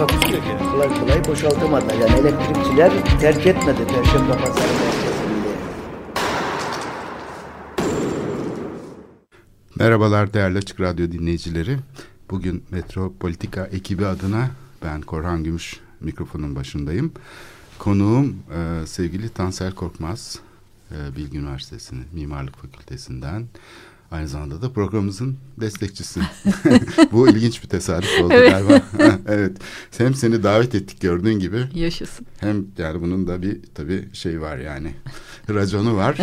Takusuyor 0.00 0.42
ki. 0.42 0.48
Kolay 0.72 1.00
kolay 1.00 1.24
boşaltamadılar. 1.24 1.94
Yani 1.94 2.20
elektrikçiler 2.20 3.20
terk 3.20 3.46
etmedi 3.46 3.86
Perşembe 3.86 4.32
Pazarı. 4.32 4.68
Merhabalar 9.76 10.34
değerli 10.34 10.58
Açık 10.58 10.80
Radyo 10.80 11.12
dinleyicileri. 11.12 11.78
Bugün 12.30 12.64
Metropolitika 12.70 13.66
ekibi 13.66 14.06
adına 14.06 14.50
ben 14.84 15.00
Korhan 15.00 15.44
Gümüş 15.44 15.80
mikrofonun 16.00 16.56
başındayım. 16.56 17.12
Konuğum 17.78 18.36
e, 18.54 18.86
sevgili 18.86 19.28
Tansel 19.28 19.72
Korkmaz, 19.72 20.38
e, 20.90 21.16
Bilgi 21.16 21.38
Üniversitesi'nin 21.38 22.06
Mimarlık 22.12 22.56
Fakültesinden. 22.56 23.46
Aynı 24.10 24.28
zamanda 24.28 24.62
da 24.62 24.72
programımızın 24.72 25.36
destekçisi. 25.60 26.20
Bu 27.12 27.28
ilginç 27.28 27.62
bir 27.62 27.68
tesadüf 27.68 28.20
oldu 28.22 28.32
Evet. 28.36 28.50
galiba. 28.50 28.82
evet. 29.28 29.56
Hem 29.98 30.14
seni 30.14 30.42
davet 30.42 30.74
ettik 30.74 31.00
gördüğün 31.00 31.38
gibi 31.38 31.64
Yaşasın. 31.74 32.26
hem 32.38 32.66
yani 32.78 33.02
bunun 33.02 33.26
da 33.26 33.42
bir 33.42 33.60
tabii 33.74 34.08
şey 34.12 34.40
var 34.40 34.58
yani 34.58 34.94
raconu 35.50 35.96
var. 35.96 36.18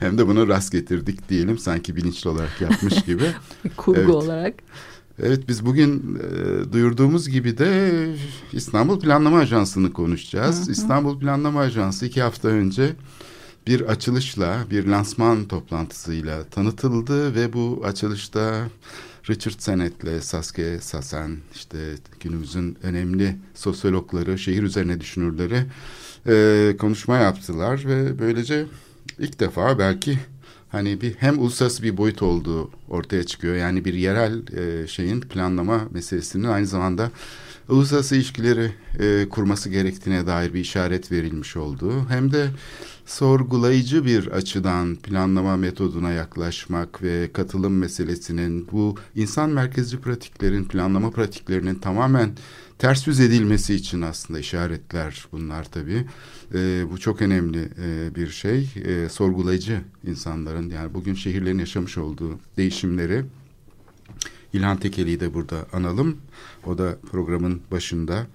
hem 0.00 0.18
de 0.18 0.26
bunu 0.28 0.48
rast 0.48 0.72
getirdik 0.72 1.28
diyelim 1.28 1.58
sanki 1.58 1.96
bilinçli 1.96 2.30
olarak 2.30 2.60
yapmış 2.60 3.02
gibi. 3.02 3.24
Kurgu 3.76 4.00
Evet. 4.00 4.10
olarak. 4.10 4.54
Evet 5.22 5.48
biz 5.48 5.66
bugün 5.66 6.18
e, 6.22 6.72
duyurduğumuz 6.72 7.28
gibi 7.28 7.58
de 7.58 7.90
İstanbul 8.52 9.00
Planlama 9.00 9.38
Ajansı'nı 9.38 9.92
konuşacağız. 9.92 10.68
İstanbul 10.68 11.20
Planlama 11.20 11.60
Ajansı 11.60 12.06
iki 12.06 12.22
hafta 12.22 12.48
önce 12.48 12.92
bir 13.66 13.80
açılışla, 13.80 14.64
bir 14.70 14.86
lansman 14.86 15.44
toplantısıyla 15.44 16.44
tanıtıldı 16.44 17.34
ve 17.34 17.52
bu 17.52 17.82
açılışta 17.84 18.68
Richard 19.30 19.54
Sennett'le 19.58 20.22
Saskia 20.22 20.80
Sassen, 20.80 21.36
işte 21.54 21.78
günümüzün 22.20 22.78
önemli 22.82 23.36
sosyologları, 23.54 24.38
şehir 24.38 24.62
üzerine 24.62 25.00
düşünürleri 25.00 25.64
e, 26.26 26.76
konuşma 26.76 27.16
yaptılar 27.16 27.82
ve 27.86 28.18
böylece 28.18 28.66
ilk 29.18 29.40
defa 29.40 29.78
belki 29.78 30.18
hani 30.68 31.00
bir 31.00 31.14
hem 31.14 31.38
uluslararası 31.38 31.82
bir 31.82 31.96
boyut 31.96 32.22
olduğu 32.22 32.70
ortaya 32.88 33.24
çıkıyor. 33.24 33.56
Yani 33.56 33.84
bir 33.84 33.94
yerel 33.94 34.42
e, 34.56 34.86
şeyin 34.86 35.20
planlama 35.20 35.88
meselesinin 35.90 36.44
aynı 36.44 36.66
zamanda 36.66 37.10
uluslararası 37.68 38.16
ilişkileri 38.16 38.72
e, 38.98 39.28
kurması 39.28 39.70
gerektiğine 39.70 40.26
dair 40.26 40.54
bir 40.54 40.60
işaret 40.60 41.12
verilmiş 41.12 41.56
olduğu 41.56 42.08
hem 42.08 42.32
de 42.32 42.48
sorgulayıcı 43.06 44.04
bir 44.04 44.26
açıdan 44.26 44.96
planlama 44.96 45.56
metoduna 45.56 46.10
yaklaşmak 46.10 47.02
ve 47.02 47.30
katılım 47.32 47.78
meselesinin 47.78 48.68
bu 48.72 48.94
insan 49.14 49.50
merkezci 49.50 50.00
pratiklerin 50.00 50.64
planlama 50.64 51.10
pratiklerinin 51.10 51.74
tamamen 51.74 52.30
ters 52.78 53.06
yüz 53.06 53.20
edilmesi 53.20 53.74
için 53.74 54.02
aslında 54.02 54.40
işaretler 54.40 55.26
bunlar 55.32 55.64
tabii. 55.64 56.06
E, 56.54 56.84
bu 56.90 56.98
çok 56.98 57.22
önemli 57.22 57.68
e, 57.82 58.14
bir 58.14 58.28
şey. 58.28 58.70
E, 58.84 59.08
sorgulayıcı 59.08 59.80
insanların 60.06 60.70
yani 60.70 60.94
bugün 60.94 61.14
şehirlerin 61.14 61.58
yaşamış 61.58 61.98
olduğu 61.98 62.38
değişimleri 62.56 63.24
İlhan 64.56 64.76
Tekeli'yi 64.76 65.20
de 65.20 65.34
burada 65.34 65.66
analım. 65.72 66.16
O 66.66 66.78
da 66.78 66.98
programın 67.10 67.60
başında 67.70 68.26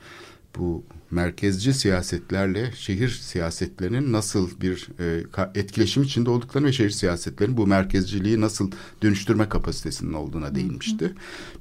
bu 0.58 0.84
merkezci 1.12 1.74
siyasetlerle 1.74 2.72
şehir 2.76 3.10
siyasetlerinin 3.10 4.12
nasıl 4.12 4.50
bir 4.62 4.90
e, 5.00 5.60
etkileşim 5.60 6.04
içinde 6.04 6.30
olduklarını 6.30 6.68
ve 6.68 6.74
şehir 6.74 6.90
siyasetlerinin 6.90 7.58
bu 7.58 7.68
merkezciliği 7.68 8.42
nasıl 8.42 8.72
dönüştürme 9.02 9.50
kapasitesinin 9.50 10.14
olduğuna 10.14 10.56
değinmişti. 10.56 11.14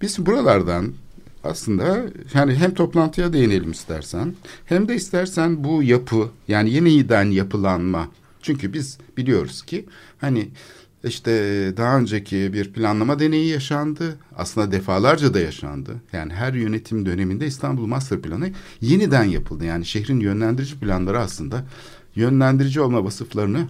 Biz 0.03 0.27
buralardan 0.27 0.93
aslında 1.45 2.03
yani 2.35 2.55
hem 2.55 2.75
toplantıya 2.75 3.33
değinelim 3.33 3.71
istersen 3.71 4.35
hem 4.65 4.89
de 4.89 4.95
istersen 4.95 5.65
bu 5.65 5.83
yapı 5.83 6.31
yani 6.49 6.71
yeniden 6.71 7.31
yapılanma 7.31 8.09
çünkü 8.43 8.73
biz 8.73 8.99
biliyoruz 9.17 9.63
ki 9.63 9.87
hani 10.21 10.49
işte 11.05 11.31
daha 11.77 11.99
önceki 11.99 12.53
bir 12.53 12.73
planlama 12.73 13.19
deneyi 13.19 13.49
yaşandı. 13.49 14.17
Aslında 14.37 14.73
defalarca 14.73 15.35
da 15.35 15.41
yaşandı. 15.41 15.97
Yani 16.13 16.33
her 16.33 16.53
yönetim 16.55 17.07
döneminde 17.07 17.47
İstanbul 17.47 17.87
Master 17.87 18.21
Planı 18.21 18.51
yeniden 18.81 19.25
yapıldı. 19.25 19.65
Yani 19.65 19.85
şehrin 19.85 20.21
yönlendirici 20.21 20.79
planları 20.79 21.21
aslında 21.21 21.65
yönlendirici 22.15 22.81
olma 22.81 23.05
vasıflarını 23.05 23.69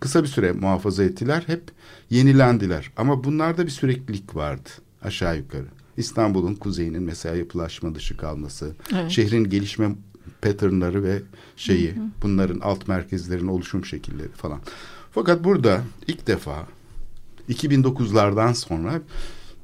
kısa 0.00 0.22
bir 0.22 0.28
süre 0.28 0.52
muhafaza 0.52 1.04
ettiler. 1.04 1.42
Hep 1.46 1.62
yenilendiler. 2.10 2.90
Ama 2.96 3.24
bunlarda 3.24 3.66
bir 3.66 3.70
süreklilik 3.70 4.36
vardı 4.36 4.68
aşağı 5.02 5.36
yukarı. 5.36 5.66
İstanbul'un 5.96 6.54
kuzeyinin 6.54 7.02
mesela 7.02 7.36
yapılaşma 7.36 7.94
dışı 7.94 8.16
kalması, 8.16 8.72
Evet. 8.94 9.10
şehrin 9.10 9.44
gelişme 9.44 9.88
patternları 10.42 11.04
ve 11.04 11.22
şeyi, 11.56 11.94
bunların 12.22 12.60
alt 12.60 12.88
merkezlerin 12.88 13.46
oluşum 13.48 13.84
şekilleri 13.84 14.28
falan. 14.28 14.60
Fakat 15.12 15.44
burada 15.44 15.82
ilk 16.06 16.26
defa 16.26 16.66
2009'lardan 17.48 18.54
sonra 18.54 19.00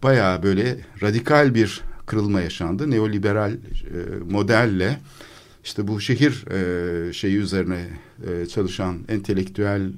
bayağı 0.02 0.42
böyle 0.42 0.80
radikal 1.02 1.54
bir 1.54 1.80
kırılma 2.06 2.40
yaşandı. 2.40 2.90
Neoliberal 2.90 3.52
e, 3.52 3.56
modelle 4.30 5.00
işte 5.64 5.88
bu 5.88 6.00
şehir 6.00 6.46
e, 6.50 7.12
şeyi 7.12 7.36
üzerine 7.36 7.86
e, 8.26 8.46
çalışan 8.46 8.98
entelektüel 9.08 9.92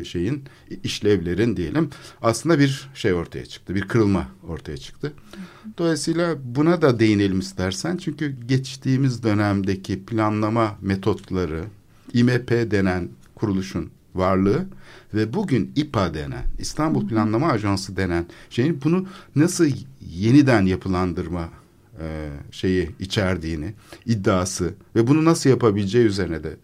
e, 0.00 0.04
şeyin 0.04 0.44
işlevlerin 0.84 1.56
diyelim 1.56 1.90
aslında 2.22 2.58
bir 2.58 2.90
şey 2.94 3.12
ortaya 3.12 3.46
çıktı. 3.46 3.74
Bir 3.74 3.88
kırılma 3.88 4.28
ortaya 4.48 4.76
çıktı. 4.76 5.12
Dolayısıyla 5.78 6.36
buna 6.44 6.82
da 6.82 6.98
değinelim 7.00 7.38
istersen. 7.38 7.96
Çünkü 7.96 8.36
geçtiğimiz 8.46 9.22
dönemdeki 9.22 10.04
planlama 10.04 10.78
metotları 10.80 11.64
İMP 12.12 12.50
denen 12.50 13.08
kuruluşun 13.34 13.90
varlığı 14.14 14.66
ve 15.14 15.32
bugün 15.32 15.72
İPA 15.76 16.14
denen 16.14 16.44
İstanbul 16.58 17.08
Planlama 17.08 17.48
Ajansı 17.48 17.96
denen 17.96 18.26
şeyin 18.50 18.80
bunu 18.84 19.06
nasıl 19.36 19.66
yeniden 20.00 20.66
yapılandırma 20.66 21.48
e, 22.00 22.28
şeyi 22.50 22.90
içerdiğini 23.00 23.74
iddiası 24.06 24.74
ve 24.96 25.06
bunu 25.06 25.24
nasıl 25.24 25.50
yapabileceği 25.50 26.06
üzerine 26.06 26.44
de 26.44 26.56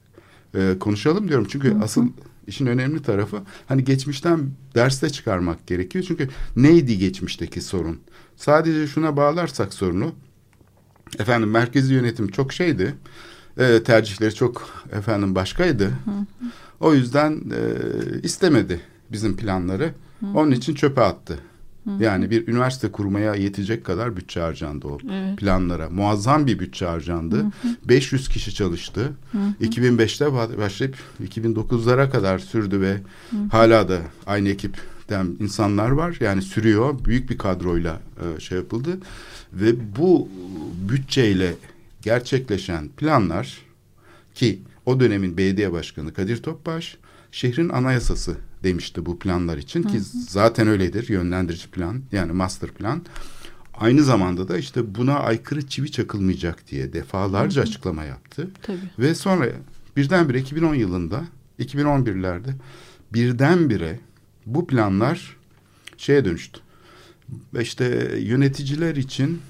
e, 0.55 0.79
konuşalım 0.79 1.29
diyorum. 1.29 1.47
Çünkü 1.51 1.77
asıl 1.83 2.09
işin 2.47 2.67
önemli 2.67 3.03
tarafı 3.03 3.43
hani 3.67 3.85
geçmişten 3.85 4.51
derste 4.75 5.11
çıkarmak 5.11 5.67
gerekiyor. 5.67 6.05
Çünkü 6.09 6.29
neydi 6.57 6.99
geçmişteki 6.99 7.61
sorun? 7.61 8.01
Sadece 8.37 8.87
şuna 8.87 9.17
bağlarsak 9.17 9.75
sorunu 9.75 10.13
efendim 11.19 11.51
merkezi 11.51 11.95
yönetim 11.95 12.29
çok 12.29 12.53
şeydi. 12.53 12.95
E, 13.59 13.83
tercihleri 13.83 14.35
çok 14.35 14.85
efendim 14.93 15.35
başkaydı. 15.35 15.93
O 16.81 16.94
yüzden 16.94 17.33
e, 17.33 17.61
istemedi 18.22 18.81
bizim 19.12 19.37
planları. 19.37 19.94
Onun 20.35 20.50
için 20.50 20.75
çöpe 20.75 21.00
attı. 21.00 21.38
Yani 22.00 22.31
bir 22.31 22.49
üniversite 22.49 22.93
kurmaya 22.93 23.35
yetecek 23.35 23.85
kadar 23.85 24.17
bütçe 24.17 24.41
harcandı 24.41 24.87
o 24.87 24.99
planlara. 25.37 25.91
Muazzam 25.91 26.47
bir 26.47 26.58
bütçe 26.58 26.87
harcandı. 26.87 27.44
500 27.88 28.29
kişi 28.29 28.55
çalıştı. 28.55 29.12
2005'te 29.61 30.25
ba- 30.25 30.58
başlayıp 30.58 30.97
2009'lara 31.25 32.11
kadar 32.11 32.38
sürdü 32.38 32.81
ve 32.81 32.97
hala 33.50 33.88
da 33.88 33.99
aynı 34.26 34.49
ekipten 34.49 35.26
insanlar 35.41 35.91
var. 35.91 36.17
Yani 36.20 36.43
sürüyor. 36.43 37.05
Büyük 37.05 37.31
bir 37.31 37.38
kadroyla 37.38 38.00
e, 38.37 38.41
şey 38.41 38.58
yapıldı. 38.58 38.99
Ve 39.53 39.97
bu 39.99 40.29
bütçeyle 40.88 41.55
gerçekleşen 42.03 42.88
planlar 42.88 43.58
ki 44.35 44.58
o 44.88 45.00
dönemin 45.00 45.37
belediye 45.37 45.73
başkanı 45.73 46.14
Kadir 46.14 46.43
Topbaş 46.43 46.96
şehrin 47.32 47.69
anayasası 47.69 48.37
demişti 48.62 49.06
bu 49.06 49.19
planlar 49.19 49.58
için 49.58 49.82
ki 49.82 50.00
zaten 50.29 50.69
öyledir 50.69 51.08
yönlendirici 51.08 51.70
plan 51.70 52.02
yani 52.12 52.32
master 52.32 52.70
plan. 52.70 53.02
Aynı 53.75 54.02
zamanda 54.02 54.49
da 54.49 54.58
işte 54.58 54.94
buna 54.94 55.19
aykırı 55.19 55.67
çivi 55.67 55.93
çakılmayacak 55.93 56.70
diye 56.70 56.93
defalarca 56.93 57.62
açıklama 57.62 58.05
yaptı. 58.05 58.50
Tabii. 58.62 58.79
Ve 58.99 59.14
sonra 59.14 59.46
birdenbire 59.96 60.40
2010 60.40 60.75
yılında 60.75 61.25
2011'lerde 61.61 62.50
birdenbire 63.12 64.00
bu 64.46 64.67
planlar 64.67 65.37
şeye 65.96 66.25
dönüştü. 66.25 66.61
İşte 67.61 67.84
yöneticiler 68.19 68.96
için 68.96 69.41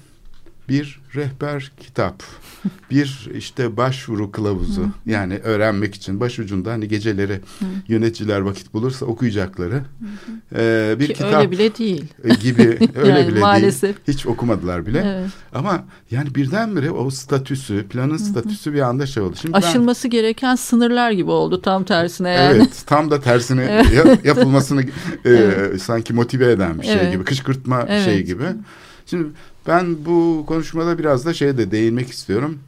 bir 0.69 0.99
rehber 1.15 1.71
kitap, 1.79 2.23
bir 2.91 3.29
işte 3.35 3.77
başvuru 3.77 4.31
kılavuzu 4.31 4.87
yani 5.05 5.37
öğrenmek 5.37 5.95
için 5.95 6.19
başucunda 6.19 6.71
hani 6.71 6.87
geceleri 6.87 7.39
yöneticiler 7.87 8.39
vakit 8.39 8.73
bulursa 8.73 9.05
okuyacakları 9.05 9.81
e, 10.55 10.95
bir 10.99 11.07
Ki 11.07 11.13
kitap 11.13 11.33
öyle 11.33 11.51
bile 11.51 11.75
değil. 11.77 12.05
e, 12.23 12.33
gibi 12.33 12.61
öyle 12.95 13.09
Yani 13.19 13.27
bile 13.27 13.39
maalesef. 13.39 14.07
değil. 14.07 14.17
Hiç 14.17 14.25
okumadılar 14.25 14.85
bile. 14.85 15.03
Evet. 15.19 15.29
Ama 15.53 15.83
yani 16.11 16.35
birdenbire 16.35 16.91
o 16.91 17.09
statüsü, 17.09 17.87
planın 17.87 18.17
statüsü 18.17 18.73
bir 18.73 18.81
anda 18.81 19.05
şey 19.05 19.23
oldu. 19.23 19.35
Şimdi 19.41 19.53
ben- 19.53 19.57
Aşılması 19.59 20.07
gereken 20.07 20.55
sınırlar 20.55 21.11
gibi 21.11 21.31
oldu 21.31 21.61
tam 21.61 21.83
tersine 21.83 22.29
yani. 22.29 22.55
Evet 22.57 22.83
tam 22.85 23.11
da 23.11 23.21
tersine 23.21 23.63
ya- 23.95 24.17
yapılmasını 24.23 24.83
e, 25.25 25.51
sanki 25.79 26.13
motive 26.13 26.51
eden 26.51 26.79
bir 26.81 26.85
şey 26.85 26.93
Evet. 26.95 27.11
gibi 27.13 27.23
kışkırtma 27.23 27.85
Evet. 27.89 28.05
şey 28.05 28.23
gibi. 28.23 28.43
Şimdi 29.09 29.27
ben 29.67 30.05
bu 30.05 30.43
konuşmada 30.47 30.97
biraz 30.97 31.25
da 31.25 31.33
şeye 31.33 31.57
de 31.57 31.71
değinmek 31.71 32.09
istiyorum. 32.09 32.59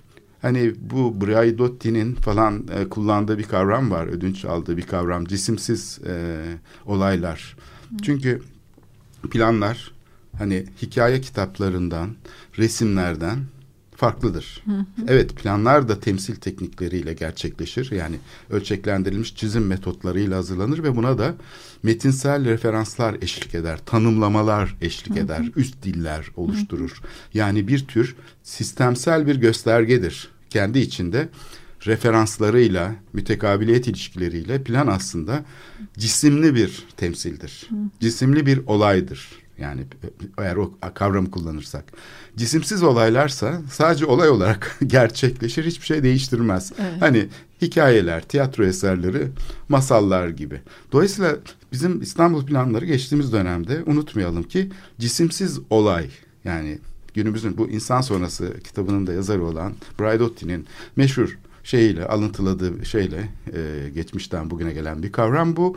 Hani 0.42 0.74
bu 0.82 1.22
Braidotti'nin 1.22 2.16
falan 2.16 2.68
e, 2.76 2.90
kullandığı 2.90 3.38
bir 3.38 3.44
kavram 3.44 3.92
var. 3.92 4.08
Ödünç 4.08 4.46
aldığı 4.46 4.78
bir 4.78 4.82
kavram. 4.82 5.26
Cisimsiz 5.26 6.00
e, 6.08 6.44
olaylar. 6.86 7.58
Çünkü 8.02 8.42
planlar 9.32 9.92
hani 10.38 10.66
hikaye 10.82 11.22
kitaplarından, 11.22 12.10
resimlerden 12.58 13.40
farklıdır. 13.96 14.64
Evet 15.08 15.36
planlar 15.36 15.90
da 15.90 16.00
temsil 16.00 16.36
teknikleriyle 16.36 17.14
gerçekleşir. 17.14 17.92
Yani 17.92 18.16
ölçeklendirilmiş 18.50 19.36
çizim 19.36 19.68
metotlarıyla 19.68 20.38
hazırlanır 20.38 20.84
ve 20.84 20.96
buna 20.96 21.18
da 21.18 21.36
metinsel 21.84 22.46
referanslar 22.46 23.16
eşlik 23.22 23.56
eder, 23.56 23.80
tanımlamalar 23.86 24.76
eşlik 24.82 25.18
eder, 25.18 25.52
üst 25.56 25.84
diller 25.84 26.32
oluşturur. 26.36 27.02
Yani 27.34 27.68
bir 27.68 27.88
tür 27.88 28.16
sistemsel 28.44 29.28
bir 29.28 29.36
göstergedir. 29.36 30.30
Kendi 30.50 30.80
içinde 30.80 31.30
referanslarıyla, 31.86 32.96
mütekabiliyet 33.14 33.88
ilişkileriyle 33.88 34.64
plan 34.64 34.88
aslında 34.88 35.46
cisimli 35.98 36.56
bir 36.56 36.84
temsildir. 36.98 37.70
Cisimli 38.00 38.46
bir 38.46 38.62
olaydır. 38.68 39.30
Yani 39.58 39.82
eğer 40.38 40.56
o 40.56 40.74
kavramı 40.94 41.32
kullanırsak. 41.32 41.86
Cisimsiz 42.38 42.84
olaylarsa 42.84 43.62
sadece 43.72 44.06
olay 44.06 44.30
olarak 44.30 44.78
gerçekleşir, 44.88 45.66
hiçbir 45.66 45.86
şey 45.86 46.04
değiştirmez. 46.04 46.72
Evet. 46.80 47.02
Hani 47.02 47.28
hikayeler, 47.62 48.24
tiyatro 48.24 48.66
eserleri, 48.66 49.28
masallar 49.70 50.30
gibi. 50.30 50.62
Dolayısıyla 50.92 51.38
bizim 51.72 52.02
İstanbul 52.02 52.46
planları 52.46 52.86
geçtiğimiz 52.86 53.34
dönemde 53.34 53.84
unutmayalım 53.86 54.44
ki 54.44 54.70
cisimsiz 55.00 55.60
olay 55.70 56.10
yani 56.46 56.80
günümüzün 57.14 57.58
bu 57.58 57.70
insan 57.70 58.02
sonrası 58.02 58.60
kitabının 58.64 59.08
da 59.08 59.14
yazarı 59.14 59.44
olan 59.44 59.74
Braidotti'nin 60.00 60.66
meşhur 60.96 61.38
şeyiyle 61.64 62.06
alıntıladığı 62.06 62.86
şeyle 62.86 63.30
e, 63.54 63.90
geçmişten 63.90 64.50
bugüne 64.50 64.74
gelen 64.74 65.04
bir 65.04 65.12
kavram 65.12 65.56
bu 65.56 65.76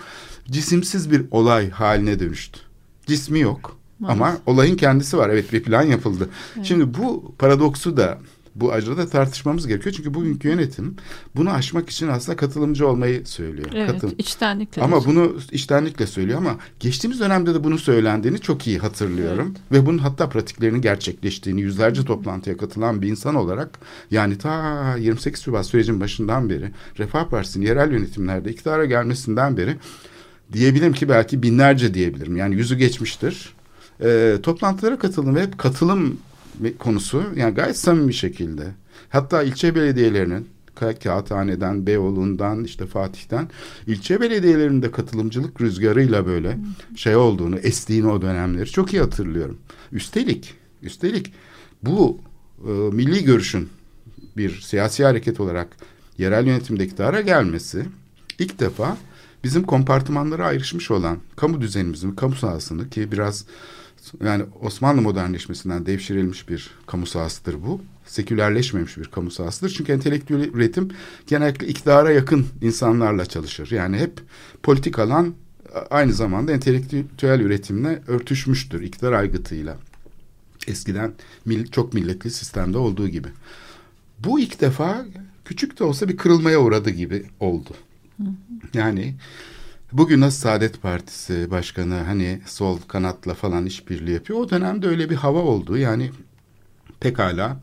cisimsiz 0.50 1.10
bir 1.10 1.24
olay 1.30 1.70
haline 1.70 2.18
dönüştü. 2.18 2.60
Cismi 3.06 3.40
yok 3.40 3.76
ama 4.04 4.38
olayın 4.46 4.76
kendisi 4.76 5.18
var. 5.18 5.30
Evet 5.30 5.52
bir 5.52 5.62
plan 5.62 5.82
yapıldı. 5.82 6.28
Şimdi 6.62 6.94
bu 6.94 7.34
paradoksu 7.38 7.96
da 7.96 8.18
bu 8.54 8.72
acıda 8.72 9.08
tartışmamız 9.08 9.66
gerekiyor. 9.66 9.94
Çünkü 9.96 10.14
bugünkü 10.14 10.48
yönetim 10.48 10.96
bunu 11.36 11.50
aşmak 11.50 11.90
için 11.90 12.08
aslında 12.08 12.36
katılımcı 12.36 12.88
olmayı 12.88 13.26
söylüyor. 13.26 13.68
Evet, 13.74 13.90
Katılım. 13.90 14.14
içtenlikle. 14.18 14.82
Ama 14.82 15.04
bunu 15.04 15.36
iştenlikle 15.52 16.06
söylüyor 16.06 16.38
ama 16.38 16.56
geçtiğimiz 16.80 17.20
dönemde 17.20 17.54
de 17.54 17.64
bunu 17.64 17.78
söylendiğini 17.78 18.40
çok 18.40 18.66
iyi 18.66 18.78
hatırlıyorum. 18.78 19.54
Ve 19.72 19.86
bunun 19.86 19.98
hatta 19.98 20.28
pratiklerinin 20.28 20.80
gerçekleştiğini 20.80 21.60
yüzlerce 21.60 22.04
toplantıya 22.04 22.56
katılan 22.56 23.02
bir 23.02 23.08
insan 23.08 23.34
olarak 23.34 23.78
yani 24.10 24.38
ta 24.38 24.96
28 24.96 25.42
Şubat 25.42 25.66
sürecin 25.66 26.00
başından 26.00 26.50
beri 26.50 26.70
Refah 26.98 27.28
Partisi'nin 27.28 27.66
yerel 27.66 27.92
yönetimlerde 27.92 28.50
iktidara 28.50 28.84
gelmesinden 28.84 29.56
beri 29.56 29.76
diyebilirim 30.52 30.92
ki 30.92 31.08
belki 31.08 31.42
binlerce 31.42 31.94
diyebilirim. 31.94 32.36
Yani 32.36 32.54
yüzü 32.54 32.76
geçmiştir. 32.76 33.54
Ee, 34.02 34.36
toplantılara 34.42 34.98
katılım 34.98 35.34
ve 35.34 35.42
hep 35.42 35.58
katılım 35.58 36.18
konusu 36.78 37.24
yani 37.36 37.54
gayet 37.54 37.76
samimi 37.76 38.08
bir 38.08 38.12
şekilde. 38.12 38.66
Hatta 39.08 39.42
ilçe 39.42 39.74
belediyelerinin 39.74 40.48
Ka- 40.76 40.98
Kağıthane'den, 40.98 41.86
Beyoğlu'ndan, 41.86 42.64
işte 42.64 42.86
Fatih'ten 42.86 43.48
ilçe 43.86 44.20
belediyelerinde 44.20 44.90
katılımcılık 44.90 45.60
rüzgarıyla 45.60 46.26
böyle 46.26 46.58
şey 46.96 47.16
olduğunu, 47.16 47.58
estiğini 47.58 48.08
o 48.08 48.22
dönemleri 48.22 48.70
çok 48.70 48.92
iyi 48.92 49.00
hatırlıyorum. 49.00 49.58
Üstelik, 49.92 50.54
üstelik 50.82 51.32
bu 51.82 52.18
e, 52.66 52.70
milli 52.70 53.24
görüşün 53.24 53.68
bir 54.36 54.60
siyasi 54.60 55.04
hareket 55.04 55.40
olarak 55.40 55.76
yerel 56.18 56.46
yönetimde 56.46 56.84
iktidara 56.84 57.20
gelmesi 57.20 57.86
ilk 58.38 58.60
defa 58.60 58.96
bizim 59.44 59.62
kompartımanlara 59.62 60.46
ayrışmış 60.46 60.90
olan 60.90 61.18
kamu 61.36 61.60
düzenimizin, 61.60 62.12
kamu 62.12 62.34
sahasını 62.34 62.90
ki 62.90 63.12
biraz 63.12 63.44
yani 64.24 64.44
Osmanlı 64.60 65.02
modernleşmesinden 65.02 65.86
devşirilmiş 65.86 66.48
bir 66.48 66.70
kamu 66.86 67.06
sahasıdır 67.06 67.54
bu. 67.66 67.80
Sekülerleşmemiş 68.06 68.98
bir 68.98 69.04
kamu 69.04 69.30
sahasıdır. 69.30 69.74
Çünkü 69.76 69.92
entelektüel 69.92 70.54
üretim 70.54 70.88
genellikle 71.26 71.66
iktidara 71.66 72.10
yakın 72.10 72.46
insanlarla 72.62 73.26
çalışır. 73.26 73.70
Yani 73.70 73.98
hep 73.98 74.20
politik 74.62 74.98
alan 74.98 75.34
aynı 75.90 76.12
zamanda 76.12 76.52
entelektüel 76.52 77.40
üretimle 77.40 78.02
örtüşmüştür 78.06 78.82
iktidar 78.82 79.12
aygıtıyla. 79.12 79.76
Eskiden 80.66 81.12
mil, 81.44 81.66
çok 81.66 81.94
milletli 81.94 82.30
sistemde 82.30 82.78
olduğu 82.78 83.08
gibi. 83.08 83.28
Bu 84.18 84.40
ilk 84.40 84.60
defa 84.60 85.06
küçük 85.44 85.78
de 85.78 85.84
olsa 85.84 86.08
bir 86.08 86.16
kırılmaya 86.16 86.60
uğradı 86.60 86.90
gibi 86.90 87.24
oldu. 87.40 87.70
Yani 88.74 89.14
bugün 89.94 90.20
nasıl 90.20 90.40
Saadet 90.40 90.82
Partisi 90.82 91.50
başkanı 91.50 91.94
hani 91.94 92.40
sol 92.46 92.78
kanatla 92.88 93.34
falan 93.34 93.66
işbirliği 93.66 94.12
yapıyor. 94.14 94.38
O 94.38 94.50
dönemde 94.50 94.88
öyle 94.88 95.10
bir 95.10 95.16
hava 95.16 95.38
oldu. 95.38 95.76
Yani 95.76 96.10
pekala 97.00 97.60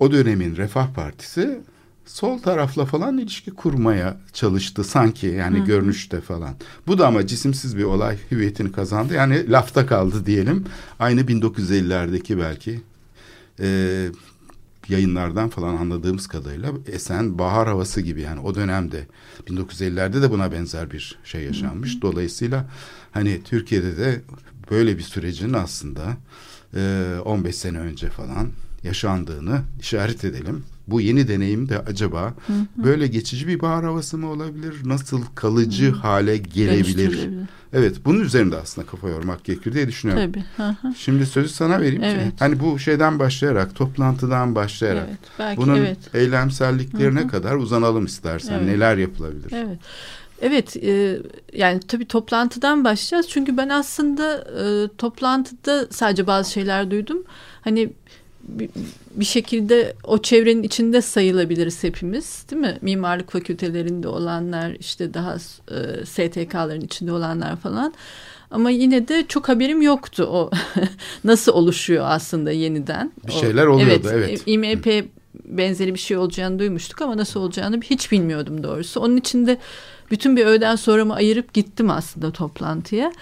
o 0.00 0.12
dönemin 0.12 0.56
Refah 0.56 0.94
Partisi 0.94 1.60
sol 2.04 2.38
tarafla 2.38 2.84
falan 2.84 3.18
ilişki 3.18 3.50
kurmaya 3.50 4.16
çalıştı 4.32 4.84
sanki 4.84 5.26
yani 5.26 5.64
görünüşte 5.64 6.20
falan. 6.20 6.54
Bu 6.86 6.98
da 6.98 7.06
ama 7.06 7.26
cisimsiz 7.26 7.76
bir 7.76 7.84
olay 7.84 8.18
hüviyetini 8.30 8.72
kazandı. 8.72 9.14
Yani 9.14 9.50
lafta 9.50 9.86
kaldı 9.86 10.26
diyelim. 10.26 10.64
Aynı 10.98 11.20
1950'lerdeki 11.20 12.38
belki 12.38 12.80
e, 13.60 14.08
yayınlardan 14.88 15.48
falan 15.48 15.76
anladığımız 15.76 16.26
kadarıyla 16.26 16.72
esen 16.86 17.38
bahar 17.38 17.68
havası 17.68 18.00
gibi 18.00 18.20
yani 18.20 18.40
o 18.40 18.54
dönemde 18.54 19.06
1950'lerde 19.46 20.22
de 20.22 20.30
buna 20.30 20.52
benzer 20.52 20.90
bir 20.90 21.18
şey 21.24 21.42
yaşanmış. 21.42 22.02
Dolayısıyla 22.02 22.70
hani 23.12 23.42
Türkiye'de 23.42 23.96
de 23.96 24.22
böyle 24.70 24.98
bir 24.98 25.02
sürecin 25.02 25.52
aslında 25.52 26.16
e, 26.74 27.14
15 27.24 27.56
sene 27.56 27.78
önce 27.78 28.10
falan 28.10 28.50
yaşandığını 28.86 29.60
işaret 29.80 30.24
edelim. 30.24 30.64
Bu 30.86 31.00
yeni 31.00 31.28
deneyim 31.28 31.68
de 31.68 31.78
acaba 31.78 32.34
böyle 32.76 33.06
geçici 33.06 33.48
bir 33.48 33.60
bahar 33.60 33.84
havası 33.84 34.18
mı 34.18 34.30
olabilir? 34.30 34.74
Nasıl 34.84 35.22
kalıcı 35.34 35.92
hale 35.92 36.36
gelebilir? 36.36 37.30
Evet 37.72 37.96
bunun 38.04 38.20
üzerinde 38.20 38.56
aslında 38.56 38.86
kafa 38.86 39.08
yormak 39.08 39.44
gerekir 39.44 39.74
diye 39.74 39.88
düşünüyorum. 39.88 40.32
Tabii. 40.32 40.44
hı 40.56 40.88
hı. 40.88 40.94
Şimdi 40.94 41.26
sözü 41.26 41.48
sana 41.48 41.80
vereyim 41.80 42.02
ki 42.02 42.08
Evet. 42.08 42.32
hani 42.38 42.60
bu 42.60 42.78
şeyden 42.78 43.18
başlayarak 43.18 43.74
toplantıdan 43.74 44.54
başlayarak 44.54 45.06
Evet. 45.08 45.18
Belki 45.38 45.60
bunun 45.60 45.76
evet. 45.76 46.14
eylemselliklerine 46.14 47.26
kadar 47.26 47.54
uzanalım 47.54 48.04
istersen 48.04 48.54
Evet. 48.54 48.66
neler 48.66 48.96
yapılabilir? 48.96 49.52
Evet. 49.52 49.78
Evet 50.42 50.76
e, 50.76 51.18
yani 51.52 51.80
tabii 51.80 52.04
toplantıdan 52.04 52.84
başlayacağız. 52.84 53.28
Çünkü 53.28 53.56
ben 53.56 53.68
aslında 53.68 54.36
e, 54.38 54.88
toplantıda 54.98 55.86
sadece 55.90 56.26
bazı 56.26 56.52
şeyler 56.52 56.90
duydum. 56.90 57.24
Hani 57.60 57.92
bir, 58.48 58.68
şekilde 59.24 59.94
o 60.04 60.18
çevrenin 60.18 60.62
içinde 60.62 61.02
sayılabiliriz 61.02 61.84
hepimiz 61.84 62.44
değil 62.50 62.62
mi? 62.62 62.78
Mimarlık 62.80 63.30
fakültelerinde 63.32 64.08
olanlar 64.08 64.76
işte 64.80 65.14
daha 65.14 65.34
e, 65.34 66.06
STK'ların 66.06 66.80
içinde 66.80 67.12
olanlar 67.12 67.56
falan. 67.56 67.94
Ama 68.50 68.70
yine 68.70 69.08
de 69.08 69.24
çok 69.28 69.48
haberim 69.48 69.82
yoktu 69.82 70.28
o 70.32 70.50
nasıl 71.24 71.52
oluşuyor 71.52 72.04
aslında 72.08 72.52
yeniden. 72.52 73.12
Bir 73.26 73.32
O- 73.32 73.40
şeyler 73.40 73.66
oluyordu, 73.66 74.08
evet. 74.12 74.42
e, 74.48 74.52
İMP 74.52 75.08
benzeri 75.44 75.94
bir 75.94 75.98
şey 75.98 76.16
olacağını 76.16 76.58
duymuştuk 76.58 77.02
ama 77.02 77.16
nasıl 77.16 77.40
olacağını 77.40 77.80
hiç 77.80 78.12
bilmiyordum 78.12 78.62
doğrusu. 78.62 79.00
Onun 79.00 79.16
için 79.16 79.46
de 79.46 79.58
bütün 80.10 80.36
bir 80.36 80.46
öğleden 80.46 80.76
sonramı 80.76 81.14
ayırıp 81.14 81.54
gittim 81.54 81.90
aslında 81.90 82.30
toplantıya. 82.30 83.12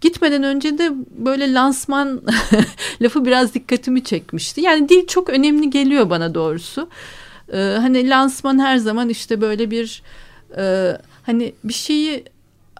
Gitmeden 0.00 0.42
önce 0.42 0.78
de 0.78 0.92
böyle 1.18 1.52
lansman 1.52 2.22
lafı 3.02 3.24
biraz 3.24 3.54
dikkatimi 3.54 4.04
çekmişti. 4.04 4.60
Yani 4.60 4.88
dil 4.88 5.06
çok 5.06 5.30
önemli 5.30 5.70
geliyor 5.70 6.10
bana 6.10 6.34
doğrusu. 6.34 6.88
Ee, 7.52 7.56
hani 7.56 8.08
lansman 8.10 8.58
her 8.58 8.76
zaman 8.76 9.08
işte 9.08 9.40
böyle 9.40 9.70
bir 9.70 10.02
e, 10.56 10.96
hani 11.22 11.52
bir 11.64 11.72
şeyi 11.72 12.24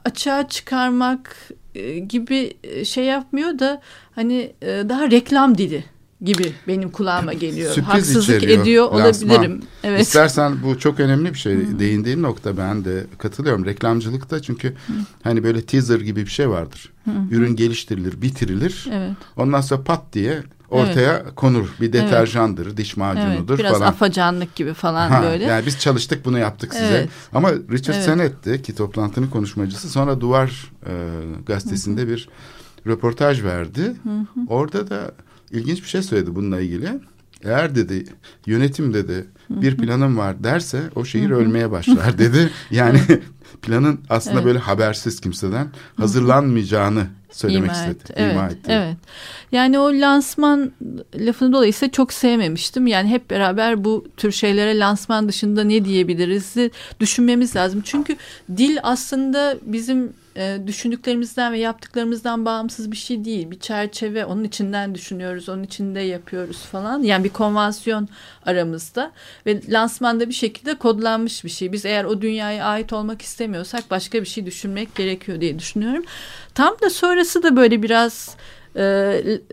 açığa 0.05 0.49
çıkarmak 0.49 1.37
e, 1.75 1.99
gibi 1.99 2.55
e, 2.65 2.85
şey 2.85 3.05
yapmıyor 3.05 3.59
da 3.59 3.81
hani 4.15 4.53
e, 4.63 4.67
daha 4.89 5.11
reklam 5.11 5.59
dili 5.59 5.85
gibi 6.25 6.53
benim 6.69 6.91
kulağıma 6.91 7.33
geliyor. 7.45 7.73
Sürpriz 7.73 7.95
Haksızlık 7.95 8.23
içeriyor, 8.39 8.63
ediyor 8.63 8.93
lansman. 8.93 9.31
olabilirim. 9.31 9.63
Evet. 9.85 10.01
İstersen 10.01 10.63
bu 10.63 10.79
çok 10.79 11.01
önemli 11.01 11.35
bir 11.35 11.39
şey. 11.39 11.79
Değindiğin 11.79 12.23
nokta 12.23 12.57
ben 12.57 12.85
de 12.85 13.07
katılıyorum. 13.19 13.65
Reklamcılıkta 13.65 14.43
çünkü 14.43 14.75
hani 15.23 15.45
böyle 15.45 15.63
teaser 15.63 16.01
gibi 16.01 16.21
bir 16.21 16.31
şey 16.31 16.49
vardır. 16.51 16.93
Ürün 17.31 17.57
geliştirilir, 17.57 18.23
bitirilir. 18.23 18.87
Evet. 18.93 19.11
Ondan 19.37 19.61
sonra 19.61 19.83
pat 19.83 20.03
diye 20.13 20.43
ortaya 20.71 21.35
konur. 21.35 21.69
Bir 21.81 21.93
deterjandır, 21.93 22.77
diş 22.77 22.97
macunudur 22.97 23.55
Evet, 23.55 23.59
biraz 23.59 23.73
falan. 23.73 23.87
afacanlık 23.87 24.55
gibi 24.55 24.75
falan 24.75 25.11
Ha, 25.11 25.23
böyle. 25.23 25.45
Yani 25.45 25.67
biz 25.67 25.79
çalıştık 25.79 26.25
bunu 26.25 26.39
yaptık 26.39 26.73
size. 26.75 26.87
Evet. 26.87 27.09
Ama 27.33 27.53
Richard 27.53 27.95
Evet. 27.95 28.05
Sennett'ti 28.05 28.63
ki 28.63 28.75
toplantının 28.75 29.27
konuşmacısı. 29.27 29.89
Sonra 29.91 30.21
Duvar 30.21 30.71
e, 30.87 30.93
gazetesinde 31.47 32.09
bir 32.09 32.29
röportaj 32.87 33.43
verdi. 33.45 33.95
Orada 34.49 34.91
da 34.91 35.13
ilginç 35.51 35.83
bir 35.83 35.89
şey 35.89 36.03
söyledi 36.03 36.35
bununla 36.35 36.61
ilgili. 36.61 36.89
Eğer 37.45 37.75
dedi 37.75 38.05
yönetim 38.47 38.95
dedi 38.95 39.27
bir 39.51 39.77
planım 39.77 40.19
var 40.19 40.45
derse 40.45 40.83
o 40.95 41.05
şehir 41.05 41.31
ölmeye 41.31 41.71
başlar 41.71 42.19
dedi. 42.19 42.51
Yani 42.71 43.01
planın 43.63 44.01
aslında 44.11 44.37
Evet. 44.37 44.47
böyle 44.47 44.59
habersiz 44.59 45.21
kimseden 45.21 45.69
hazırlanmayacağını 45.97 47.07
söylemek 47.31 47.65
İma 47.71 47.73
istedi. 47.73 47.91
etti. 47.91 48.13
Evet, 48.17 48.33
ima 48.33 48.47
etti. 48.47 48.61
evet. 48.69 48.97
Yani 49.53 49.79
o 49.79 49.85
lansman 49.93 50.73
lafını 51.17 51.53
dolayısıyla 51.53 51.93
çok 51.93 52.13
sevmemiştim. 52.13 52.87
Yani 52.87 53.09
hep 53.09 53.31
beraber 53.31 53.85
bu 53.85 54.07
tür 54.17 54.33
şeylere 54.33 54.79
lansman 54.79 55.29
dışında 55.29 55.65
ne 55.65 55.85
diyebiliriz 55.85 56.55
düşünmemiz 57.01 57.57
lazım. 57.57 57.81
Çünkü 57.85 58.17
dil 58.57 58.77
aslında 58.83 59.57
bizim 59.63 60.13
e, 60.37 60.59
düşündüklerimizden 60.67 61.53
ve 61.53 61.59
yaptıklarımızdan 61.59 62.45
bağımsız 62.45 62.93
bir 62.93 62.97
şey 62.97 63.25
değil. 63.25 63.51
Bir 63.51 63.59
çerçeve 63.59 64.25
onun 64.25 64.45
içinden 64.45 64.95
düşünüyoruz, 64.95 65.49
onun 65.49 65.63
içinde 65.63 66.01
yapıyoruz 66.01 66.59
falan. 66.59 67.03
Yani 67.03 67.25
bir 67.25 67.29
konvansiyon 67.29 68.09
aramızda 68.47 69.13
ve 69.47 69.61
lansmanda 69.69 70.29
bir 70.29 70.35
şekilde 70.35 70.75
kodlanmış 70.75 71.45
bir 71.45 71.51
şey. 71.51 71.73
Biz 71.73 71.85
eğer 71.85 72.05
o 72.05 72.21
dünyaya 72.21 72.65
ait 72.65 72.93
olmak 72.93 73.23
istemiyorsak 73.23 73.91
başka 73.91 74.21
bir 74.21 74.27
şey 74.27 74.47
düşünmek 74.47 74.95
gerekiyor 74.95 75.41
diye 75.41 75.59
düşünüyorum. 75.59 76.05
Tam 76.55 76.77
da 76.83 76.91
sonrası 76.91 77.43
da 77.43 77.57
böyle 77.57 77.83
biraz 77.83 78.37
e, 78.77 78.83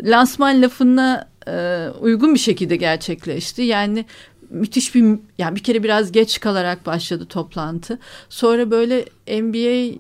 lansman 0.03 0.61
lafına 0.61 1.27
e, 1.47 1.87
uygun 1.99 2.33
bir 2.33 2.39
şekilde 2.39 2.75
gerçekleşti. 2.75 3.61
Yani 3.61 4.05
müthiş 4.51 4.95
bir 4.95 5.19
yani 5.37 5.55
bir 5.55 5.63
kere 5.63 5.83
biraz 5.83 6.11
geç 6.11 6.39
kalarak 6.39 6.85
başladı 6.85 7.25
toplantı. 7.25 7.99
Sonra 8.29 8.71
böyle 8.71 9.05
NBA 9.27 9.99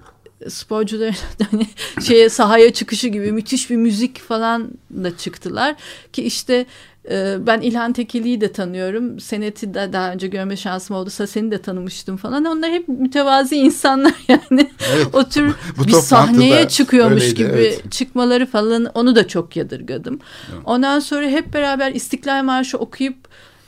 sporcuların 0.49 1.15
hani 1.51 1.67
şeye 2.07 2.29
sahaya 2.29 2.73
çıkışı 2.73 3.07
gibi 3.07 3.31
müthiş 3.31 3.69
bir 3.69 3.75
müzik 3.75 4.19
falan 4.19 4.69
da 4.91 5.17
çıktılar 5.17 5.75
ki 6.13 6.23
işte 6.23 6.65
e, 7.09 7.37
ben 7.47 7.61
İlhan 7.61 7.93
Tekeli'yi 7.93 8.41
de 8.41 8.51
tanıyorum. 8.51 9.19
Senet'i 9.19 9.73
de 9.73 9.93
daha 9.93 10.11
önce 10.11 10.27
görme 10.27 10.57
şansım 10.57 10.95
olduysa 10.95 11.27
seni 11.27 11.51
de 11.51 11.57
tanımıştım 11.57 12.17
falan. 12.17 12.45
Onlar 12.45 12.71
hep 12.71 12.87
mütevazi 12.87 13.55
insanlar 13.55 14.13
yani. 14.27 14.71
Evet. 14.93 15.07
o 15.13 15.29
tür 15.29 15.53
Bu 15.77 15.87
bir 15.87 15.91
sahneye 15.91 16.67
çıkıyormuş 16.67 17.23
öyleydi, 17.23 17.37
gibi 17.37 17.49
evet. 17.49 17.91
çıkmaları 17.91 18.45
falan 18.45 18.85
onu 18.85 19.15
da 19.15 19.27
çok 19.27 19.55
yadırgadım. 19.55 20.19
Ondan 20.65 20.99
sonra 20.99 21.27
hep 21.27 21.53
beraber 21.53 21.91
İstiklal 21.91 22.43
Marşı 22.43 22.77
okuyup 22.77 23.15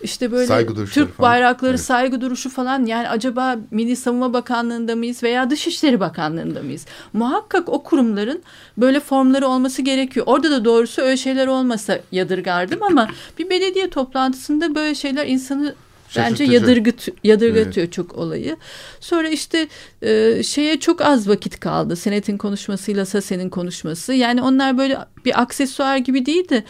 işte 0.04 0.32
böyle 0.32 0.48
Saygı 0.48 0.86
Türk 0.86 1.18
falan. 1.18 1.32
bayrakları 1.32 1.72
Evet. 1.72 1.82
saygı 1.82 2.22
duruşu 2.22 2.50
falan 2.50 2.86
yani 2.86 3.10
acaba 3.10 3.56
Milli 3.72 3.96
Savunma 3.96 4.34
Bakanlığı'nda 4.34 4.96
mıyız 4.96 5.24
veya 5.24 5.50
Dışişleri 5.50 6.00
Bakanlığı'nda 6.00 6.62
mıyız? 6.64 6.86
Muhakkak 7.14 7.70
o 7.70 7.84
kurumların 7.84 8.42
böyle 8.78 9.00
formları 9.00 9.48
olması 9.48 9.82
gerekiyor. 9.82 10.26
Orada 10.30 10.52
da 10.52 10.66
doğrusu 10.66 11.02
öyle 11.02 11.18
şeyler 11.18 11.48
olmasa 11.48 12.00
yadırgardım 12.12 12.84
ama 12.84 13.08
bir 13.40 13.50
belediye 13.50 13.90
toplantısında 13.90 14.76
böyle 14.76 14.96
şeyler 14.96 15.28
insanı 15.28 15.76
Bence 16.18 16.44
yadırgıt, 16.44 17.08
yadırgatıyor 17.24 17.92
çok 17.92 18.16
olayı. 18.16 18.58
Sonra 19.00 19.30
işte 19.30 19.68
e, 20.02 20.44
şeye 20.44 20.80
çok 20.80 21.02
az 21.02 21.30
vakit 21.30 21.60
kaldı. 21.60 21.96
Senet'in 21.96 22.38
konuşmasıyla 22.38 23.06
Sasen'in 23.06 23.50
konuşması. 23.50 24.14
Yani 24.14 24.42
onlar 24.42 24.78
böyle 24.78 24.98
bir 25.26 25.42
aksesuar 25.42 25.98
gibi 25.98 26.26
değil 26.26 26.50
de 26.50 26.64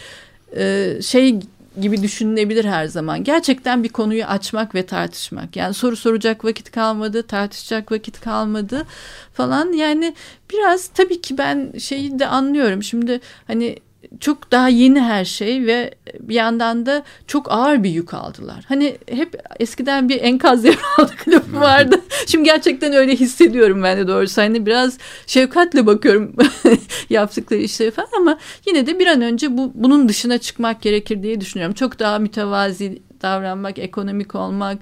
e, 0.57 1.01
şey 1.01 1.39
gibi 1.81 2.01
düşünülebilir 2.01 2.65
her 2.65 2.85
zaman. 2.85 3.23
Gerçekten 3.23 3.83
bir 3.83 3.89
konuyu 3.89 4.25
açmak 4.25 4.75
ve 4.75 4.85
tartışmak. 4.85 5.55
Yani 5.55 5.73
soru 5.73 5.95
soracak 5.95 6.45
vakit 6.45 6.71
kalmadı, 6.71 7.23
tartışacak 7.23 7.91
vakit 7.91 8.21
kalmadı 8.21 8.85
falan. 9.33 9.71
Yani 9.71 10.15
biraz 10.51 10.87
tabii 10.87 11.21
ki 11.21 11.37
ben 11.37 11.73
şeyi 11.79 12.19
de 12.19 12.27
anlıyorum. 12.27 12.83
Şimdi 12.83 13.21
hani 13.47 13.77
çok 14.19 14.51
daha 14.51 14.69
yeni 14.69 15.01
her 15.01 15.25
şey 15.25 15.65
ve 15.65 15.93
bir 16.19 16.35
yandan 16.35 16.85
da 16.85 17.03
çok 17.27 17.51
ağır 17.51 17.83
bir 17.83 17.89
yük 17.89 18.13
aldılar. 18.13 18.65
Hani 18.67 18.97
hep 19.09 19.41
eskiden 19.59 20.09
bir 20.09 20.21
enkaz 20.21 20.63
devraldık 20.63 21.27
lafı 21.27 21.59
vardı. 21.59 22.01
Şimdi 22.27 22.43
gerçekten 22.43 22.93
öyle 22.93 23.15
hissediyorum 23.15 23.83
ben 23.83 23.97
de 23.97 24.07
doğrusu. 24.07 24.41
Hani 24.41 24.65
biraz 24.65 24.97
şefkatle 25.27 25.85
bakıyorum 25.85 26.35
yaptıkları 27.09 27.59
işleri 27.59 27.91
falan 27.91 28.09
ama 28.17 28.37
yine 28.65 28.87
de 28.87 28.99
bir 28.99 29.07
an 29.07 29.21
önce 29.21 29.57
bu 29.57 29.71
bunun 29.75 30.09
dışına 30.09 30.37
çıkmak 30.37 30.81
gerekir 30.81 31.23
diye 31.23 31.41
düşünüyorum. 31.41 31.75
Çok 31.75 31.99
daha 31.99 32.19
mütevazi 32.19 33.01
davranmak, 33.21 33.79
ekonomik 33.79 34.35
olmak, 34.35 34.77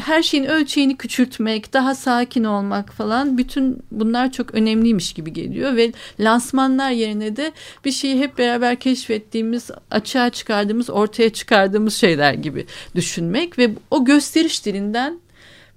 her 0.00 0.22
şeyin 0.22 0.44
ölçeğini 0.44 0.96
küçültmek, 0.96 1.72
daha 1.72 1.94
sakin 1.94 2.44
olmak 2.44 2.92
falan 2.92 3.38
bütün 3.38 3.82
bunlar 3.90 4.32
çok 4.32 4.54
önemliymiş 4.54 5.12
gibi 5.12 5.32
geliyor 5.32 5.76
ve 5.76 5.92
lansmanlar 6.20 6.90
yerine 6.90 7.36
de 7.36 7.52
bir 7.84 7.92
şeyi 7.92 8.18
hep 8.18 8.38
beraber 8.38 8.76
keşfettiğimiz, 8.76 9.70
açığa 9.90 10.30
çıkardığımız, 10.30 10.90
ortaya 10.90 11.30
çıkardığımız 11.30 11.94
şeyler 11.94 12.34
gibi 12.34 12.66
düşünmek 12.94 13.58
ve 13.58 13.70
o 13.90 14.04
gösteriş 14.04 14.66
dilinden 14.66 15.20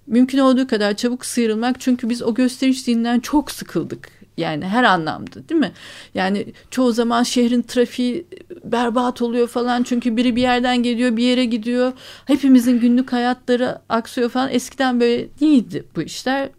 mümkün 0.07 0.37
olduğu 0.37 0.67
kadar 0.67 0.93
çabuk 0.93 1.25
sıyrılmak 1.25 1.79
çünkü 1.79 2.09
biz 2.09 2.21
o 2.21 2.33
gösteriş 2.33 2.87
dilinden 2.87 3.19
çok 3.19 3.51
sıkıldık. 3.51 4.22
Yani 4.37 4.65
her 4.65 4.83
anlamda 4.83 5.49
değil 5.49 5.59
mi? 5.59 5.71
Yani 6.15 6.45
çoğu 6.71 6.91
zaman 6.91 7.23
şehrin 7.23 7.61
trafiği 7.61 8.25
berbat 8.63 9.21
oluyor 9.21 9.47
falan 9.47 9.83
çünkü 9.83 10.17
biri 10.17 10.35
bir 10.35 10.41
yerden 10.41 10.83
geliyor 10.83 11.17
bir 11.17 11.23
yere 11.23 11.45
gidiyor. 11.45 11.93
Hepimizin 12.25 12.79
günlük 12.79 13.13
hayatları 13.13 13.79
aksıyor 13.89 14.29
falan. 14.29 14.49
Eskiden 14.49 14.99
böyle 14.99 15.27
değildi 15.39 15.85
bu 15.95 16.01
işler. 16.01 16.49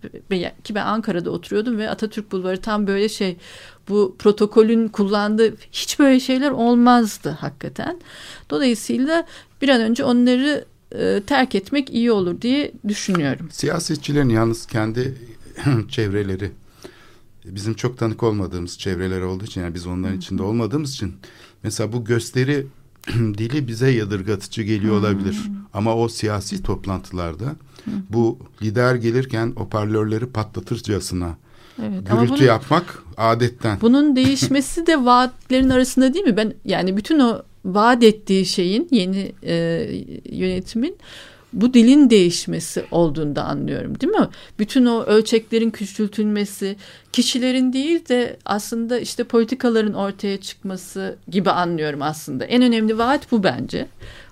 Ki 0.65 0.75
ben 0.75 0.87
Ankara'da 0.87 1.31
oturuyordum 1.31 1.79
ve 1.79 1.91
Atatürk 1.91 2.33
Bulvarı 2.33 2.61
tam 2.61 2.87
böyle 2.87 3.09
şey 3.09 3.37
bu 3.89 4.17
protokolün 4.19 4.89
kullandığı 4.89 5.55
hiç 5.73 5.99
böyle 5.99 6.21
şeyler 6.21 6.51
olmazdı 6.51 7.31
hakikaten. 7.31 8.01
Dolayısıyla 8.51 9.27
bir 9.63 9.69
an 9.69 9.81
önce 9.81 10.05
onları 10.05 10.65
e, 10.93 11.23
terk 11.27 11.55
etmek 11.55 11.91
iyi 11.91 12.13
olur 12.13 12.41
diye 12.41 12.73
düşünüyorum. 12.89 13.49
Siyasetçilerin 13.51 14.29
yalnız 14.29 14.67
kendi 14.67 15.15
çevreleri 15.89 16.51
bizim 17.45 17.75
çok 17.75 17.99
tanık 17.99 18.23
olmadığımız 18.23 18.79
çevreler 18.79 19.21
olduğu 19.21 19.45
için 19.45 19.61
yani 19.61 19.75
biz 19.75 19.87
onların 19.87 20.19
içinde 20.19 20.43
olmadığımız 20.43 20.93
için 20.93 21.15
mesela 21.63 21.93
bu 21.93 22.05
gösteri 22.05 22.67
dili 23.15 23.69
bize 23.69 23.91
yadırgatıcı 23.91 24.63
geliyor 24.63 24.99
olabilir. 24.99 25.37
Ama 25.75 25.97
o 25.97 26.09
siyasi 26.09 26.63
toplantılarda 26.63 27.57
bu 28.11 28.39
lider 28.63 28.95
gelirken 28.95 29.53
hoparlörleri 29.57 30.27
patlatırcasına 30.27 31.37
Evet, 31.83 32.11
gürültü 32.11 32.33
bunu- 32.35 32.45
yapmak 32.45 33.03
adetten. 33.17 33.79
Bunun 33.81 34.17
değişmesi 34.17 34.87
de 34.87 35.05
vaatlerin 35.05 35.71
arasında 35.71 36.15
değil 36.15 36.25
mi? 36.25 36.37
Ben 36.37 36.55
yani 36.65 36.97
bütün 36.97 37.19
o 37.19 37.43
vaat 37.65 38.03
ettiği 38.03 38.47
şeyin 38.47 38.89
yeni 38.91 39.33
e, 39.43 39.55
yönetimin 40.31 40.97
bu 41.55 41.75
dilin 41.75 42.11
değişmesi 42.11 42.85
olduğunu 42.91 43.37
da 43.37 43.45
anlıyorum 43.45 44.01
değil 44.01 44.13
mi? 44.13 44.29
Bütün 44.59 44.87
o 44.87 45.03
ölçeklerin 45.03 45.71
küçültülmesi, 45.71 46.77
kişilerin 47.13 47.73
değil 47.73 48.09
de 48.09 48.37
aslında 48.45 48.99
işte 48.99 49.25
politikaların 49.25 49.95
ortaya 49.95 50.41
çıkması 50.41 51.17
gibi 51.29 51.51
anlıyorum 51.51 52.03
aslında. 52.03 52.45
En 52.45 52.63
önemli 52.63 52.99
vaat 52.99 53.33
bu 53.33 53.43
bence. 53.43 53.87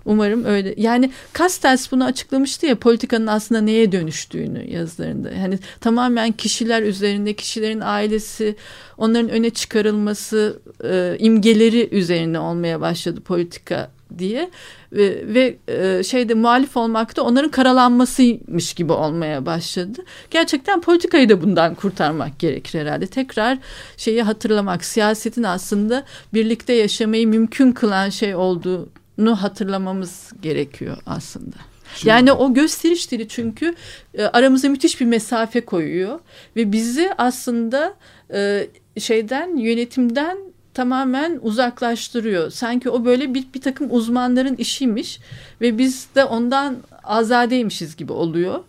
Umarım 0.04 0.44
öyle. 0.44 0.74
Yani 0.76 1.10
Castells 1.38 1.92
bunu 1.92 2.04
açıklamıştı 2.04 2.66
ya 2.66 2.78
politikanın 2.78 3.26
aslında 3.26 3.60
neye 3.60 3.92
dönüştüğünü 3.92 4.70
yazılarında. 4.70 5.30
Hani 5.40 5.58
tamamen 5.80 6.32
kişiler 6.32 6.82
üzerinde, 6.82 7.34
kişilerin 7.34 7.80
ailesi, 7.80 8.56
onların 8.98 9.30
öne 9.30 9.50
çıkarılması, 9.50 10.60
e, 10.84 11.16
imgeleri 11.18 11.88
üzerine 11.92 12.38
olmaya 12.38 12.80
başladı 12.80 13.20
politika 13.20 13.90
diye 14.18 14.50
ve, 14.92 15.34
ve 15.34 15.56
e, 15.68 16.02
şeyde 16.02 16.34
muhalif 16.34 16.76
olmak 16.76 17.16
da 17.16 17.22
onların 17.22 17.50
karalanmasıymış 17.50 18.74
gibi 18.74 18.92
olmaya 18.92 19.46
başladı. 19.46 20.04
Gerçekten 20.30 20.80
politikayı 20.80 21.28
da 21.28 21.42
bundan 21.42 21.74
kurtarmak 21.74 22.38
gerekir 22.38 22.80
herhalde. 22.80 23.06
Tekrar 23.06 23.58
şeyi 23.96 24.22
hatırlamak, 24.22 24.84
siyasetin 24.84 25.42
aslında 25.42 26.04
birlikte 26.34 26.72
yaşamayı 26.72 27.28
mümkün 27.28 27.72
kılan 27.72 28.08
şey 28.08 28.34
olduğunu 28.34 29.42
hatırlamamız 29.42 30.32
gerekiyor 30.42 30.96
aslında. 31.06 31.56
yani 32.04 32.32
o 32.32 32.54
gösteriş 32.54 33.10
dili 33.10 33.28
çünkü 33.28 33.74
e, 34.14 34.24
aramıza 34.24 34.68
müthiş 34.68 35.00
bir 35.00 35.06
mesafe 35.06 35.60
koyuyor 35.60 36.20
ve 36.56 36.72
bizi 36.72 37.10
aslında 37.18 37.94
e, 38.34 38.66
şeyden 38.98 39.56
yönetimden 39.56 40.51
tamamen 40.74 41.38
uzaklaştırıyor. 41.42 42.50
Sanki 42.50 42.90
o 42.90 43.04
böyle 43.04 43.34
bir, 43.34 43.44
bir 43.54 43.60
takım 43.60 43.86
uzmanların 43.90 44.56
işiymiş 44.56 45.20
ve 45.60 45.78
biz 45.78 46.06
de 46.14 46.24
ondan 46.24 46.76
azadeymişiz 47.04 47.96
gibi 47.96 48.12
oluyor. 48.12 48.60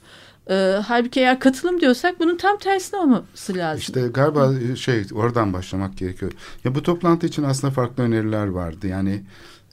Ee, 0.50 0.80
halbuki 0.88 1.20
eğer 1.20 1.40
katılım 1.40 1.82
diyorsak 1.82 2.20
bunun 2.20 2.38
tam 2.38 2.58
tersine 2.58 3.00
olması 3.00 3.56
lazım. 3.56 3.80
İşte 3.80 4.08
galiba 4.08 4.76
şey 4.76 5.04
oradan 5.14 5.54
başlamak 5.54 5.98
gerekiyor. 5.98 6.32
Ya 6.64 6.76
bu 6.76 6.84
toplantı 6.84 7.28
için 7.28 7.44
aslında 7.44 7.74
farklı 7.74 8.04
öneriler 8.04 8.48
vardı. 8.48 8.88
Yani 8.88 9.24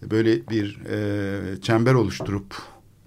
böyle 0.02 0.48
bir 0.48 0.78
e, 0.90 1.60
çember 1.60 1.94
oluşturup 1.94 2.54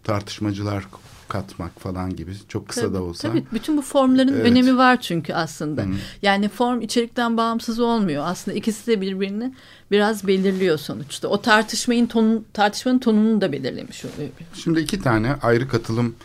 tartışmacılar 0.03 0.88
katmak 1.27 1.80
falan 1.80 2.15
gibi 2.15 2.34
çok 2.48 2.70
kısa 2.70 2.82
tabii, 2.82 2.94
da 2.94 3.03
olsa. 3.03 3.27
Tabii 3.27 3.44
bütün 3.53 3.77
bu 3.77 3.82
formların 3.82 4.34
Evet. 4.34 4.46
önemi 4.46 4.77
var 4.77 5.01
çünkü 5.01 5.34
aslında. 5.34 5.82
Hı. 5.82 5.89
Yani 6.22 6.50
form 6.50 6.82
içerikten 6.82 7.38
bağımsız 7.38 7.80
olmuyor. 7.80 8.24
Aslında 8.27 8.58
ikisi 8.58 8.88
de 8.88 9.01
birbirini 9.01 9.53
biraz 9.92 10.27
belirliyor 10.27 10.77
sonuçta. 10.77 11.27
O 11.27 11.42
tartışmanın 11.42 12.06
tonu, 12.06 12.44
tartışmanın 12.53 13.00
tonunu 13.00 13.42
da 13.42 13.51
belirlemiş 13.51 14.06
oluyor. 14.06 14.30
Şimdi 14.53 14.80
iki 14.80 15.01
tane 15.01 15.34
ayrı 15.34 15.68
katılım 15.68 16.15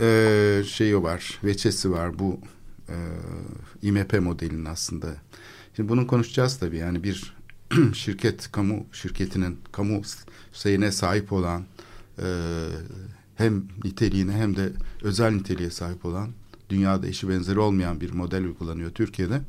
e, 0.00 0.62
şeyi 0.68 1.02
var, 1.02 1.40
veçesi 1.44 1.90
var 1.90 2.18
bu 2.18 2.40
e, 2.88 2.96
IMP 3.82 4.20
modelinin 4.20 4.64
aslında. 4.64 5.06
Şimdi 5.76 5.88
bunu 5.88 6.06
konuşacağız 6.06 6.58
tabii. 6.58 6.76
Yani 6.76 7.04
bir 7.04 7.34
şirket, 7.94 8.52
kamu 8.52 8.86
şirketinin 8.92 9.58
kamu 9.72 10.02
şeyine 10.52 10.92
sahip 10.92 11.32
olan 11.32 11.62
e, 12.18 12.24
hem 13.36 13.64
niteliğine 13.84 14.32
hem 14.32 14.56
de 14.56 14.72
özel 15.02 15.30
niteliğe 15.30 15.70
sahip 15.70 16.04
olan 16.04 16.28
dünyada 16.70 17.06
eşi 17.06 17.28
benzeri 17.28 17.58
olmayan 17.58 18.00
bir 18.00 18.12
model 18.12 18.44
uygulanıyor 18.44 18.90
Türkiye'de. 18.90 19.40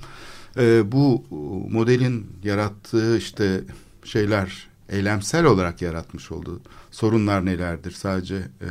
E, 0.57 0.91
bu 0.91 1.25
modelin 1.69 2.27
yarattığı 2.43 3.17
işte 3.17 3.63
şeyler 4.03 4.67
eylemsel 4.89 5.45
olarak 5.45 5.81
yaratmış 5.81 6.31
olduğu 6.31 6.61
sorunlar 6.91 7.45
nelerdir? 7.45 7.91
Sadece 7.91 8.35
e, 8.35 8.69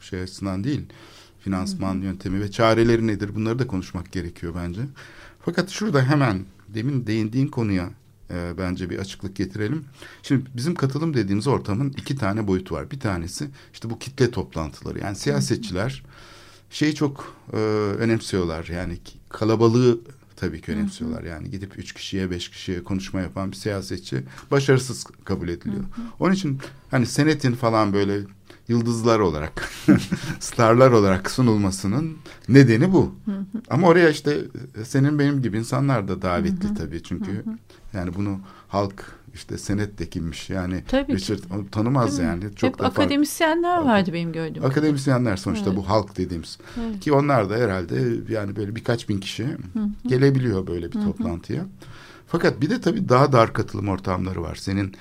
şey 0.00 0.20
açısından 0.20 0.64
değil, 0.64 0.82
finansman 1.40 1.94
yöntemi 1.94 2.40
ve 2.40 2.50
çareleri 2.50 3.06
nedir? 3.06 3.34
Bunları 3.34 3.58
da 3.58 3.66
konuşmak 3.66 4.12
gerekiyor 4.12 4.54
bence. 4.56 4.80
Fakat 5.40 5.70
şurada 5.70 6.02
hemen 6.02 6.44
demin 6.68 7.06
değindiğin 7.06 7.48
konuya 7.48 7.90
e, 8.30 8.58
bence 8.58 8.90
bir 8.90 8.98
açıklık 8.98 9.36
getirelim. 9.36 9.84
Şimdi 10.22 10.50
bizim 10.56 10.74
katılım 10.74 11.14
dediğimiz 11.14 11.46
ortamın 11.46 11.90
iki 11.90 12.16
tane 12.16 12.46
boyutu 12.46 12.74
var. 12.74 12.90
Bir 12.90 13.00
tanesi 13.00 13.48
işte 13.72 13.90
bu 13.90 13.98
kitle 13.98 14.30
toplantıları. 14.30 14.98
Yani 14.98 15.16
siyasetçiler 15.16 16.02
şeyi 16.70 16.94
çok 16.94 17.36
e, 17.52 17.56
önemsiyorlar. 17.98 18.66
Yani 18.72 18.98
kalabalığı 19.28 20.00
tabii 20.36 20.60
ki 20.60 20.72
önemsiyorlar. 20.72 21.22
Yani 21.22 21.50
gidip 21.50 21.78
üç 21.78 21.92
kişiye 21.92 22.30
beş 22.30 22.48
kişiye 22.48 22.84
konuşma 22.84 23.20
yapan 23.20 23.52
bir 23.52 23.56
siyasetçi 23.56 24.24
başarısız 24.50 25.06
kabul 25.24 25.48
ediliyor. 25.48 25.84
Onun 26.20 26.34
için 26.34 26.58
hani 26.90 27.06
senetin 27.06 27.52
falan 27.52 27.92
böyle 27.92 28.20
yıldızlar 28.68 29.18
olarak 29.18 29.70
starlar 30.40 30.90
olarak 30.90 31.30
sunulmasının 31.30 32.16
nedeni 32.48 32.92
bu. 32.92 33.14
Ama 33.70 33.88
oraya 33.88 34.10
işte 34.10 34.40
senin 34.84 35.18
benim 35.18 35.42
gibi 35.42 35.58
insanlar 35.58 36.08
da 36.08 36.22
davetli 36.22 36.74
tabii 36.74 37.02
çünkü 37.02 37.44
yani 37.94 38.14
bunu 38.14 38.40
halk 38.68 39.04
işte 39.34 39.58
senet 39.58 40.10
kimmiş 40.10 40.50
yani 40.50 40.84
Tabii 40.88 41.06
ki. 41.06 41.12
Richard 41.14 41.38
onu 41.54 41.70
tanımaz 41.70 42.18
Değil 42.18 42.28
mi? 42.28 42.42
yani 42.42 42.54
çok 42.54 42.70
Hep 42.72 42.78
da 42.78 42.86
akademisyenler 42.86 43.78
vardı 43.78 44.12
benim 44.12 44.32
gördüğüm. 44.32 44.64
Akademisyenler 44.64 45.36
sonuçta 45.36 45.66
Evet. 45.70 45.78
bu 45.78 45.88
halk 45.88 46.16
dediğimiz. 46.16 46.58
Evet. 46.80 47.00
Ki 47.00 47.12
onlar 47.12 47.50
da 47.50 47.56
herhalde 47.56 48.02
yani 48.32 48.56
böyle 48.56 48.76
birkaç 48.76 49.08
bin 49.08 49.20
kişi 49.20 49.46
gelebiliyor 50.06 50.66
böyle 50.66 50.86
bir 50.92 51.00
toplantıya. 51.04 51.66
Fakat 52.26 52.60
bir 52.60 52.70
de 52.70 52.80
tabii 52.80 53.08
daha 53.08 53.32
dar 53.32 53.52
katılım 53.52 53.88
ortamları 53.88 54.42
var. 54.42 54.54
Senin 54.54 54.94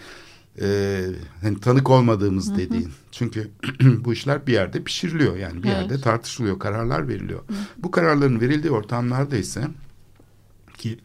e, 0.61 1.01
hani 1.41 1.59
tanık 1.59 1.89
olmadığımız 1.89 2.57
dediğin. 2.57 2.91
Çünkü 3.11 3.49
bu 4.05 4.13
işler 4.13 4.47
bir 4.47 4.53
yerde 4.53 4.83
pişiriliyor. 4.83 5.35
Yani 5.37 5.63
bir 5.63 5.67
Evet. 5.69 5.77
yerde 5.77 6.01
tartışılıyor, 6.01 6.59
kararlar 6.59 7.07
veriliyor. 7.07 7.39
Bu 7.77 7.91
kararların 7.91 8.41
verildiği 8.41 8.71
ortamlarda 8.73 9.37
ise 9.37 9.67
ki 10.77 10.99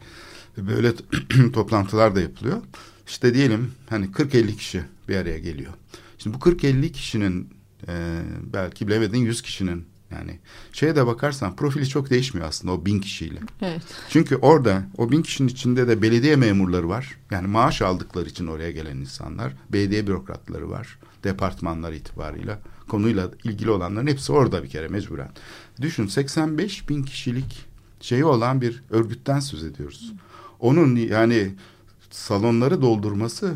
böyle 0.67 0.93
toplantılar 1.53 2.15
da 2.15 2.21
yapılıyor. 2.21 2.61
İşte 3.07 3.33
diyelim 3.33 3.71
hani 3.89 4.05
40-50 4.05 4.55
kişi 4.55 4.83
bir 5.09 5.15
araya 5.15 5.39
geliyor. 5.39 5.73
Şimdi 6.17 6.37
bu 6.37 6.39
40-50 6.39 6.91
kişinin 6.91 7.49
e, 7.87 8.21
belki 8.53 8.87
bilemedin 8.87 9.17
100 9.17 9.41
kişinin 9.41 9.85
yani 10.11 10.39
şeye 10.73 10.95
de 10.95 11.07
bakarsan 11.07 11.55
profili 11.55 11.87
çok 11.87 12.09
değişmiyor 12.09 12.47
aslında 12.47 12.73
o 12.73 12.85
bin 12.85 12.99
kişiyle. 12.99 13.39
Evet. 13.61 13.81
Çünkü 14.09 14.35
orada 14.35 14.83
o 14.97 15.11
bin 15.11 15.21
kişinin 15.21 15.47
içinde 15.47 15.87
de 15.87 16.01
belediye 16.01 16.35
memurları 16.35 16.89
var. 16.89 17.17
Yani 17.31 17.47
maaş 17.47 17.81
aldıkları 17.81 18.29
için 18.29 18.47
oraya 18.47 18.71
gelen 18.71 18.97
insanlar. 18.97 19.53
Belediye 19.69 20.07
bürokratları 20.07 20.69
var. 20.69 20.99
Departmanlar 21.23 21.93
itibarıyla. 21.93 22.59
Konuyla 22.87 23.31
ilgili 23.43 23.71
olanların 23.71 24.07
hepsi 24.07 24.31
orada 24.31 24.63
bir 24.63 24.69
kere 24.69 24.87
mecburen. 24.87 25.31
Düşün 25.81 26.07
85 26.07 26.89
bin 26.89 27.03
kişilik 27.03 27.65
şeyi 28.01 28.25
olan 28.25 28.61
bir 28.61 28.83
örgütten 28.89 29.39
söz 29.39 29.63
ediyoruz. 29.63 30.13
Onun 30.59 30.95
yani 30.95 31.55
salonları 32.11 32.81
doldurması 32.81 33.53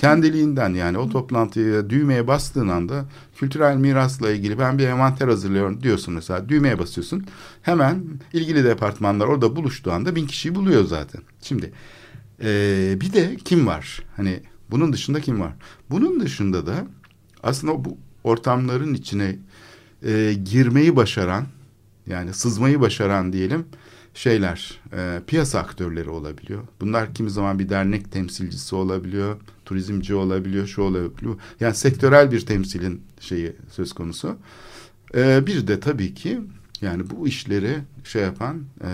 kendiliğinden 0.00 0.74
yani 0.74 0.98
o 0.98 1.08
toplantıya 1.08 1.90
düğmeye 1.90 2.26
bastığın 2.26 2.68
anda 2.68 3.04
kültürel 3.36 3.76
mirasla 3.76 4.30
ilgili 4.30 4.58
ben 4.58 4.78
bir 4.78 4.86
envanter 4.86 5.28
hazırlıyorum 5.28 5.82
diyorsun 5.82 6.14
mesela 6.14 6.48
düğmeye 6.48 6.78
basıyorsun 6.78 7.26
hemen 7.62 8.04
ilgili 8.32 8.64
departmanlar 8.64 9.26
orada 9.26 9.56
buluştuğu 9.56 9.92
anda 9.92 10.16
bin 10.16 10.26
kişiyi 10.26 10.54
buluyor 10.54 10.84
zaten. 10.84 11.22
Şimdi 11.42 11.72
eee, 12.42 12.98
bir 13.00 13.12
de 13.12 13.36
kim 13.44 13.66
var? 13.66 14.02
Hani 14.16 14.40
bunun 14.70 14.92
dışında 14.92 15.20
kim 15.20 15.40
var? 15.40 15.52
Bunun 15.90 16.20
dışında 16.20 16.66
da 16.66 16.74
aslında 17.42 17.84
bu 17.84 17.98
ortamların 18.24 18.94
içine 18.94 19.36
eee, 20.04 20.34
girmeyi 20.34 20.96
başaran 20.96 21.44
yani 22.06 22.34
sızmayı 22.34 22.80
başaran 22.80 23.32
diyelim 23.32 23.64
şeyler 24.16 24.80
e, 24.92 25.20
piyasa 25.26 25.58
aktörleri 25.58 26.10
olabiliyor. 26.10 26.62
Bunlar 26.80 27.14
kimi 27.14 27.30
zaman 27.30 27.58
bir 27.58 27.68
dernek 27.68 28.12
temsilcisi 28.12 28.74
olabiliyor, 28.74 29.36
turizmci 29.64 30.14
olabiliyor, 30.14 30.66
şu 30.66 30.82
olabiliyor. 30.82 31.36
Yani 31.60 31.74
sektörel 31.74 32.32
bir 32.32 32.46
temsilin 32.46 33.02
şeyi 33.20 33.52
söz 33.70 33.92
konusu. 33.92 34.36
E, 35.14 35.46
bir 35.46 35.66
de 35.66 35.80
tabii 35.80 36.14
ki 36.14 36.40
yani 36.80 37.10
bu 37.10 37.28
işleri 37.28 37.78
şey 38.04 38.22
yapan 38.22 38.62
e, 38.84 38.90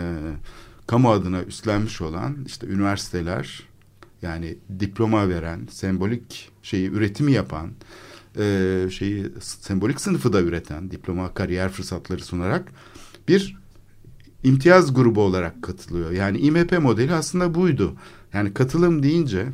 kamu 0.86 1.10
adına 1.10 1.42
üstlenmiş 1.42 2.00
olan 2.00 2.36
işte 2.46 2.66
üniversiteler 2.66 3.62
yani 4.22 4.56
diploma 4.80 5.28
veren, 5.28 5.66
sembolik 5.70 6.50
şeyi 6.62 6.90
üretimi 6.90 7.32
yapan, 7.32 7.70
e, 8.38 8.86
şeyi 8.90 9.26
sembolik 9.40 10.00
sınıfı 10.00 10.32
da 10.32 10.40
üreten, 10.40 10.90
diploma 10.90 11.34
kariyer 11.34 11.68
fırsatları 11.68 12.24
sunarak 12.24 12.72
bir 13.28 13.61
imtiyaz 14.42 14.94
grubu 14.94 15.20
olarak 15.22 15.62
katılıyor. 15.62 16.10
Yani 16.10 16.38
İMP 16.38 16.78
modeli 16.78 17.14
aslında 17.14 17.54
buydu. 17.54 17.94
Yani 18.32 18.54
katılım 18.54 19.02
deyince 19.02 19.48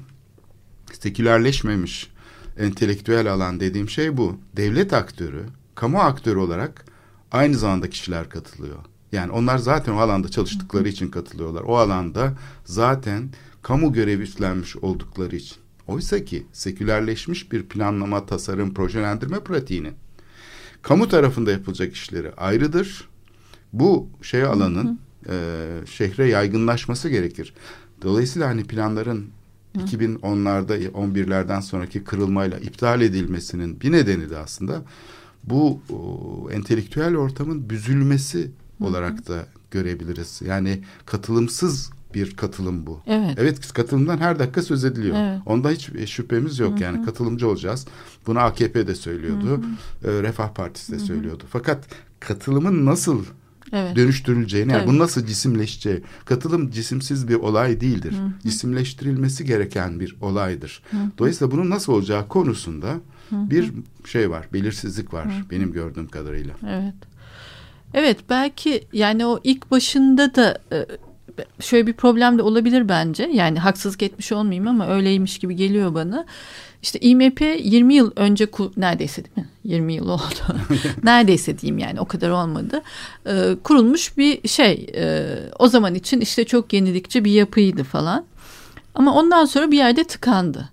sekülerleşmemiş 0.93 2.11
entelektüel 2.59 3.33
alan 3.33 3.61
dediğim 3.61 3.89
şey 3.89 4.17
bu. 4.17 4.37
Devlet 4.57 4.93
aktörü, 4.93 5.45
kamu 5.75 5.99
aktörü 5.99 6.39
olarak 6.39 6.85
aynı 7.33 7.57
zamanda 7.57 7.91
kişiler 7.91 8.29
katılıyor. 8.29 8.79
Yani 9.13 9.33
onlar 9.33 9.59
zaten 9.59 9.93
o 9.93 9.99
alanda 9.99 10.29
çalıştıkları 10.29 10.89
için 10.89 11.09
katılıyorlar. 11.09 11.63
O 11.63 11.77
alanda 11.77 12.35
zaten 12.65 13.31
kamu 13.63 13.93
görevi 13.93 14.23
üstlenmiş 14.23 14.77
oldukları 14.77 15.37
için. 15.37 15.57
Oysa 15.87 16.25
ki 16.25 16.47
sekülerleşmiş 16.53 17.53
bir 17.53 17.63
planlama, 17.63 18.27
tasarım, 18.27 18.75
projelendirme 18.75 19.41
pratiğinin 19.41 19.95
kamu 20.83 21.09
tarafında 21.09 21.51
yapılacak 21.51 21.95
işleri 21.95 22.33
ayrıdır. 22.33 23.09
Bu 23.73 24.09
şey 24.23 24.45
alanın 24.45 25.01
e, 25.29 25.67
şehre 25.87 26.27
yaygınlaşması 26.27 27.09
gerekir. 27.09 27.55
Dolayısıyla 28.03 28.49
hani 28.49 28.65
planların 28.65 29.27
2010'larda 29.77 30.91
11'lerden 30.91 31.61
sonraki 31.61 32.05
kırılmayla 32.05 32.59
iptal 32.59 33.01
edilmesinin 33.01 33.81
bir 33.81 33.93
nedeni 33.93 34.31
de 34.31 34.39
aslında 34.39 34.83
bu 35.45 35.81
o, 35.93 36.51
entelektüel 36.51 37.17
ortamın 37.17 37.71
büzülmesi 37.71 38.51
olarak 38.81 39.29
da 39.29 39.47
görebiliriz. 39.71 40.43
Yani 40.47 40.81
katılımsız 41.07 41.91
bir 42.15 42.37
katılım 42.37 42.87
bu. 42.87 43.01
Evet. 43.07 43.35
Evet 43.37 43.73
katılımdan 43.73 44.19
her 44.19 44.39
dakika 44.39 44.63
söz 44.63 44.85
ediliyor. 44.85 45.17
Evet. 45.19 45.41
Onda 45.47 45.71
hiç 45.71 46.11
şüphemiz 46.11 46.59
yok 46.59 46.81
yani 46.81 47.05
katılımcı 47.05 47.49
olacağız. 47.49 47.87
Bunu 48.27 48.39
AKP 48.39 48.87
de 48.87 48.95
söylüyordu. 48.95 49.61
e, 50.05 50.09
Refah 50.23 50.49
Partisi 50.55 50.93
de 50.93 50.99
söylüyordu. 50.99 51.45
Fakat 51.51 51.87
katılımın 52.21 52.87
nasıl 52.87 53.25
Evet. 53.73 53.97
dönüştürüleceğini, 53.97 54.73
yani 54.73 54.81
Tabii. 54.81 54.91
bunun 54.91 54.99
nasıl 54.99 55.27
cisimleşeceği. 55.27 56.03
Katılım 56.25 56.71
cisimsiz 56.71 57.29
bir 57.29 57.35
olay 57.35 57.81
değildir. 57.81 58.15
Cisimleştirilmesi 58.43 59.45
gereken 59.45 60.01
bir 60.01 60.17
olaydır. 60.21 60.83
Dolayısıyla 61.19 61.51
bunun 61.51 61.71
nasıl 61.71 61.93
olacağı 61.93 62.29
konusunda 62.29 62.95
bir 63.31 63.73
şey 64.05 64.31
var, 64.31 64.49
belirsizlik 64.53 65.15
var 65.15 65.27
benim 65.51 65.73
gördüğüm 65.73 66.09
kadarıyla. 66.09 66.55
Evet. 66.69 66.95
Evet 67.95 68.19
belki 68.31 68.87
yani 68.93 69.27
o 69.27 69.41
ilk 69.45 69.71
başında 69.71 70.35
da 70.35 70.59
e, 70.73 70.87
şöyle 71.61 71.87
bir 71.87 71.93
problem 71.93 72.39
de 72.39 72.43
olabilir 72.43 72.89
bence. 72.89 73.31
Yani 73.33 73.59
haksızlık 73.59 74.03
etmiş 74.03 74.33
olmayayım 74.33 74.69
ama 74.69 74.89
öyleymiş 74.89 75.39
gibi 75.39 75.57
geliyor 75.57 75.95
bana. 75.95 76.27
İşte 76.83 76.99
IMP 77.01 77.41
20 77.41 77.95
yıl 77.95 78.13
önce 78.17 78.49
neredeyse 78.77 79.25
değil 79.25 79.37
mi? 79.37 79.49
20 79.65 79.95
yıl 79.95 80.09
oldu. 80.09 80.57
neredeyse 81.03 81.59
diyeyim 81.59 81.79
yani 81.79 82.01
o 82.01 82.05
kadar 82.05 82.31
olmadı. 82.31 82.83
Ee, 83.27 83.57
kurulmuş 83.65 84.17
bir 84.17 84.49
şey. 84.49 84.87
Ee, 84.95 85.27
o 85.59 85.69
zaman 85.69 85.95
için 85.95 86.21
işte 86.21 86.45
çok 86.45 86.73
yenilikçi 86.73 87.25
bir 87.25 87.33
yapıydı 87.33 87.85
falan. 87.85 88.25
Ama 88.95 89.15
ondan 89.15 89.45
sonra 89.45 89.71
bir 89.71 89.77
yerde 89.77 90.05
tıkandı. 90.05 90.69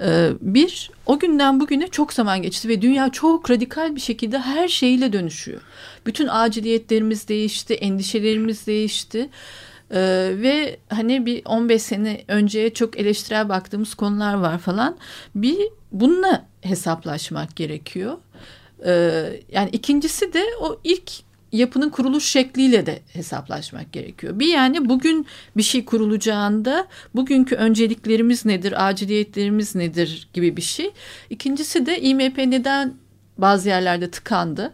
Ee, 0.00 0.30
bir, 0.40 0.90
o 1.06 1.18
günden 1.18 1.60
bugüne 1.60 1.88
çok 1.88 2.12
zaman 2.12 2.42
geçti 2.42 2.68
ve 2.68 2.82
dünya 2.82 3.10
çok 3.10 3.50
radikal 3.50 3.96
bir 3.96 4.00
şekilde 4.00 4.38
her 4.38 4.68
şeyle 4.68 5.12
dönüşüyor. 5.12 5.60
Bütün 6.06 6.28
aciliyetlerimiz 6.30 7.28
değişti, 7.28 7.74
endişelerimiz 7.74 8.66
değişti. 8.66 9.28
Ee, 9.94 10.32
ve 10.36 10.76
hani 10.88 11.26
bir 11.26 11.42
15 11.44 11.82
sene 11.82 12.24
önceye 12.28 12.74
çok 12.74 12.98
eleştirel 12.98 13.48
baktığımız 13.48 13.94
konular 13.94 14.34
var 14.34 14.58
falan. 14.58 14.96
Bir 15.34 15.58
bununla 15.92 16.46
hesaplaşmak 16.60 17.56
gerekiyor. 17.56 18.18
Ee, 18.86 19.40
yani 19.52 19.70
ikincisi 19.70 20.32
de 20.32 20.44
o 20.60 20.80
ilk 20.84 21.10
yapının 21.52 21.90
kuruluş 21.90 22.24
şekliyle 22.24 22.86
de 22.86 23.00
hesaplaşmak 23.12 23.92
gerekiyor. 23.92 24.38
Bir 24.38 24.46
yani 24.46 24.88
bugün 24.88 25.26
bir 25.56 25.62
şey 25.62 25.84
kurulacağında 25.84 26.86
bugünkü 27.14 27.54
önceliklerimiz 27.54 28.44
nedir, 28.44 28.88
aciliyetlerimiz 28.88 29.74
nedir 29.74 30.28
gibi 30.32 30.56
bir 30.56 30.62
şey. 30.62 30.90
İkincisi 31.30 31.86
de 31.86 32.00
IMP 32.00 32.38
neden 32.38 32.94
bazı 33.38 33.68
yerlerde 33.68 34.10
tıkandı? 34.10 34.72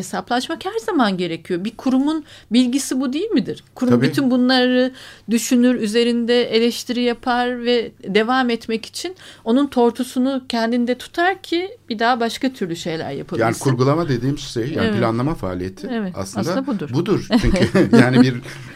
Hesaplaşmak 0.00 0.64
her 0.64 0.78
zaman 0.86 1.16
gerekiyor. 1.16 1.64
Bir 1.64 1.76
kurumun 1.76 2.24
bilgisi 2.50 3.00
bu 3.00 3.12
değil 3.12 3.30
midir? 3.30 3.64
Kurum 3.74 3.92
Tabii. 3.94 4.06
bütün 4.06 4.30
bunları 4.30 4.92
düşünür, 5.30 5.74
üzerinde 5.74 6.42
eleştiri 6.56 7.02
yapar 7.02 7.64
ve 7.64 7.92
devam 8.04 8.50
etmek 8.50 8.86
için 8.86 9.14
onun 9.44 9.66
tortusunu 9.66 10.42
kendinde 10.48 10.94
tutar 10.98 11.42
ki 11.42 11.78
bir 11.88 11.98
daha 11.98 12.20
başka 12.20 12.52
türlü 12.52 12.76
şeyler 12.76 13.10
yapabilsin. 13.10 13.46
Yani 13.46 13.58
kurgulama 13.58 14.08
dediğim 14.08 14.38
şey 14.38 14.62
yani 14.62 14.86
evet. 14.86 14.98
planlama 14.98 15.34
faaliyeti 15.34 15.88
evet. 15.90 16.12
aslında, 16.16 16.50
aslında 16.50 16.66
budur. 16.66 16.90
Budur. 16.92 17.26
Çünkü 17.40 17.96
yani 17.96 18.20
bir 18.20 18.34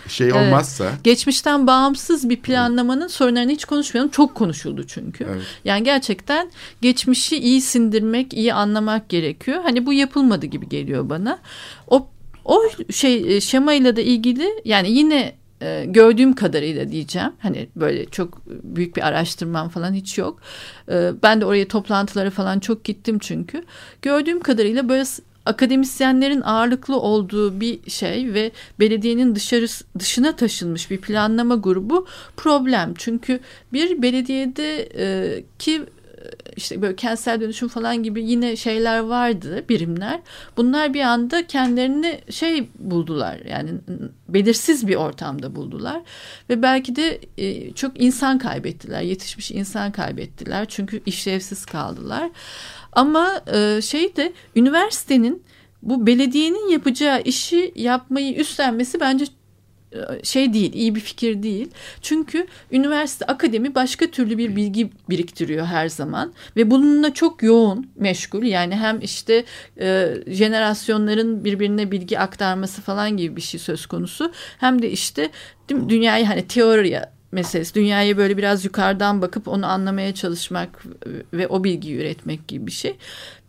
şey 0.09 0.33
olmazsa. 0.33 0.85
Evet. 0.85 1.05
Geçmişten 1.05 1.67
bağımsız 1.67 2.29
bir 2.29 2.37
planlamanın 2.37 3.09
sorunlarını 3.09 3.53
hiç 3.53 3.65
konuşmayalım. 3.65 4.11
Çok 4.11 4.35
konuşuldu 4.35 4.85
çünkü. 4.87 5.25
Evet. 5.31 5.43
Yani 5.65 5.85
gerçekten 5.85 6.51
geçmişi 6.83 7.37
iyi 7.37 7.61
sindirmek, 7.61 8.35
iyi 8.35 8.55
anlamak 8.55 9.09
gerekiyor. 9.09 9.63
Hani 9.63 9.87
bu 9.87 9.93
yapılmadı 9.93 10.47
gibi 10.47 10.69
geliyor 10.69 11.09
bana. 11.09 11.14
O 11.89 12.09
o 12.45 12.63
şey 12.91 13.37
e, 13.37 13.41
şemayla 13.41 13.97
da 13.97 14.01
ilgili 14.01 14.49
yani 14.65 14.91
yine 14.91 15.35
e, 15.63 15.85
gördüğüm 15.87 16.35
kadarıyla 16.35 16.91
diyeceğim. 16.91 17.33
Hani 17.39 17.69
böyle 17.77 18.07
çok 18.07 18.43
büyük 18.47 18.97
bir 18.97 19.07
araştırmam 19.07 19.69
falan 19.69 19.95
hiç 19.95 20.19
yok. 20.19 20.41
E, 20.89 21.11
ben 21.23 21.41
de 21.41 21.47
oraya 21.47 21.69
toplantılara 21.69 22.31
falan 22.31 22.61
çok 22.61 22.85
gittim 22.85 23.19
çünkü. 23.19 23.65
Gördüğüm 24.03 24.41
kadarıyla 24.41 24.89
böyle 24.89 25.05
akademisyenlerin 25.47 26.41
ağırlıklı 26.41 27.01
olduğu 27.01 27.61
bir 27.61 27.91
şey 27.91 28.35
ve 28.35 28.51
belediyenin 28.81 29.35
dışarı 29.35 29.67
dışına 29.99 30.37
taşınmış 30.37 30.91
bir 30.91 30.99
planlama 31.01 31.55
grubu 31.55 32.07
problem. 32.37 32.95
Çünkü 32.99 33.41
bir 33.73 34.03
belediyede 34.03 34.89
e, 34.99 35.45
ki 35.59 35.83
işte 36.57 36.83
böyle 36.83 36.97
kentsel 36.97 37.41
dönüşüm 37.41 37.69
falan 37.69 38.03
gibi 38.03 38.25
yine 38.25 38.57
şeyler 38.57 38.99
vardı 38.99 39.65
birimler. 39.69 40.21
Bunlar 40.57 40.95
bir 40.95 41.01
anda 41.01 41.47
kendilerini 41.47 42.21
şey 42.31 42.69
buldular 42.79 43.41
yani 43.49 43.71
belirsiz 44.29 44.87
bir 44.89 44.95
ortamda 44.97 45.57
buldular 45.57 46.03
ve 46.51 46.63
belki 46.63 46.97
de 46.97 47.21
e, 47.39 47.73
çok 47.73 48.01
insan 48.01 48.39
kaybettiler 48.39 49.03
yetişmiş 49.03 49.51
insan 49.51 49.93
kaybettiler 49.93 50.67
çünkü 50.69 51.03
işlevsiz 51.07 51.65
kaldılar. 51.65 52.31
Ama 52.93 53.41
e, 53.55 53.81
şey 53.83 54.17
de 54.17 54.33
üniversitenin 54.57 55.43
bu 55.83 56.07
belediyenin 56.07 56.71
yapacağı 56.71 57.23
işi 57.23 57.73
yapmayı 57.75 58.35
üstlenmesi 58.35 59.01
bence 59.01 59.25
şey 60.23 60.53
değil, 60.53 60.73
iyi 60.73 60.95
bir 60.95 61.01
fikir 61.01 61.43
değil. 61.43 61.71
Çünkü 62.03 62.47
üniversite, 62.73 63.25
akademi 63.27 63.75
başka 63.75 64.07
türlü 64.07 64.39
bir 64.39 64.57
bilgi 64.57 64.91
biriktiriyor 65.11 65.67
her 65.67 65.89
zaman 65.89 66.33
ve 66.57 66.71
bununla 66.71 67.15
çok 67.15 67.43
yoğun 67.43 67.87
meşgul. 67.97 68.43
Yani 68.43 68.77
hem 68.77 69.01
işte 69.01 69.45
e, 69.81 70.15
jenerasyonların 70.27 71.45
birbirine 71.45 71.91
bilgi 71.91 72.19
aktarması 72.19 72.83
falan 72.83 73.17
gibi 73.17 73.37
bir 73.37 73.41
şey 73.41 73.61
söz 73.61 73.87
konusu. 73.87 74.33
Hem 74.59 74.83
de 74.83 74.91
işte 74.91 75.31
dünyayı 75.69 76.25
hani 76.25 76.47
teoriye 76.47 77.15
meselesi. 77.35 77.75
Dünyaya 77.75 78.17
böyle 78.17 78.37
biraz 78.37 78.65
yukarıdan 78.65 79.23
bakıp 79.23 79.49
onu 79.49 79.67
anlamaya 79.67 80.15
çalışmak 80.15 80.85
ve 81.33 81.49
o 81.49 81.65
bilgiyi 81.65 81.97
üretmek 81.97 82.49
gibi 82.49 82.67
bir 82.67 82.73
şey. 82.73 82.97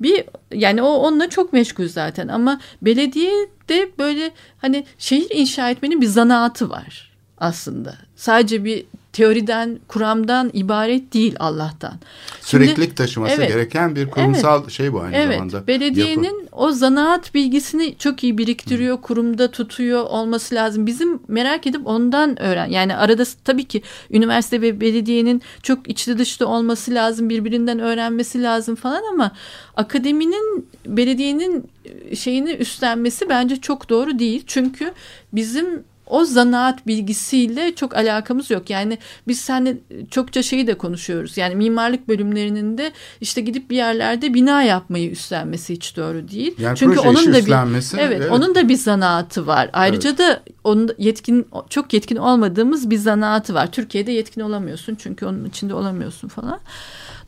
Bir 0.01 0.23
yani 0.53 0.81
o 0.81 0.87
onunla 0.87 1.29
çok 1.29 1.53
meşgul 1.53 1.87
zaten 1.87 2.27
ama 2.27 2.61
belediye 2.81 3.33
de 3.69 3.89
böyle 3.99 4.31
hani 4.57 4.85
şehir 4.97 5.29
inşa 5.29 5.69
etmenin 5.69 6.01
bir 6.01 6.05
zanaatı 6.05 6.69
var 6.69 7.11
aslında. 7.37 7.95
Sadece 8.15 8.63
bir 8.63 8.85
teoriden, 9.15 9.79
kuramdan 9.87 10.49
ibaret 10.53 11.13
değil 11.13 11.35
Allah'tan. 11.39 11.93
Süreklilik 12.41 12.77
Şimdi, 12.77 12.95
taşıması 12.95 13.35
evet, 13.35 13.49
gereken 13.49 13.95
bir 13.95 14.09
kurumsal 14.09 14.61
evet, 14.61 14.71
şey 14.71 14.93
bu 14.93 15.01
aynı 15.01 15.15
evet, 15.15 15.33
zamanda. 15.33 15.67
Belediyenin 15.67 16.39
yapı. 16.43 16.55
o 16.55 16.71
zanaat 16.71 17.33
bilgisini 17.33 17.97
çok 17.97 18.23
iyi 18.23 18.37
biriktiriyor, 18.37 18.97
Hı. 18.97 19.01
kurumda 19.01 19.51
tutuyor 19.51 20.03
olması 20.03 20.55
lazım. 20.55 20.87
Bizim 20.87 21.19
merak 21.27 21.67
edip 21.67 21.87
ondan 21.87 22.41
öğren. 22.41 22.69
Yani 22.69 22.95
arada 22.95 23.23
tabii 23.43 23.65
ki 23.65 23.81
üniversite 24.11 24.61
ve 24.61 24.81
belediyenin 24.81 25.41
çok 25.63 25.89
içli 25.89 26.17
dışlı 26.17 26.47
olması 26.47 26.93
lazım, 26.93 27.29
birbirinden 27.29 27.79
öğrenmesi 27.79 28.43
lazım 28.43 28.75
falan 28.75 29.03
ama 29.13 29.31
akademinin 29.75 30.67
belediyenin 30.85 31.69
şeyini 32.15 32.51
üstlenmesi 32.51 33.29
bence 33.29 33.55
çok 33.61 33.89
doğru 33.89 34.19
değil. 34.19 34.43
Çünkü 34.47 34.93
bizim 35.33 35.83
o 36.07 36.25
zanaat 36.25 36.87
bilgisiyle 36.87 37.75
çok 37.75 37.95
alakamız 37.95 38.49
yok. 38.49 38.69
Yani 38.69 38.97
biz 39.27 39.39
seninle 39.39 39.77
çokça 40.11 40.43
şeyi 40.43 40.67
de 40.67 40.77
konuşuyoruz. 40.77 41.37
Yani 41.37 41.55
mimarlık 41.55 42.07
bölümlerinin 42.07 42.77
de 42.77 42.91
işte 43.21 43.41
gidip 43.41 43.69
bir 43.69 43.75
yerlerde 43.75 44.33
bina 44.33 44.63
yapmayı 44.63 45.11
üstlenmesi 45.11 45.73
hiç 45.73 45.97
doğru 45.97 46.27
değil. 46.27 46.55
Yani 46.59 46.77
Çünkü 46.77 46.99
onun 46.99 47.33
da 47.33 47.45
bir 47.45 47.51
evet, 47.99 48.21
evet 48.21 48.31
onun 48.31 48.55
da 48.55 48.69
bir 48.69 48.75
zanaatı 48.75 49.47
var. 49.47 49.69
Ayrıca 49.73 50.09
evet. 50.09 50.19
da 50.19 50.41
onun 50.63 50.89
yetkin 50.97 51.47
çok 51.69 51.93
yetkin 51.93 52.15
olmadığımız 52.15 52.89
bir 52.89 52.97
zanaatı 52.97 53.53
var. 53.53 53.71
Türkiye'de 53.71 54.11
yetkin 54.11 54.41
olamıyorsun 54.41 54.95
çünkü 54.95 55.25
onun 55.25 55.45
içinde 55.45 55.73
olamıyorsun 55.73 56.27
falan. 56.27 56.59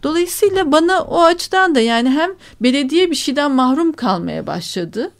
Dolayısıyla 0.04 0.72
bana 0.72 1.02
o 1.02 1.22
açıdan 1.22 1.76
da 1.76 1.80
yani 1.80 2.10
hem 2.10 2.30
belediye 2.62 3.12
bir 3.12 3.16
şeyden 3.16 3.52
mahrum 3.52 3.94
kalmaya 3.94 4.48
başladı 4.48 5.12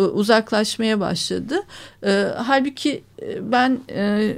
uzaklaşmaya 0.00 1.00
başladı. 1.00 1.62
E, 2.06 2.28
halbuki 2.36 3.02
e, 3.22 3.52
ben 3.52 3.80
e, 3.90 4.34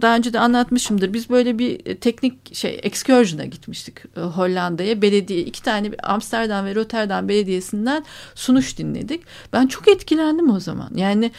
daha 0.00 0.16
önce 0.16 0.32
de 0.32 0.40
anlatmışımdır. 0.40 1.12
Biz 1.12 1.30
böyle 1.30 1.58
bir 1.58 1.94
teknik 1.94 2.54
şey 2.54 2.80
excursion'a 2.82 3.44
gitmiştik 3.44 3.98
e, 4.16 4.20
Hollanda'ya. 4.20 5.02
Belediye 5.02 5.40
iki 5.40 5.62
tane 5.62 5.90
Amsterdam 6.02 6.64
ve 6.66 6.74
Rotterdam 6.74 7.28
Belediyesi'nden 7.28 8.04
sunuş 8.34 8.78
dinledik. 8.78 9.22
Ben 9.52 9.66
çok 9.66 9.88
etkilendim 9.88 10.50
o 10.50 10.60
zaman. 10.60 10.90
Yani 10.94 11.30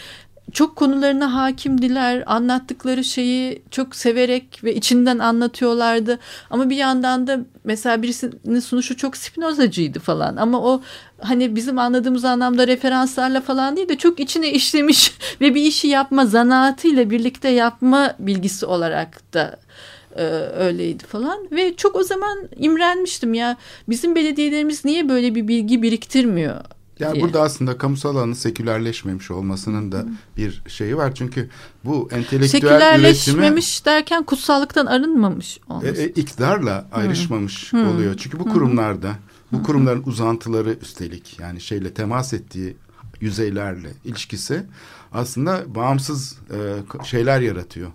çok 0.51 0.75
konularına 0.75 1.33
hakimdiler. 1.33 2.23
Anlattıkları 2.25 3.03
şeyi 3.03 3.61
çok 3.71 3.95
severek 3.95 4.63
ve 4.63 4.75
içinden 4.75 5.19
anlatıyorlardı. 5.19 6.19
Ama 6.49 6.69
bir 6.69 6.75
yandan 6.75 7.27
da 7.27 7.39
mesela 7.63 8.01
birisinin 8.01 8.59
sunuşu 8.59 8.97
çok 8.97 9.17
Spinozacıydı 9.17 9.99
falan. 9.99 10.35
Ama 10.35 10.61
o 10.61 10.81
hani 11.21 11.55
bizim 11.55 11.79
anladığımız 11.79 12.25
anlamda 12.25 12.67
referanslarla 12.67 13.41
falan 13.41 13.75
değil 13.75 13.89
de 13.89 13.97
çok 13.97 14.19
içine 14.19 14.51
işlemiş 14.51 15.13
ve 15.41 15.55
bir 15.55 15.61
işi 15.61 15.87
yapma 15.87 16.25
zanaatıyla 16.25 17.09
birlikte 17.09 17.49
yapma 17.49 18.15
bilgisi 18.19 18.65
olarak 18.65 19.33
da 19.33 19.57
e, 20.15 20.23
öyleydi 20.57 21.03
falan 21.05 21.47
ve 21.51 21.75
çok 21.75 21.95
o 21.95 22.03
zaman 22.03 22.37
imrenmiştim 22.57 23.33
ya 23.33 23.57
bizim 23.89 24.15
belediyelerimiz 24.15 24.85
niye 24.85 25.09
böyle 25.09 25.35
bir 25.35 25.47
bilgi 25.47 25.81
biriktirmiyor 25.81 26.74
yani 26.99 27.13
diye. 27.13 27.23
burada 27.23 27.41
aslında 27.41 27.77
kamusal 27.77 28.15
alanın 28.15 28.33
sekülerleşmemiş 28.33 29.31
olmasının 29.31 29.91
da 29.91 30.05
bir 30.37 30.61
şeyi 30.67 30.97
var. 30.97 31.15
Çünkü 31.15 31.49
bu 31.85 32.09
entelektüel 32.11 32.47
sekülerleşmemiş 32.47 33.79
üretimi, 33.79 33.85
derken 33.85 34.23
kutsallıktan 34.23 34.85
arınmamış 34.85 35.59
olması. 35.69 36.01
E, 36.01 36.03
e, 36.03 36.07
iktidarla 36.07 36.87
ayrışmamış 36.91 37.73
Hı. 37.73 37.77
oluyor. 37.77 38.15
Çünkü 38.17 38.39
bu 38.39 38.49
kurumlarda 38.49 39.15
bu 39.51 39.63
kurumların 39.63 40.03
uzantıları 40.05 40.77
üstelik 40.81 41.39
yani 41.39 41.61
şeyle 41.61 41.93
temas 41.93 42.33
ettiği 42.33 42.77
yüzeylerle 43.21 43.89
ilişkisi 44.05 44.65
aslında 45.11 45.75
bağımsız 45.75 46.37
e, 46.51 46.57
şeyler 47.03 47.41
yaratıyor. 47.41 47.91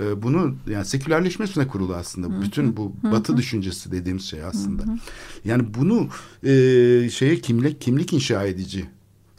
E, 0.00 0.22
bunu 0.22 0.54
yani 0.70 0.84
sekülerleşme 0.84 1.44
üstüne 1.44 1.68
kurulu 1.68 1.94
aslında. 1.94 2.26
Hı-hı. 2.26 2.42
Bütün 2.42 2.76
bu 2.76 2.92
Hı-hı. 3.02 3.12
batı 3.12 3.36
düşüncesi 3.36 3.92
dediğimiz 3.92 4.24
şey 4.24 4.44
aslında. 4.44 4.82
Hı-hı. 4.82 4.96
Yani 5.44 5.74
bunu 5.74 6.08
e, 6.44 7.10
şeye 7.10 7.36
kimlik 7.36 7.80
kimlik 7.80 8.12
inşa 8.12 8.44
edici 8.44 8.86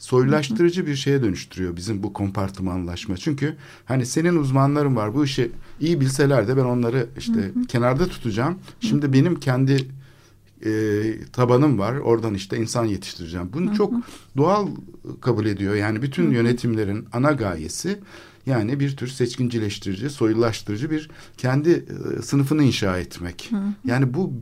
soyulaştırıcı 0.04 0.86
bir 0.86 0.96
şeye 0.96 1.22
dönüştürüyor 1.22 1.76
bizim 1.76 2.02
bu 2.02 2.12
kompartımanlaşma. 2.12 3.16
Çünkü 3.16 3.56
hani 3.84 4.06
senin 4.06 4.36
uzmanların 4.36 4.96
var 4.96 5.14
bu 5.14 5.24
işi 5.24 5.50
iyi 5.80 6.00
bilseler 6.00 6.48
de 6.48 6.56
ben 6.56 6.64
onları 6.64 7.06
işte 7.18 7.52
kenarda 7.68 8.06
tutacağım. 8.06 8.58
Şimdi 8.80 9.12
benim 9.12 9.40
kendi 9.40 9.88
e, 10.64 10.70
tabanım 11.32 11.78
var. 11.78 11.96
Oradan 11.96 12.34
işte 12.34 12.56
insan 12.56 12.84
yetiştireceğim. 12.84 13.50
Bunu 13.52 13.74
çok 13.74 13.92
doğal 14.36 14.68
kabul 15.20 15.46
ediyor. 15.46 15.74
Yani 15.74 16.02
bütün 16.02 16.30
yönetimlerin 16.30 17.06
ana 17.12 17.32
gayesi 17.32 18.00
yani 18.46 18.80
bir 18.80 18.96
tür 18.96 19.08
seçkincileştirici, 19.08 20.10
soyulaştırıcı 20.10 20.90
bir 20.90 21.10
kendi 21.36 21.70
e, 22.18 22.22
sınıfını 22.22 22.62
inşa 22.62 22.98
etmek. 22.98 23.50
Yani 23.84 24.14
bu 24.14 24.32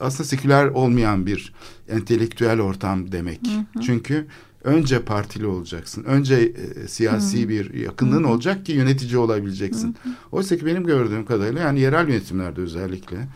aslında 0.00 0.24
seküler 0.24 0.66
olmayan 0.66 1.26
bir 1.26 1.52
entelektüel 1.88 2.60
ortam 2.60 3.12
demek. 3.12 3.40
Çünkü 3.82 4.26
önce 4.64 5.02
partili 5.02 5.46
olacaksın. 5.46 6.04
Önce 6.04 6.34
e, 6.34 6.88
siyasi 6.88 7.48
bir 7.48 7.74
yakınlığın 7.74 8.24
olacak 8.24 8.66
ki 8.66 8.72
yönetici 8.72 9.18
olabileceksin. 9.18 9.96
Oysa 10.32 10.56
ki 10.56 10.66
benim 10.66 10.86
gördüğüm 10.86 11.26
kadarıyla 11.26 11.60
yani 11.60 11.80
yerel 11.80 12.08
yönetimlerde 12.08 12.60
özellikle 12.60 13.28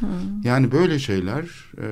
yani 0.45 0.73
böyle 0.73 0.99
şeyler 0.99 1.45
e, 1.79 1.87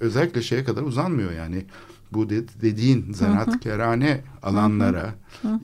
özellikle 0.00 0.42
şeye 0.42 0.64
kadar 0.64 0.82
uzanmıyor 0.82 1.32
yani 1.32 1.64
bu 2.12 2.30
de- 2.30 2.44
dediğin 2.62 3.12
zanaatkarane 3.12 4.20
alanlara 4.42 5.14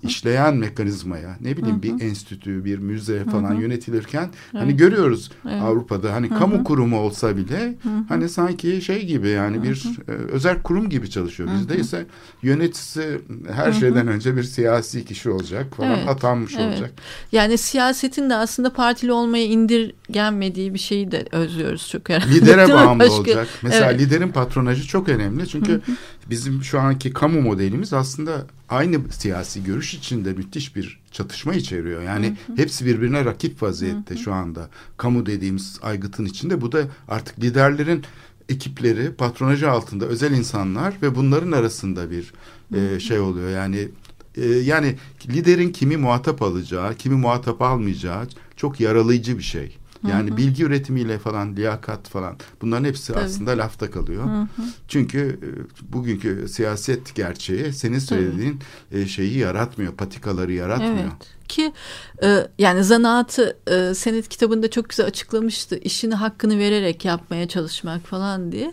işleyen 0.02 0.56
mekanizmaya 0.56 1.36
ne 1.40 1.56
bileyim 1.56 1.82
bir 1.82 2.00
enstitü 2.00 2.64
bir 2.64 2.78
müze 2.78 3.24
falan 3.24 3.54
yönetilirken 3.54 4.28
hani 4.52 4.76
görüyoruz 4.76 5.30
Avrupa'da 5.62 6.12
hani 6.12 6.28
kamu 6.28 6.64
kurumu 6.64 6.98
olsa 6.98 7.36
bile 7.36 7.74
hani 8.08 8.28
sanki 8.28 8.82
şey 8.82 9.06
gibi 9.06 9.28
yani 9.28 9.62
bir 9.62 9.84
e, 10.08 10.10
özel 10.12 10.62
kurum 10.62 10.88
gibi 10.88 11.10
çalışıyor. 11.10 11.48
Bizde 11.54 11.76
ise 11.76 12.06
yöneticisi 12.42 13.20
her 13.52 13.72
şeyden 13.72 14.06
önce 14.08 14.36
bir 14.36 14.42
siyasi 14.42 15.04
kişi 15.04 15.30
olacak 15.30 15.76
falan 15.76 15.90
Evet, 15.98 16.08
atanmış 16.08 16.54
evet. 16.58 16.66
olacak. 16.72 16.92
Yani 17.32 17.58
siyasetin 17.58 18.30
de 18.30 18.34
aslında 18.34 18.72
partili 18.72 19.12
olmaya 19.12 19.44
indirgenmediği 19.44 20.74
bir 20.74 20.78
şeyi 20.78 21.10
de 21.10 21.26
özlüyoruz 21.32 21.88
çok 21.88 22.08
herhalde. 22.08 22.34
Lidere 22.34 22.68
bağımlı 22.72 23.02
Başka- 23.04 23.14
olacak. 23.14 23.48
Mesela 23.62 23.90
Evet. 23.90 24.00
liderin 24.00 24.28
patronajı 24.28 24.86
çok 24.86 25.08
önemli. 25.08 25.48
Çünkü 25.48 25.80
bizim 26.30 26.64
şu 26.64 26.80
anki 26.80 27.12
kamu 27.12 27.40
modelimiz 27.40 27.92
aslında 27.92 28.46
aynı 28.68 29.00
siyasi 29.10 29.64
görüş 29.64 29.94
içinde 29.94 30.32
müthiş 30.32 30.76
bir 30.76 31.00
çatışma 31.10 31.54
içeriyor. 31.54 32.02
Yani 32.02 32.36
hepsi 32.56 32.86
birbirine 32.86 33.24
rakip 33.24 33.62
vaziyette 33.62 34.16
şu 34.16 34.32
anda. 34.32 34.68
Kamu 34.96 35.26
dediğimiz 35.26 35.78
aygıtın 35.82 36.24
içinde. 36.24 36.60
Bu 36.60 36.72
da 36.72 36.84
artık 37.08 37.38
liderlerin 37.40 38.04
ekipleri 38.48 39.12
patronajı 39.12 39.70
altında 39.70 40.06
özel 40.06 40.32
insanlar 40.32 40.94
ve 41.02 41.14
bunların 41.14 41.52
arasında 41.52 42.10
bir 42.10 42.32
e, 42.74 43.00
şey 43.00 43.20
oluyor. 43.20 43.50
Yani 43.50 43.88
e, 44.36 44.46
yani 44.46 44.96
liderin 45.28 45.72
kimi 45.72 45.96
muhatap 45.96 46.42
alacağı, 46.42 46.94
kimi 46.94 47.16
muhatap 47.16 47.62
almayacağı 47.62 48.28
çok 48.56 48.80
yaralayıcı 48.80 49.38
bir 49.38 49.42
şey. 49.42 49.78
Yani 50.08 50.36
bilgi 50.36 50.64
üretimiyle 50.64 51.18
falan, 51.18 51.56
liyakat 51.56 52.08
falan 52.08 52.36
bunların 52.62 52.84
hepsi 52.84 53.12
Tabii. 53.12 53.24
aslında 53.24 53.50
lafta 53.50 53.90
kalıyor. 53.90 54.24
Çünkü 54.88 55.38
e, 55.42 55.48
bugünkü 55.92 56.48
siyaset 56.48 57.14
gerçeği 57.14 57.72
senin 57.72 57.98
söylediğin 57.98 58.60
e, 58.92 59.06
şeyi 59.06 59.38
yaratmıyor, 59.38 59.92
patikaları 59.92 60.52
yaratmıyor. 60.52 60.94
Evet. 60.94 61.42
Ki 61.48 61.72
e, 62.22 62.46
yani 62.58 62.84
zanaatı 62.84 63.56
e, 63.66 63.94
senet 63.94 64.28
kitabında 64.28 64.70
çok 64.70 64.88
güzel 64.88 65.06
açıklamıştı. 65.06 65.78
İşini 65.78 66.14
hakkını 66.14 66.58
vererek 66.58 67.04
yapmaya 67.04 67.48
çalışmak 67.48 68.06
falan 68.06 68.52
diye. 68.52 68.72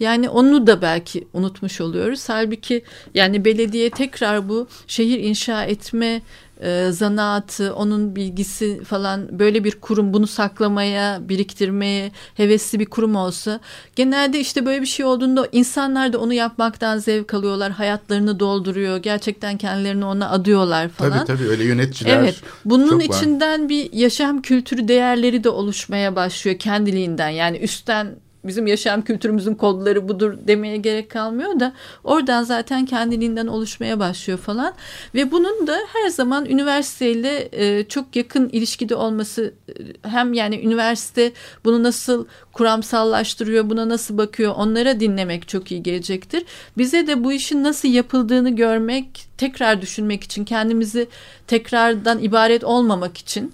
Yani 0.00 0.28
onu 0.28 0.66
da 0.66 0.82
belki 0.82 1.28
unutmuş 1.32 1.80
oluyoruz. 1.80 2.28
Halbuki 2.28 2.84
yani 3.14 3.44
belediye 3.44 3.90
tekrar 3.90 4.48
bu 4.48 4.68
şehir 4.86 5.18
inşa 5.18 5.64
etme 5.64 6.22
e, 6.60 6.90
zanaatı, 6.90 7.74
onun 7.74 8.16
bilgisi 8.16 8.84
falan 8.84 9.38
böyle 9.38 9.64
bir 9.64 9.80
kurum 9.80 10.14
bunu 10.14 10.26
saklamaya, 10.26 11.28
biriktirmeye 11.28 12.12
hevesli 12.34 12.80
bir 12.80 12.86
kurum 12.86 13.16
olsa 13.16 13.60
genelde 13.96 14.40
işte 14.40 14.66
böyle 14.66 14.80
bir 14.82 14.86
şey 14.86 15.06
olduğunda 15.06 15.48
insanlar 15.52 16.12
da 16.12 16.18
onu 16.18 16.32
yapmaktan 16.32 16.98
zevk 16.98 17.34
alıyorlar, 17.34 17.72
hayatlarını 17.72 18.40
dolduruyor, 18.40 18.96
gerçekten 18.96 19.58
kendilerini 19.58 20.04
ona 20.04 20.30
adıyorlar 20.30 20.88
falan. 20.88 21.26
Tabii 21.26 21.38
tabii 21.38 21.48
öyle 21.48 21.64
yöneticiler 21.64 22.18
Evet. 22.18 22.40
Bunun 22.64 22.88
çok 22.88 23.10
var. 23.10 23.16
içinden 23.16 23.68
bir 23.68 23.92
yaşam 23.92 24.42
kültürü 24.42 24.88
değerleri 24.88 25.44
de 25.44 25.48
oluşmaya 25.48 26.16
başlıyor 26.16 26.58
kendiliğinden. 26.58 27.28
Yani 27.28 27.58
üstten 27.58 28.16
bizim 28.44 28.66
yaşam 28.66 29.02
kültürümüzün 29.02 29.54
kodları 29.54 30.08
budur 30.08 30.34
demeye 30.46 30.76
gerek 30.76 31.10
kalmıyor 31.10 31.60
da 31.60 31.72
oradan 32.04 32.42
zaten 32.42 32.86
kendiliğinden 32.86 33.46
oluşmaya 33.46 33.98
başlıyor 33.98 34.38
falan. 34.38 34.74
Ve 35.14 35.30
bunun 35.30 35.66
da 35.66 35.78
her 35.92 36.08
zaman 36.08 36.46
üniversiteyle 36.46 37.48
e, 37.52 37.84
çok 37.88 38.16
yakın 38.16 38.48
ilişkide 38.48 38.94
olması 38.94 39.54
e, 39.68 39.72
hem 40.08 40.32
yani 40.32 40.60
üniversite 40.64 41.32
bunu 41.64 41.82
nasıl 41.82 42.26
kuramsallaştırıyor, 42.52 43.70
buna 43.70 43.88
nasıl 43.88 44.18
bakıyor 44.18 44.54
onlara 44.56 45.00
dinlemek 45.00 45.48
çok 45.48 45.72
iyi 45.72 45.82
gelecektir. 45.82 46.44
Bize 46.78 47.06
de 47.06 47.24
bu 47.24 47.32
işin 47.32 47.64
nasıl 47.64 47.88
yapıldığını 47.88 48.56
görmek, 48.56 49.26
tekrar 49.38 49.82
düşünmek 49.82 50.24
için 50.24 50.44
kendimizi 50.44 51.08
tekrardan 51.46 52.22
ibaret 52.22 52.64
olmamak 52.64 53.16
için 53.16 53.52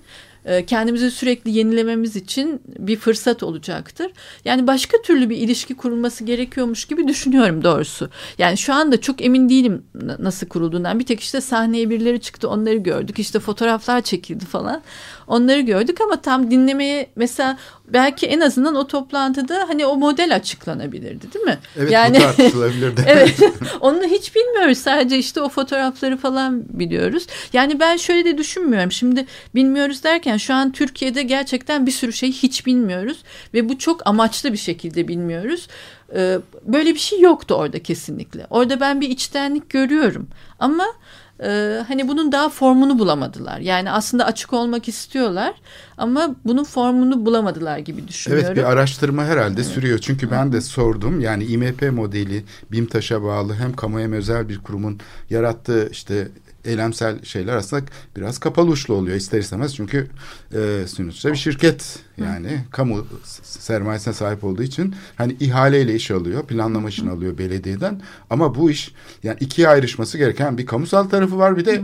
kendimizi 0.66 1.11
sürekli 1.11 1.50
yenilememiz 1.50 2.16
için 2.16 2.62
bir 2.79 2.96
fırsat 2.96 3.42
olacaktır. 3.42 4.12
Yani 4.44 4.66
başka 4.66 5.03
türlü 5.03 5.31
bir 5.31 5.37
ilişki 5.37 5.74
kurulması 5.74 6.24
gerekiyormuş 6.24 6.85
gibi 6.85 7.09
düşünüyorum 7.09 7.64
doğrusu. 7.64 8.11
Yani 8.38 8.59
şu 8.59 8.74
anda 8.74 9.00
çok 9.00 9.24
emin 9.24 9.48
değilim 9.48 9.83
na- 9.94 10.16
nasıl 10.18 10.48
kurulduğundan. 10.48 10.98
Bir 10.98 11.07
tek 11.07 11.20
işte 11.20 11.40
sahneye 11.40 11.90
birileri 11.90 12.20
çıktı 12.20 12.48
onları 12.48 12.76
gördük. 12.76 13.18
İşte 13.18 13.38
fotoğraflar 13.38 14.00
çekildi 14.00 14.44
falan. 14.44 14.83
Onları 15.26 15.61
gördük 15.61 16.00
ama 16.00 16.20
tam 16.20 16.50
dinlemeye 16.50 17.11
mesela 17.16 17.59
belki 17.88 18.26
en 18.26 18.40
azından 18.40 18.74
o 18.74 18.87
toplantıda 18.87 19.64
hani 19.68 19.87
o 19.87 19.96
model 19.96 20.35
açıklanabilirdi 20.35 21.33
değil 21.33 21.44
mi? 21.44 21.59
Evet 21.76 21.92
bu 22.11 22.18
tartışılabilirdi. 22.18 23.05
evet. 23.07 23.40
Onu 23.81 24.03
hiç 24.05 24.35
bilmiyoruz. 24.37 24.79
Sadece 24.79 25.18
işte 25.18 25.40
o 25.40 25.48
fotoğrafları 25.48 26.16
falan 26.16 26.62
biliyoruz. 26.68 27.26
Yani 27.53 27.81
ben 27.81 27.96
şöyle 27.96 28.24
de 28.24 28.38
düşünmüyorum. 28.38 28.92
Şimdi 28.92 29.26
bilmiyoruz 29.55 30.05
derken 30.05 30.30
şu 30.37 30.55
an 30.55 30.73
Türkiye'de 30.73 31.23
gerçekten 31.23 31.87
bir 31.87 31.93
sürü 31.93 32.12
şeyi 32.12 32.33
hiç 32.33 32.66
bilmiyoruz 32.66 33.23
ve 33.55 33.69
bu 33.69 33.79
çok 33.79 34.07
amaçlı 34.07 34.53
bir 34.53 34.59
şekilde 34.59 35.09
bilmiyoruz. 35.09 35.69
Ee, 36.14 36.38
Böyle 36.66 36.95
bir 36.95 36.99
şey 36.99 37.21
yoktu 37.21 37.55
orada 37.55 37.83
kesinlikle. 37.83 38.47
Orada 38.51 38.81
ben 38.81 39.01
bir 39.01 39.09
içtenlik 39.09 39.71
görüyorum. 39.71 40.29
Ama 40.59 40.85
e, 41.43 41.81
hani 41.88 42.09
bunun 42.09 42.33
daha 42.33 42.49
formunu 42.49 42.99
bulamadılar. 42.99 43.59
Yani 43.59 43.90
aslında 43.90 44.25
açık 44.25 44.53
olmak 44.53 44.88
istiyorlar 44.88 45.55
ama 45.97 46.37
bunun 46.45 46.64
formunu 46.64 47.27
bulamadılar 47.27 47.79
gibi 47.79 48.09
düşünüyorum. 48.09 48.47
Evet 48.47 48.57
bir 48.57 48.71
araştırma 48.71 49.25
herhalde 49.25 49.64
sürüyor. 49.64 49.99
Çünkü 49.99 50.31
ben 50.31 50.53
de 50.53 50.61
sordum. 50.61 51.21
Yani 51.21 51.45
İMP 51.45 51.93
modeli 51.93 52.45
BİMTAŞ'a 52.73 53.23
bağlı 53.23 53.55
hem 53.55 53.73
kamu 53.73 54.01
hem 54.01 54.12
özel 54.12 54.49
bir 54.49 54.59
kurumun 54.59 55.01
yarattığı 55.31 55.88
işte 55.90 56.29
eylemsel 56.64 57.25
şeyler 57.25 57.57
aslında 57.57 57.83
biraz 58.16 58.38
kapalı 58.38 58.70
uçlu 58.70 58.94
oluyor 58.94 59.16
ister 59.16 59.38
istemez. 59.38 59.75
Çünkü 59.77 60.07
e, 60.55 60.85
sonuçta 60.87 61.33
bir 61.33 61.37
şirket 61.37 61.99
yani 62.18 62.61
kamu 62.70 63.07
s- 63.25 63.42
sermayesine 63.44 64.14
sahip 64.14 64.44
olduğu 64.44 64.62
için 64.62 64.94
hani 65.16 65.37
ihaleyle 65.40 65.94
iş 65.94 66.11
alıyor, 66.11 66.42
planlama 66.46 66.88
işini 66.88 67.11
alıyor 67.11 67.38
belediyeden. 67.38 68.01
Ama 68.31 68.55
bu 68.55 68.70
iş 68.70 68.94
yani 69.23 69.37
ikiye 69.40 69.68
ayrışması 69.68 70.18
gereken 70.18 70.59
bir 70.59 70.66
kamusal 70.66 71.05
tarafı 71.05 71.38
var 71.38 71.57
bir 71.57 71.64
de 71.64 71.83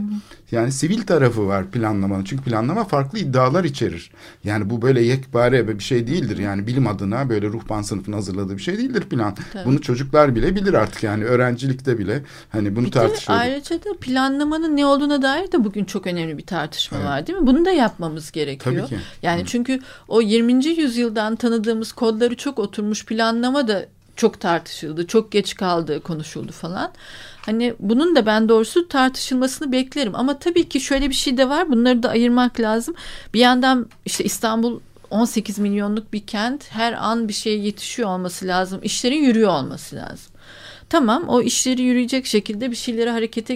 yani 0.50 0.72
sivil 0.72 1.02
tarafı 1.02 1.46
var 1.46 1.70
planlamanın. 1.70 2.24
Çünkü 2.24 2.42
planlama 2.44 2.84
farklı 2.84 3.18
iddialar 3.18 3.64
içerir. 3.64 4.10
Yani 4.44 4.70
bu 4.70 4.82
böyle 4.82 5.02
yekpare 5.02 5.68
bir 5.78 5.84
şey 5.84 6.06
değildir. 6.06 6.38
Yani 6.38 6.66
bilim 6.66 6.86
adına 6.86 7.28
böyle 7.28 7.46
ruhban 7.46 7.82
sınıfının 7.82 8.16
hazırladığı 8.16 8.56
bir 8.56 8.62
şey 8.62 8.78
değildir 8.78 9.00
plan. 9.02 9.36
Bunu 9.64 9.80
çocuklar 9.80 10.34
bile 10.34 10.56
bilir 10.56 10.74
artık 10.74 11.02
yani 11.02 11.24
öğrencilikte 11.24 11.98
bile 11.98 12.22
hani 12.48 12.76
bunu 12.76 12.86
Bir 12.86 12.90
tartışıyoruz. 12.90 13.42
ayrıca 13.42 13.76
da 13.76 13.88
planlamanın 14.00 14.65
ne 14.66 14.87
olduğuna 14.87 15.22
dair 15.22 15.52
de 15.52 15.64
bugün 15.64 15.85
çok 15.85 16.07
önemli 16.07 16.38
bir 16.38 16.46
tartışma 16.46 17.05
var 17.05 17.26
değil 17.26 17.38
mi? 17.38 17.46
Bunu 17.46 17.64
da 17.64 17.70
yapmamız 17.70 18.33
gerekiyor. 18.33 18.88
Tabii 18.88 18.88
ki. 18.88 18.98
Yani 19.22 19.42
çünkü 19.46 19.81
o 20.09 20.20
20. 20.20 20.66
yüzyıldan 20.66 21.37
tanıdığımız 21.37 21.92
kodları 21.92 22.37
çok 22.37 22.59
oturmuş 22.59 23.07
planlama 23.07 23.68
da 23.68 23.87
çok 24.16 24.40
tartışıldı. 24.40 25.07
Çok 25.07 25.33
geç 25.33 25.55
kaldı 25.55 26.00
konuşuldu 26.00 26.52
falan. 26.52 26.92
Hani 27.46 27.74
bunun 27.81 28.16
da 28.16 28.26
ben 28.26 28.48
doğrusu 28.48 28.88
tartışılmasını 28.88 29.72
beklerim. 29.72 30.14
Ama 30.14 30.38
tabii 30.38 30.68
ki 30.68 30.81
şöyle 30.81 31.09
bir 31.09 31.14
şey 31.14 31.37
de 31.37 31.48
var. 31.48 31.70
Bunları 31.70 32.02
da 32.02 32.09
ayırmak 32.09 32.61
lazım. 32.61 32.94
Bir 33.35 33.40
yandan 33.40 33.88
işte 34.05 34.24
İstanbul 34.24 34.81
18 35.11 35.59
milyonluk 35.59 36.12
bir 36.12 36.26
kent. 36.26 36.64
Her 36.70 36.92
an 36.92 37.29
bir 37.29 37.33
şeye 37.33 37.59
yetişiyor 37.59 38.09
olması 38.09 38.46
lazım. 38.46 38.81
İşlerin 38.83 39.22
yürüyor 39.22 39.50
olması 39.50 39.96
lazım. 39.96 40.33
Tamam 40.88 41.29
o 41.29 41.42
işleri 41.42 41.83
yürüyecek 41.83 42.26
şekilde 42.26 42.70
bir 42.70 42.76
şeyleri 42.76 43.11
harekete 43.11 43.55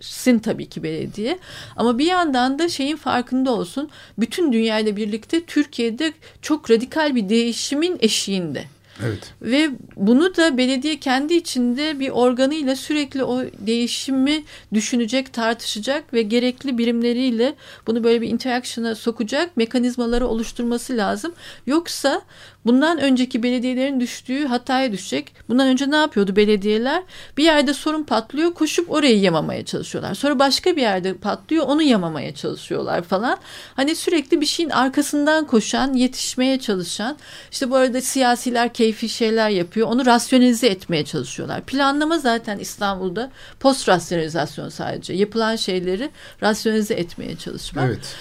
geçirsin 0.00 0.38
tabii 0.38 0.68
ki 0.68 0.82
belediye. 0.82 1.38
Ama 1.76 1.98
bir 1.98 2.06
yandan 2.06 2.58
da 2.58 2.68
şeyin 2.68 2.96
farkında 2.96 3.52
olsun. 3.52 3.90
Bütün 4.18 4.52
dünyayla 4.52 4.96
birlikte 4.96 5.44
Türkiye'de 5.44 6.12
çok 6.42 6.70
radikal 6.70 7.14
bir 7.14 7.28
değişimin 7.28 7.98
eşiğinde. 8.00 8.64
Evet. 9.04 9.34
Ve 9.42 9.70
bunu 9.96 10.36
da 10.36 10.58
belediye 10.58 11.00
kendi 11.00 11.34
içinde 11.34 12.00
bir 12.00 12.08
organıyla 12.10 12.76
sürekli 12.76 13.24
o 13.24 13.42
değişimi 13.58 14.44
düşünecek, 14.74 15.32
tartışacak 15.32 16.12
ve 16.14 16.22
gerekli 16.22 16.78
birimleriyle 16.78 17.54
bunu 17.86 18.04
böyle 18.04 18.20
bir 18.20 18.28
interaction'a 18.28 18.94
sokacak 18.94 19.56
mekanizmaları 19.56 20.26
oluşturması 20.26 20.96
lazım. 20.96 21.32
Yoksa 21.66 22.22
bundan 22.66 22.98
önceki 22.98 23.42
belediyelerin 23.42 24.00
düştüğü 24.00 24.46
hataya 24.46 24.92
düşecek. 24.92 25.34
Bundan 25.48 25.68
önce 25.68 25.90
ne 25.90 25.96
yapıyordu 25.96 26.36
belediyeler? 26.36 27.02
Bir 27.36 27.44
yerde 27.44 27.74
sorun 27.74 28.02
patlıyor, 28.02 28.54
koşup 28.54 28.90
orayı 28.90 29.20
yamamaya 29.20 29.64
çalışıyorlar. 29.64 30.14
Sonra 30.14 30.38
başka 30.38 30.76
bir 30.76 30.82
yerde 30.82 31.14
patlıyor, 31.14 31.66
onu 31.66 31.82
yamamaya 31.82 32.34
çalışıyorlar 32.34 33.02
falan. 33.02 33.38
Hani 33.74 33.96
sürekli 33.96 34.40
bir 34.40 34.46
şeyin 34.46 34.70
arkasından 34.70 35.46
koşan, 35.46 35.94
yetişmeye 35.94 36.60
çalışan. 36.60 37.16
İşte 37.52 37.70
bu 37.70 37.76
arada 37.76 38.00
siyasiler 38.00 38.72
keyfi 38.72 39.08
şeyler 39.08 39.50
yapıyor. 39.50 39.88
Onu 39.88 40.06
rasyonelize 40.06 40.66
etmeye 40.66 41.04
çalışıyorlar. 41.04 41.60
Planlama 41.60 42.18
zaten 42.18 42.58
İstanbul'da 42.58 43.30
post 43.60 43.88
rasyonalizasyon 43.88 44.68
sadece. 44.68 45.12
Yapılan 45.12 45.56
şeyleri 45.56 46.10
rasyonelize 46.42 46.94
etmeye 46.94 47.36
çalışmak. 47.36 47.86
Evet. 47.86 48.16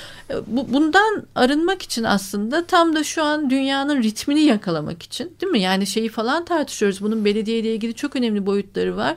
Bu, 0.48 0.74
bundan 0.74 1.24
arınmak 1.36 1.82
için 1.82 2.04
aslında 2.04 2.66
tam 2.66 2.96
da 2.96 3.04
şu 3.04 3.24
an 3.24 3.50
dünyanın 3.50 4.04
ritmini 4.04 4.42
yakalamak 4.42 5.04
için 5.04 5.32
değil 5.42 5.52
mi? 5.52 5.62
Yani 5.62 5.88
şeyi 5.88 6.10
falan 6.10 6.46
tartışıyoruz. 6.46 7.02
Bunun 7.02 7.26
belediye 7.26 7.60
ile 7.60 7.74
ilgili 7.74 7.94
çok 7.94 8.16
önemli 8.16 8.46
boyutları 8.46 8.98
var. 8.98 9.16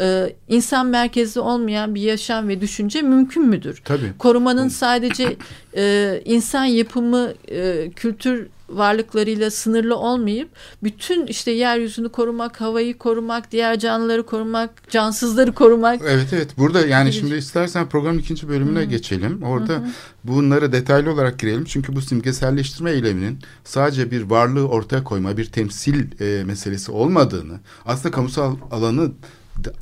Ee, 0.00 0.32
insan 0.48 0.86
merkezli 0.86 1.40
olmayan 1.40 1.94
bir 1.94 2.00
yaşam 2.00 2.48
ve 2.48 2.60
düşünce 2.60 3.02
mümkün 3.02 3.46
müdür? 3.46 3.82
Tabii. 3.84 4.12
Korumanın 4.18 4.68
sadece 4.68 5.36
e, 5.76 6.22
insan 6.24 6.64
yapımı, 6.64 7.32
e, 7.48 7.90
kültür 7.90 8.48
varlıklarıyla 8.68 9.50
sınırlı 9.50 9.96
olmayıp 9.96 10.48
bütün 10.82 11.26
işte 11.26 11.50
yeryüzünü 11.50 12.08
korumak, 12.08 12.60
havayı 12.60 12.98
korumak, 12.98 13.52
diğer 13.52 13.78
canlıları 13.78 14.26
korumak, 14.26 14.90
cansızları 14.90 15.52
korumak. 15.52 16.00
Evet 16.04 16.28
evet 16.32 16.58
burada 16.58 16.86
yani 16.86 17.12
şimdi 17.12 17.34
istersen 17.34 17.88
programın 17.88 18.18
ikinci 18.18 18.48
bölümüne 18.48 18.78
Hı-hı. 18.78 18.88
geçelim. 18.88 19.42
Orada 19.42 19.72
Hı-hı. 19.72 19.86
bunları 20.24 20.72
detaylı 20.72 21.12
olarak 21.12 21.38
girelim. 21.38 21.64
Çünkü 21.64 21.96
bu 21.96 22.00
simgeselleştirme 22.00 22.90
eyleminin 22.90 23.38
sadece 23.64 24.10
bir 24.10 24.22
varlığı 24.22 24.68
ortaya 24.68 25.04
koyma, 25.04 25.36
bir 25.36 25.44
temsil 25.44 26.20
e, 26.20 26.44
meselesi 26.44 26.92
olmadığını, 26.92 27.60
aslında 27.86 28.10
kamusal 28.14 28.56
alanı 28.70 29.12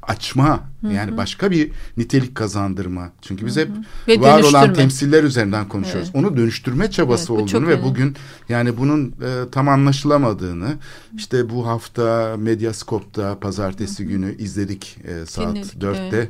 açma 0.02 0.60
Hı-hı. 0.84 0.92
yani 0.92 1.16
başka 1.16 1.50
bir 1.50 1.70
nitelik 1.96 2.34
kazandırma. 2.34 3.12
Çünkü 3.22 3.46
biz 3.46 3.56
hep 3.56 3.68
ve 4.08 4.20
var 4.20 4.42
olan 4.42 4.74
temsiller 4.74 5.24
üzerinden 5.24 5.68
konuşuyoruz. 5.68 6.10
Evet. 6.14 6.24
Onu 6.24 6.36
dönüştürme 6.36 6.90
çabası 6.90 7.32
evet, 7.32 7.42
olduğunu 7.42 7.66
ve 7.66 7.72
önemli. 7.72 7.84
bugün 7.84 8.16
yani 8.48 8.76
bunun 8.78 9.08
e, 9.08 9.50
tam 9.52 9.68
anlaşılamadığını 9.68 10.74
işte 11.16 11.50
bu 11.50 11.66
hafta 11.66 12.36
Medyaskop'ta 12.38 13.38
pazartesi 13.38 14.02
Hı-hı. 14.02 14.12
günü 14.12 14.36
izledik 14.36 14.98
e, 15.04 15.26
saat 15.26 15.54
Dinledik. 15.54 15.74
Evet. 16.12 16.28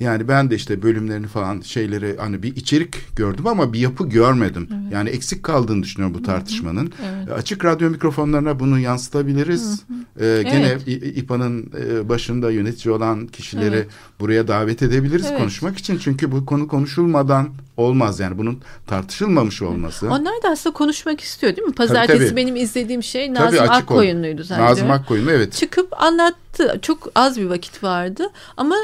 Yani 0.00 0.28
ben 0.28 0.50
de 0.50 0.54
işte 0.54 0.82
bölümlerini 0.82 1.26
falan 1.26 1.60
şeyleri 1.60 2.16
hani 2.18 2.42
bir 2.42 2.56
içerik 2.56 3.16
gördüm 3.16 3.46
ama 3.46 3.72
bir 3.72 3.78
yapı 3.78 4.08
görmedim. 4.08 4.68
Evet. 4.70 4.92
Yani 4.92 5.08
eksik 5.08 5.42
kaldığını 5.42 5.82
düşünüyorum 5.82 6.18
bu 6.18 6.22
tartışmanın. 6.22 6.92
Evet. 7.02 7.28
E, 7.28 7.32
açık 7.32 7.64
radyo 7.64 7.90
mikrofonlarına 7.90 8.60
bunu 8.60 8.78
yansıtabiliriz. 8.78 9.84
E, 10.20 10.42
gene 10.42 10.66
evet. 10.66 11.16
İPA'nın 11.16 11.72
e, 11.80 12.08
başında 12.08 12.50
yönetici 12.50 12.94
olan 12.94 13.26
kişileri 13.26 13.76
evet 13.76 13.88
buraya 14.20 14.48
davet 14.48 14.82
edebiliriz 14.82 15.26
evet. 15.26 15.38
konuşmak 15.38 15.78
için. 15.78 15.98
Çünkü 15.98 16.32
bu 16.32 16.46
konu 16.46 16.68
konuşulmadan 16.68 17.48
olmaz 17.76 18.20
yani 18.20 18.38
bunun 18.38 18.60
tartışılmamış 18.86 19.62
olması. 19.62 20.06
Onlar 20.06 20.42
da 20.42 20.48
aslında 20.48 20.74
konuşmak 20.74 21.20
istiyor 21.20 21.56
değil 21.56 21.68
mi? 21.68 21.74
Pazartesi 21.74 22.18
tabii, 22.18 22.28
tabii. 22.28 22.36
benim 22.36 22.56
izlediğim 22.56 23.02
şey 23.02 23.34
Nazım 23.34 23.58
tabii, 23.58 23.70
Akkoyunlu'ydu 23.70 24.42
zaten. 24.42 24.64
Nazım 24.64 24.90
Akkoyunlu 24.90 25.30
evet. 25.30 25.52
Çıkıp 25.52 26.02
anlattı. 26.02 26.78
Çok 26.82 27.08
az 27.14 27.40
bir 27.40 27.46
vakit 27.46 27.82
vardı 27.82 28.30
ama 28.56 28.76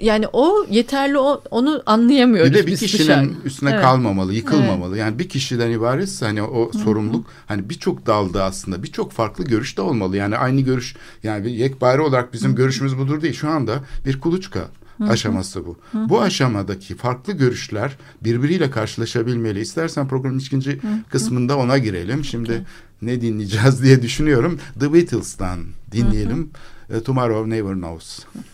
yani 0.00 0.26
o 0.32 0.66
yeterli 0.70 1.18
o, 1.18 1.42
onu 1.50 1.82
anlayamıyoruz. 1.86 2.52
Bir 2.52 2.58
de 2.58 2.66
bir 2.66 2.76
kişinin 2.76 3.02
dışarı. 3.02 3.28
üstüne 3.44 3.70
evet. 3.70 3.82
kalmamalı, 3.82 4.34
yıkılmamalı. 4.34 4.90
Evet. 4.94 5.00
Yani 5.00 5.18
bir 5.18 5.28
kişiden 5.28 5.70
ibaretse 5.70 6.26
hani 6.26 6.42
o 6.42 6.72
Hı-hı. 6.72 6.82
sorumluluk 6.82 7.26
hani 7.46 7.70
birçok 7.70 8.06
dalda 8.06 8.44
aslında 8.44 8.82
birçok 8.82 9.12
farklı 9.12 9.44
görüş 9.44 9.76
de 9.76 9.82
olmalı. 9.82 10.16
Yani 10.16 10.36
aynı 10.36 10.60
görüş 10.60 10.96
yani 11.22 11.44
bir 11.44 11.50
yekpare 11.50 12.02
olarak 12.02 12.32
bizim 12.32 12.48
Hı-hı. 12.48 12.56
görüşümüz 12.56 12.98
budur 12.98 13.22
değil. 13.22 13.34
Şu 13.34 13.48
anda 13.48 13.84
bir 14.06 14.20
kuluçka 14.20 14.60
Hı-hı. 14.98 15.10
aşaması 15.10 15.66
bu. 15.66 15.76
Hı-hı. 15.92 16.08
Bu 16.08 16.20
aşamadaki 16.20 16.96
farklı 16.96 17.32
görüşler 17.32 17.96
birbiriyle 18.24 18.70
karşılaşabilmeli. 18.70 19.60
İstersen 19.60 20.08
programın 20.08 20.38
ikinci 20.38 20.82
Hı-hı. 20.82 20.98
kısmında 21.10 21.58
ona 21.58 21.78
girelim. 21.78 22.24
Şimdi 22.24 22.52
okay. 22.52 22.64
ne 23.02 23.20
dinleyeceğiz 23.20 23.82
diye 23.82 24.02
düşünüyorum. 24.02 24.58
The 24.80 24.92
Beatles'tan 24.92 25.60
dinleyelim. 25.92 26.50
Hı-hı. 26.88 27.04
Tomorrow 27.04 27.50
Never 27.50 27.74
Knows. 27.74 28.24
Hı-hı. 28.24 28.53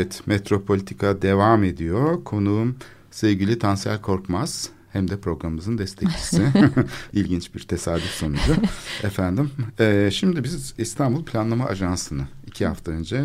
Evet, 0.00 0.22
Metropolitika 0.26 1.22
devam 1.22 1.64
ediyor. 1.64 2.24
Konuğum 2.24 2.76
sevgili 3.10 3.58
Tansel 3.58 4.00
Korkmaz. 4.00 4.68
Hem 4.92 5.10
de 5.10 5.20
programımızın 5.20 5.78
destekçisi. 5.78 6.42
İlginç 7.12 7.54
bir 7.54 7.60
tesadüf 7.60 8.10
sonucu. 8.10 8.54
Efendim, 9.02 9.50
e, 9.80 10.10
şimdi 10.12 10.44
biz 10.44 10.74
İstanbul 10.78 11.24
Planlama 11.24 11.66
Ajansı'nı 11.66 12.22
iki 12.46 12.66
hafta 12.66 12.92
önce 12.92 13.24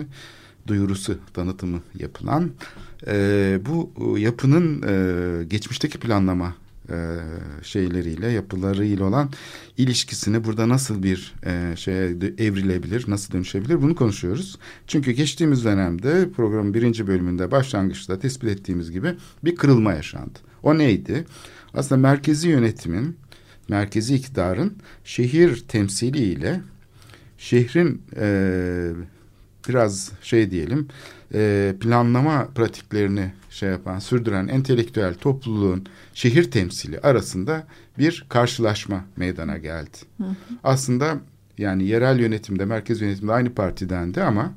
duyurusu, 0.67 1.17
tanıtımı 1.33 1.79
yapılan 1.99 2.51
e, 3.07 3.59
bu 3.65 3.91
yapının 4.17 4.83
e, 4.87 5.43
geçmişteki 5.43 5.99
planlama 5.99 6.55
e, 6.89 7.17
şeyleriyle, 7.63 8.27
yapılarıyla 8.27 9.05
olan 9.05 9.29
ilişkisini 9.77 10.43
burada 10.43 10.69
nasıl 10.69 11.03
bir 11.03 11.33
e, 11.45 11.75
şeye 11.75 12.05
evrilebilir, 12.37 13.05
nasıl 13.07 13.33
dönüşebilir 13.33 13.81
bunu 13.81 13.95
konuşuyoruz. 13.95 14.57
Çünkü 14.87 15.11
geçtiğimiz 15.11 15.65
dönemde 15.65 16.29
programın 16.35 16.73
birinci 16.73 17.07
bölümünde 17.07 17.51
başlangıçta 17.51 18.19
tespit 18.19 18.49
ettiğimiz 18.49 18.91
gibi 18.91 19.15
bir 19.43 19.55
kırılma 19.55 19.93
yaşandı. 19.93 20.39
O 20.63 20.77
neydi? 20.77 21.25
Aslında 21.73 22.01
merkezi 22.01 22.49
yönetimin, 22.49 23.17
merkezi 23.69 24.15
iktidarın 24.15 24.73
şehir 25.03 25.65
temsiliyle 25.67 26.61
şehrin 27.37 28.01
e, 28.15 28.91
biraz 29.69 30.11
şey 30.21 30.51
diyelim 30.51 30.87
e, 31.33 31.73
planlama 31.79 32.47
pratiklerini 32.55 33.31
şey 33.49 33.69
yapan, 33.69 33.99
sürdüren 33.99 34.47
entelektüel 34.47 35.13
topluluğun 35.13 35.85
şehir 36.13 36.51
temsili 36.51 36.99
arasında 36.99 37.67
bir 37.97 38.25
karşılaşma 38.29 39.05
meydana 39.17 39.57
geldi. 39.57 39.97
Hı 40.17 40.23
hı. 40.23 40.35
Aslında 40.63 41.17
yani 41.57 41.87
yerel 41.87 42.19
yönetimde, 42.19 42.65
merkez 42.65 43.01
yönetimde 43.01 43.31
aynı 43.31 43.53
partidendi 43.53 44.23
ama 44.23 44.53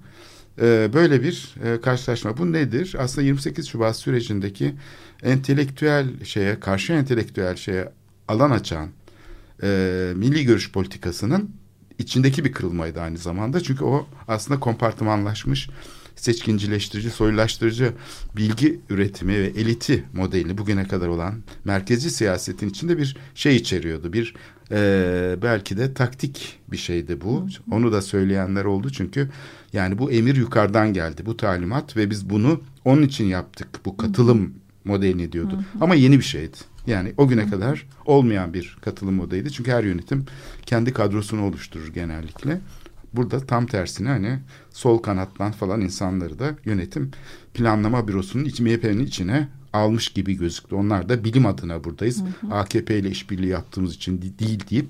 e, 0.60 0.90
böyle 0.92 1.22
bir 1.22 1.54
e, 1.64 1.80
karşılaşma. 1.80 2.36
Bu 2.36 2.52
nedir? 2.52 2.96
Aslında 2.98 3.26
28 3.26 3.68
Şubat 3.68 3.96
sürecindeki 3.96 4.74
entelektüel 5.22 6.24
şeye, 6.24 6.60
karşı 6.60 6.92
entelektüel 6.92 7.56
şeye 7.56 7.92
alan 8.28 8.50
açan 8.50 8.88
e, 9.62 10.12
milli 10.16 10.44
görüş 10.44 10.72
politikasının 10.72 11.50
içindeki 11.98 12.44
bir 12.44 12.52
kırılmaydı 12.52 13.00
aynı 13.00 13.18
zamanda. 13.18 13.60
Çünkü 13.60 13.84
o 13.84 14.06
aslında 14.28 14.60
kompartımanlaşmış 14.60 15.68
seçkincileştirici, 16.16 17.10
soyulaştırıcı 17.10 17.92
bilgi 18.36 18.80
üretimi 18.90 19.32
ve 19.32 19.46
eliti 19.46 20.04
modeli 20.12 20.58
bugüne 20.58 20.88
kadar 20.88 21.08
olan 21.08 21.34
merkezi 21.64 22.10
siyasetin 22.10 22.68
içinde 22.68 22.98
bir 22.98 23.16
şey 23.34 23.56
içeriyordu. 23.56 24.12
Bir 24.12 24.34
e, 24.70 25.36
belki 25.42 25.76
de 25.76 25.94
taktik 25.94 26.58
bir 26.68 26.76
şeydi 26.76 27.20
bu. 27.20 27.48
Onu 27.70 27.92
da 27.92 28.02
söyleyenler 28.02 28.64
oldu 28.64 28.90
çünkü 28.90 29.30
yani 29.72 29.98
bu 29.98 30.10
emir 30.10 30.36
yukarıdan 30.36 30.92
geldi 30.92 31.26
bu 31.26 31.36
talimat 31.36 31.96
ve 31.96 32.10
biz 32.10 32.30
bunu 32.30 32.60
onun 32.84 33.02
için 33.02 33.24
yaptık 33.24 33.68
bu 33.84 33.96
katılım 33.96 34.54
modelini 34.84 35.32
diyordu. 35.32 35.64
Ama 35.80 35.94
yeni 35.94 36.18
bir 36.18 36.24
şeydi. 36.24 36.56
Yani 36.88 37.14
o 37.16 37.28
güne 37.28 37.50
kadar 37.50 37.86
olmayan 38.04 38.54
bir 38.54 38.76
katılım 38.80 39.14
modeliydi. 39.14 39.52
Çünkü 39.52 39.70
her 39.70 39.84
yönetim 39.84 40.26
kendi 40.66 40.92
kadrosunu 40.92 41.44
oluşturur 41.44 41.88
genellikle. 41.88 42.60
Burada 43.14 43.40
tam 43.40 43.66
tersine 43.66 44.08
hani 44.08 44.38
sol 44.70 44.98
kanattan 44.98 45.52
falan 45.52 45.80
insanları 45.80 46.38
da 46.38 46.56
yönetim 46.64 47.10
planlama 47.54 48.08
bürosunun 48.08 48.44
iç 48.44 48.60
MHP'nin 48.60 49.06
içine 49.06 49.48
almış 49.72 50.08
gibi 50.08 50.34
gözüktü. 50.34 50.74
Onlar 50.74 51.08
da 51.08 51.24
bilim 51.24 51.46
adına 51.46 51.84
buradayız. 51.84 52.22
Hı 52.22 52.46
hı. 52.46 52.54
AKP 52.54 52.98
ile 52.98 53.10
işbirliği 53.10 53.48
yaptığımız 53.48 53.94
için 53.94 54.22
değil 54.38 54.60
deyip 54.70 54.88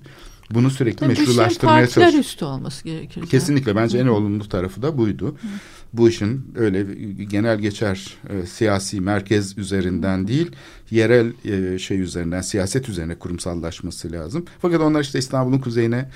bunu 0.51 0.70
sürekli 0.70 0.99
Tabii 0.99 1.09
meşrulaştırmaya 1.09 1.86
çalışıyor. 1.86 2.07
Partiler 2.07 2.20
üstü 2.20 2.44
olması 2.44 2.84
gerekir. 2.84 3.26
Kesinlikle 3.26 3.76
bence 3.76 3.99
en 3.99 4.07
olumlu 4.07 4.49
tarafı 4.49 4.82
da 4.82 4.99
buydu. 4.99 5.28
Hı. 5.28 5.46
Bu 5.93 6.09
işin 6.09 6.53
öyle 6.57 6.86
genel 7.24 7.59
geçer 7.59 8.14
e, 8.28 8.47
siyasi 8.47 9.01
merkez 9.01 9.59
üzerinden 9.59 10.28
değil, 10.28 10.51
yerel 10.91 11.32
e, 11.45 11.78
şey 11.78 12.01
üzerinden, 12.01 12.41
siyaset 12.41 12.89
üzerine 12.89 13.14
kurumsallaşması 13.14 14.12
lazım. 14.12 14.45
Fakat 14.62 14.80
onlar 14.80 15.01
işte 15.01 15.18
İstanbul'un 15.18 15.59
kuzeyine 15.59 16.09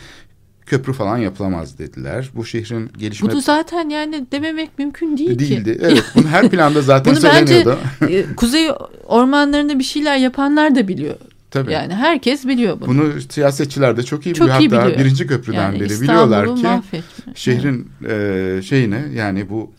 köprü 0.66 0.92
falan 0.92 1.18
yapılamaz 1.18 1.78
dediler. 1.78 2.30
Bu 2.34 2.44
şehrin 2.44 2.90
gelişme... 2.98 3.30
Bunu 3.30 3.40
zaten 3.40 3.88
yani 3.88 4.26
dememek 4.32 4.78
mümkün 4.78 5.18
değil 5.18 5.38
Değildi. 5.38 5.78
ki. 5.78 5.78
Evet. 5.82 6.04
Bunu 6.14 6.28
her 6.28 6.48
planda 6.48 6.82
zaten 6.82 7.12
bunu 7.12 7.20
söyleniyordu. 7.20 7.78
Bence 8.00 8.14
e, 8.14 8.34
kuzey 8.36 8.70
ormanlarında 9.04 9.78
bir 9.78 9.84
şeyler 9.84 10.16
yapanlar 10.16 10.74
da 10.74 10.88
biliyor. 10.88 11.16
Tabii. 11.52 11.72
Yani 11.72 11.94
herkes 11.94 12.46
biliyor 12.46 12.80
bunu. 12.80 12.88
Bunu 12.88 13.20
siyasetçiler 13.20 13.96
de 13.96 14.02
çok 14.02 14.26
iyi 14.26 14.34
çok 14.34 14.46
biliyor. 14.46 14.60
Iyi 14.60 14.68
Hatta 14.68 14.86
biliyor. 14.86 15.04
birinci 15.04 15.26
köprüden 15.26 15.62
yani 15.62 15.80
beri 15.80 16.00
biliyorlar 16.00 16.56
ki 16.56 16.62
mahvetme. 16.62 17.34
şehrin 17.34 17.88
e, 18.08 18.60
şeyine 18.64 19.04
yani 19.14 19.50
bu 19.50 19.70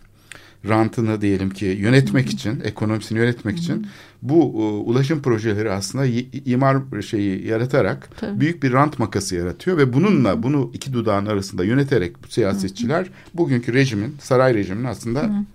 rantını 0.70 1.22
diyelim 1.22 1.50
ki 1.50 1.66
yönetmek 1.66 2.30
için, 2.30 2.62
ekonomisini 2.64 3.18
yönetmek 3.18 3.58
için 3.58 3.88
bu 4.22 4.36
e, 4.36 4.90
ulaşım 4.90 5.22
projeleri 5.22 5.72
aslında 5.72 6.06
imar 6.46 7.02
şeyi 7.02 7.48
yaratarak 7.48 8.10
Tabii. 8.18 8.40
büyük 8.40 8.64
bir 8.64 8.74
rant 8.74 9.00
makası 9.00 9.36
yaratıyor 9.36 9.78
ve 9.78 9.94
bununla 9.94 10.44
bunu 10.44 10.72
iki 10.74 10.94
dudağın 10.94 11.26
arasında 11.26 11.64
yöneterek 11.64 12.24
bu 12.24 12.28
siyasetçiler 12.28 13.08
bugünkü 13.34 13.74
rejimin, 13.74 14.16
saray 14.20 14.54
rejimin 14.54 14.84
aslında 14.84 15.46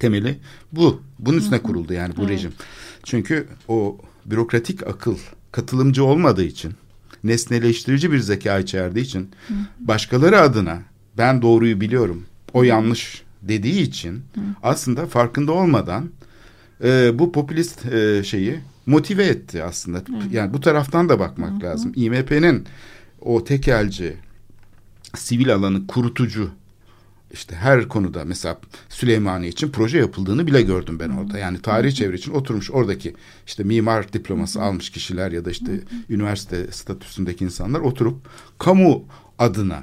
temeli 0.00 0.38
bu. 0.72 1.00
Bunun 1.18 1.38
üstüne 1.38 1.58
kuruldu 1.58 1.92
yani 1.92 2.16
bu 2.16 2.20
evet. 2.20 2.30
rejim. 2.30 2.52
Çünkü 3.04 3.46
o 3.68 3.98
bürokratik 4.26 4.86
akıl 4.86 5.16
katılımcı 5.52 6.04
olmadığı 6.04 6.44
için, 6.44 6.72
nesneleştirici 7.24 8.12
bir 8.12 8.18
zeka 8.18 8.58
içerdiği 8.58 9.04
için 9.04 9.30
başkaları 9.80 10.40
adına 10.40 10.78
ben 11.18 11.42
doğruyu 11.42 11.80
biliyorum, 11.80 12.24
o 12.52 12.62
yanlış 12.62 13.22
dediği 13.42 13.82
için 13.82 14.14
Hı. 14.34 14.40
aslında 14.62 15.06
farkında 15.06 15.52
olmadan 15.52 16.10
e, 16.84 17.18
bu 17.18 17.32
popülist 17.32 17.86
e, 17.86 18.24
şeyi 18.24 18.60
motive 18.86 19.24
etti 19.24 19.64
aslında. 19.64 19.98
Hı. 19.98 20.02
Yani 20.30 20.52
bu 20.52 20.60
taraftan 20.60 21.08
da 21.08 21.18
bakmak 21.18 21.62
Hı. 21.62 21.66
lazım. 21.66 21.92
İMP'nin 21.96 22.64
o 23.20 23.44
tekelci, 23.44 24.16
sivil 25.14 25.54
alanı 25.54 25.86
kurutucu 25.86 26.50
işte 27.32 27.56
her 27.56 27.88
konuda 27.88 28.24
mesela 28.24 28.58
Süleymaniye 28.88 29.50
için 29.50 29.70
proje 29.70 29.98
yapıldığını 29.98 30.46
bile 30.46 30.62
gördüm 30.62 31.00
ben 31.00 31.10
orada. 31.10 31.38
Yani 31.38 31.62
tarihi 31.62 31.94
çevre 31.94 32.16
için 32.16 32.32
oturmuş 32.32 32.70
oradaki 32.70 33.14
işte 33.46 33.62
mimar 33.62 34.12
diploması 34.12 34.62
almış 34.62 34.90
kişiler 34.90 35.32
ya 35.32 35.44
da 35.44 35.50
işte 35.50 35.80
üniversite 36.08 36.66
statüsündeki 36.72 37.44
insanlar 37.44 37.80
oturup 37.80 38.16
kamu 38.58 39.04
adına 39.38 39.82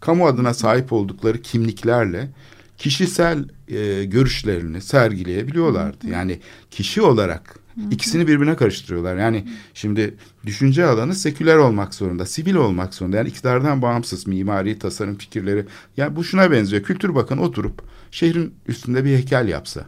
kamu 0.00 0.26
adına 0.26 0.54
sahip 0.54 0.92
oldukları 0.92 1.42
kimliklerle 1.42 2.30
kişisel 2.78 3.44
e, 3.68 4.04
görüşlerini 4.04 4.80
sergileyebiliyorlardı. 4.80 6.08
Yani 6.10 6.40
kişi 6.70 7.02
olarak 7.02 7.58
ikisini 7.90 8.26
birbirine 8.26 8.56
karıştırıyorlar. 8.56 9.16
Yani 9.16 9.48
şimdi 9.74 10.14
düşünce 10.46 10.84
alanı 10.84 11.14
seküler 11.14 11.56
olmak 11.56 11.94
zorunda, 11.94 12.26
sivil 12.26 12.54
olmak 12.54 12.94
zorunda. 12.94 13.16
Yani 13.16 13.28
iktidardan 13.28 13.82
bağımsız 13.82 14.26
mimari 14.26 14.78
tasarım 14.78 15.18
fikirleri. 15.18 15.66
Yani 15.96 16.16
bu 16.16 16.24
şuna 16.24 16.50
benziyor. 16.50 16.82
Kültür 16.82 17.14
Bakanı 17.14 17.42
oturup 17.42 17.82
şehrin 18.10 18.54
üstünde 18.68 19.04
bir 19.04 19.10
heykel 19.10 19.48
yapsa. 19.48 19.84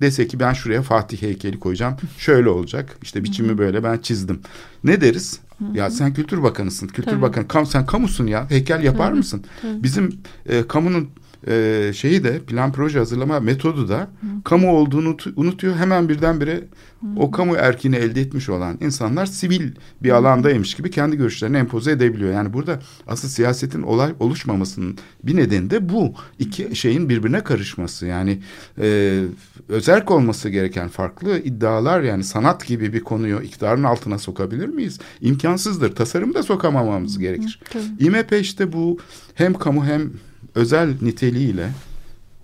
Dese 0.00 0.28
ki 0.28 0.40
ben 0.40 0.52
şuraya 0.52 0.82
Fatih 0.82 1.22
heykeli 1.22 1.58
koyacağım. 1.58 1.96
Şöyle 2.18 2.48
olacak. 2.48 2.98
İşte 3.02 3.24
biçimi 3.24 3.58
böyle 3.58 3.84
ben 3.84 3.98
çizdim. 3.98 4.40
Ne 4.84 5.00
deriz? 5.00 5.40
Ya 5.74 5.90
sen 5.90 6.14
Kültür 6.14 6.42
Bakanısın. 6.42 6.86
Kültür 6.86 7.10
Tabii. 7.10 7.22
Bakanı. 7.22 7.48
Kam, 7.48 7.66
sen 7.66 7.86
kamusun 7.86 8.26
ya. 8.26 8.50
Heykel 8.50 8.82
yapar 8.82 9.08
Tabii. 9.08 9.18
mısın? 9.18 9.44
Tabii. 9.62 9.82
Bizim 9.82 10.20
e, 10.46 10.66
kamunun 10.66 11.08
e, 11.46 11.90
şeyi 11.94 12.24
de 12.24 12.38
plan 12.38 12.72
proje 12.72 12.98
hazırlama 12.98 13.40
metodu 13.40 13.88
da 13.88 13.98
Hı. 14.00 14.26
kamu 14.44 14.72
olduğunu 14.72 15.16
unutuyor. 15.36 15.76
Hemen 15.76 16.08
birdenbire 16.08 16.54
Hı. 16.54 17.06
o 17.16 17.30
kamu 17.30 17.56
erkini 17.56 17.96
elde 17.96 18.20
etmiş 18.20 18.48
olan 18.48 18.78
insanlar 18.80 19.26
sivil 19.26 19.72
bir 20.02 20.10
alandaymış 20.10 20.74
gibi 20.74 20.90
kendi 20.90 21.16
görüşlerini 21.16 21.56
empoze 21.56 21.90
edebiliyor. 21.90 22.32
Yani 22.32 22.52
burada 22.52 22.80
asıl 23.06 23.28
siyasetin 23.28 23.82
olay 23.82 24.12
oluşmamasının 24.20 24.98
bir 25.22 25.36
nedeni 25.36 25.70
de 25.70 25.88
bu. 25.88 26.14
iki 26.38 26.76
şeyin 26.76 27.08
birbirine 27.08 27.44
karışması. 27.44 28.06
Yani 28.06 28.38
e, 28.80 29.20
özerk 29.68 30.10
olması 30.10 30.48
gereken 30.48 30.88
farklı 30.88 31.38
iddialar 31.38 32.02
yani 32.02 32.24
sanat 32.24 32.66
gibi 32.66 32.92
bir 32.92 33.00
konuyu 33.00 33.40
iktidarın 33.42 33.82
altına 33.82 34.18
sokabilir 34.18 34.68
miyiz? 34.68 34.98
İmkansızdır. 35.20 35.94
Tasarımda 35.96 36.42
sokamamamız 36.42 37.18
gerekir. 37.18 37.60
Hı. 37.72 37.78
İMP 38.00 38.32
işte 38.32 38.72
bu 38.72 38.98
hem 39.34 39.54
kamu 39.54 39.84
hem 39.84 40.10
özel 40.54 40.94
niteliğiyle 41.02 41.70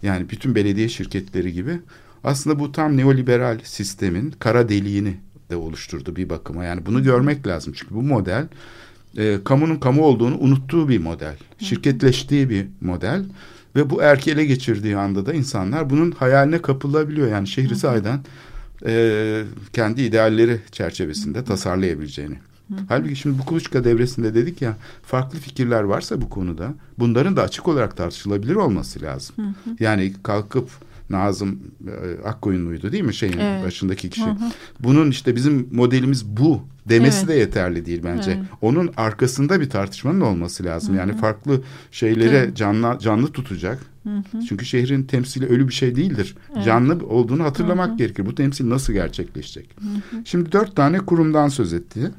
yani 0.02 0.30
bütün 0.30 0.54
belediye 0.54 0.88
şirketleri 0.88 1.52
gibi 1.52 1.80
aslında 2.24 2.58
bu 2.58 2.72
tam 2.72 2.96
neoliberal 2.96 3.58
sistemin 3.64 4.34
kara 4.38 4.68
deliğini 4.68 5.16
de 5.50 5.56
oluşturdu 5.56 6.16
bir 6.16 6.30
bakıma. 6.30 6.64
Yani 6.64 6.86
bunu 6.86 7.02
görmek 7.02 7.46
lazım. 7.46 7.72
Çünkü 7.76 7.94
bu 7.94 8.02
model 8.02 8.46
e, 9.18 9.38
kamunun 9.44 9.76
kamu 9.76 10.02
olduğunu 10.02 10.38
unuttuğu 10.38 10.88
bir 10.88 10.98
model. 10.98 11.36
Şirketleştiği 11.58 12.50
bir 12.50 12.66
model. 12.80 13.24
Ve 13.76 13.90
bu 13.90 14.02
erki 14.02 14.30
ele 14.30 14.44
geçirdiği 14.44 14.96
anda 14.96 15.26
da 15.26 15.34
insanlar 15.34 15.90
bunun 15.90 16.10
hayaline 16.10 16.62
kapılabiliyor. 16.62 17.28
Yani 17.28 17.48
şehri 17.48 17.76
sahiden 17.76 18.20
e, 18.86 19.42
kendi 19.72 20.02
idealleri 20.02 20.60
çerçevesinde 20.72 21.44
tasarlayabileceğini. 21.44 22.36
Hı. 22.78 22.84
Halbuki 22.88 23.16
şimdi 23.16 23.38
bu 23.38 23.44
kuluçka 23.44 23.84
devresinde 23.84 24.34
dedik 24.34 24.62
ya 24.62 24.76
farklı 25.02 25.38
fikirler 25.38 25.82
varsa 25.82 26.20
bu 26.20 26.28
konuda 26.30 26.74
bunların 26.98 27.36
da 27.36 27.42
açık 27.42 27.68
olarak 27.68 27.96
tartışılabilir 27.96 28.54
olması 28.54 29.02
lazım. 29.02 29.36
Hı 29.36 29.42
hı. 29.42 29.76
Yani 29.80 30.12
kalkıp 30.22 30.68
Nazım 31.10 31.58
e, 31.86 32.28
Akkoyunlu'ydu 32.28 32.92
değil 32.92 33.04
mi 33.04 33.14
şeyin 33.14 33.38
Evet. 33.38 33.64
başındaki 33.64 34.10
kişi. 34.10 34.26
Bunun 34.80 35.10
işte 35.10 35.36
bizim 35.36 35.68
modelimiz 35.72 36.26
bu 36.26 36.60
demesi 36.88 37.18
Evet. 37.18 37.28
de 37.28 37.34
yeterli 37.34 37.86
değil 37.86 38.00
bence. 38.04 38.30
Evet. 38.30 38.44
Onun 38.60 38.90
arkasında 38.96 39.60
bir 39.60 39.70
tartışmanın 39.70 40.20
olması 40.20 40.64
lazım. 40.64 40.96
Yani 40.96 41.16
farklı 41.16 41.60
şeylere 41.90 42.44
Tabii. 42.44 42.54
canlı 42.54 42.98
canlı 42.98 43.32
tutacak. 43.32 43.78
Çünkü 44.48 44.64
şehrin 44.66 45.02
temsili 45.02 45.46
ölü 45.46 45.68
bir 45.68 45.72
şey 45.72 45.96
değildir. 45.96 46.36
Canlı 46.64 47.06
olduğunu 47.06 47.44
hatırlamak 47.44 47.98
gerekir. 47.98 48.26
Bu 48.26 48.34
temsil 48.34 48.70
nasıl 48.70 48.92
gerçekleşecek? 48.92 49.76
Şimdi 50.24 50.52
dört 50.52 50.76
tane 50.76 50.98
kurumdan 50.98 51.48
söz 51.48 51.72
etti. 51.72 52.10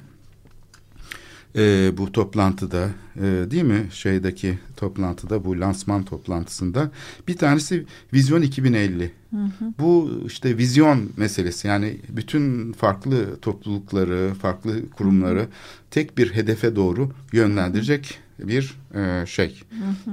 Ee, 1.58 1.92
bu 1.98 2.12
toplantıda 2.12 2.90
e, 3.16 3.22
değil 3.22 3.64
mi? 3.64 3.88
Şeydeki 3.92 4.60
toplantıda 4.78 5.46
bu 5.46 5.60
lansman 5.60 6.04
toplantısında. 6.04 6.92
Bir 7.28 7.38
tanesi 7.38 7.86
Vizyon 8.14 8.42
2050. 8.42 9.12
Bu 9.80 10.22
işte 10.28 10.58
vizyon 10.58 11.10
meselesi. 11.18 11.68
Yani 11.68 11.98
bütün 12.10 12.74
farklı 12.74 13.40
toplulukları, 13.40 14.34
farklı 14.42 14.90
kurumları 14.90 15.48
tek 15.92 16.18
bir 16.18 16.34
hedefe 16.34 16.76
doğru 16.76 17.12
yönlendirecek 17.34 18.20
bir 18.40 18.74
e, 18.96 19.26
şey 19.26 19.62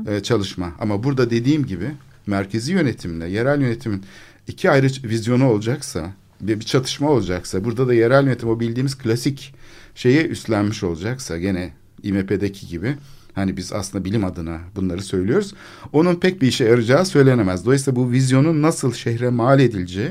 e, 0.07 0.21
çalışma. 0.21 0.73
Ama 0.79 1.03
burada 1.03 1.31
dediğim 1.31 1.67
gibi 1.67 1.91
merkezi 2.27 2.73
yönetimle 2.73 3.29
yerel 3.29 3.61
yönetimin 3.61 4.03
iki 4.49 4.71
ayrı 4.71 4.87
vizyonu 4.87 5.49
olacaksa 5.49 6.13
bir, 6.41 6.61
bir 6.61 6.65
çatışma 6.65 7.11
olacaksa 7.11 7.65
burada 7.65 7.89
da 7.89 7.95
yerel 7.95 8.25
yönetim 8.25 8.49
o 8.49 8.61
bildiğimiz 8.61 8.99
klasik 8.99 9.55
şeye 9.95 10.27
üstlenmiş 10.27 10.83
olacaksa 10.83 11.39
gene 11.39 11.73
İMP'deki 12.03 12.69
gibi 12.69 12.97
hani 13.35 13.57
biz 13.57 13.73
aslında 13.73 14.05
bilim 14.05 14.25
adına 14.25 14.61
bunları 14.77 15.03
söylüyoruz. 15.03 15.55
Onun 15.93 16.15
pek 16.15 16.43
bir 16.43 16.47
işe 16.47 16.65
yarayacağı 16.65 17.07
söylenemez. 17.07 17.65
Dolayısıyla 17.65 17.97
bu 17.97 18.11
vizyonun 18.11 18.63
nasıl 18.63 18.93
şehre 18.93 19.29
mal 19.29 19.61
edileceği 19.61 20.11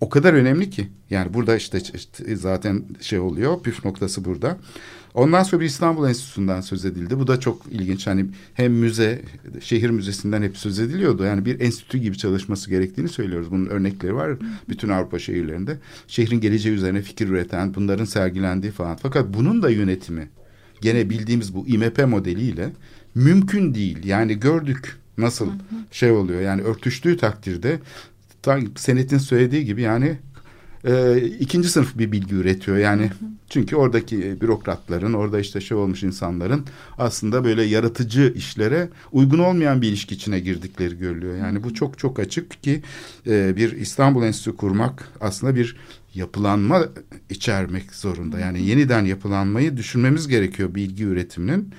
o 0.00 0.08
kadar 0.08 0.34
önemli 0.34 0.70
ki. 0.70 0.88
Yani 1.10 1.34
burada 1.34 1.56
işte, 1.56 1.78
işte 1.94 2.36
zaten 2.36 2.84
şey 3.00 3.18
oluyor 3.18 3.62
püf 3.62 3.84
noktası 3.84 4.24
burada. 4.24 4.58
Ondan 5.14 5.42
sonra 5.42 5.60
bir 5.60 5.66
İstanbul 5.66 6.08
Enstitüsü'nden 6.08 6.60
söz 6.60 6.84
edildi. 6.84 7.18
Bu 7.18 7.26
da 7.26 7.40
çok 7.40 7.62
ilginç. 7.70 8.06
Hani 8.06 8.26
hem 8.54 8.72
müze, 8.72 9.22
şehir 9.60 9.90
müzesinden 9.90 10.42
hep 10.42 10.56
söz 10.56 10.78
ediliyordu. 10.78 11.24
Yani 11.24 11.44
bir 11.44 11.60
enstitü 11.60 11.98
gibi 11.98 12.18
çalışması 12.18 12.70
gerektiğini 12.70 13.08
söylüyoruz. 13.08 13.50
Bunun 13.50 13.66
örnekleri 13.66 14.14
var 14.14 14.36
bütün 14.68 14.88
Avrupa 14.88 15.18
şehirlerinde. 15.18 15.78
Şehrin 16.08 16.40
geleceği 16.40 16.74
üzerine 16.74 17.02
fikir 17.02 17.28
üreten, 17.28 17.74
bunların 17.74 18.04
sergilendiği 18.04 18.72
falan. 18.72 18.96
Fakat 18.96 19.34
bunun 19.34 19.62
da 19.62 19.70
yönetimi 19.70 20.28
gene 20.80 21.10
bildiğimiz 21.10 21.54
bu 21.54 21.66
IMP 21.66 22.06
modeliyle 22.06 22.72
mümkün 23.14 23.74
değil. 23.74 24.04
Yani 24.04 24.40
gördük 24.40 24.96
nasıl 25.18 25.48
şey 25.90 26.10
oluyor. 26.10 26.40
Yani 26.40 26.62
örtüştüğü 26.62 27.16
takdirde 27.16 27.78
Senet'in 28.76 29.18
söylediği 29.18 29.64
gibi 29.64 29.82
yani 29.82 30.18
e, 30.84 31.20
ikinci 31.40 31.68
sınıf 31.68 31.98
bir 31.98 32.12
bilgi 32.12 32.34
üretiyor. 32.34 32.76
Yani 32.76 33.10
çünkü 33.50 33.76
oradaki 33.76 34.40
bürokratların, 34.40 35.12
orada 35.12 35.40
işte 35.40 35.60
şey 35.60 35.76
olmuş 35.76 36.02
insanların 36.02 36.66
aslında 36.98 37.44
böyle 37.44 37.62
yaratıcı 37.62 38.32
işlere 38.36 38.88
uygun 39.12 39.38
olmayan 39.38 39.82
bir 39.82 39.88
ilişki 39.88 40.14
içine 40.14 40.40
girdikleri 40.40 40.98
görülüyor. 40.98 41.36
Yani 41.36 41.64
bu 41.64 41.74
çok 41.74 41.98
çok 41.98 42.18
açık 42.18 42.62
ki 42.62 42.82
e, 43.26 43.56
bir 43.56 43.72
İstanbul 43.72 44.22
Enstitüsü 44.22 44.56
kurmak 44.56 45.08
aslında 45.20 45.54
bir 45.54 45.76
yapılanma 46.14 46.82
içermek 47.30 47.94
zorunda. 47.94 48.38
Yani 48.38 48.62
yeniden 48.62 49.04
yapılanmayı 49.04 49.76
düşünmemiz 49.76 50.28
gerekiyor 50.28 50.74
bilgi 50.74 51.04
üretiminin. 51.04 51.74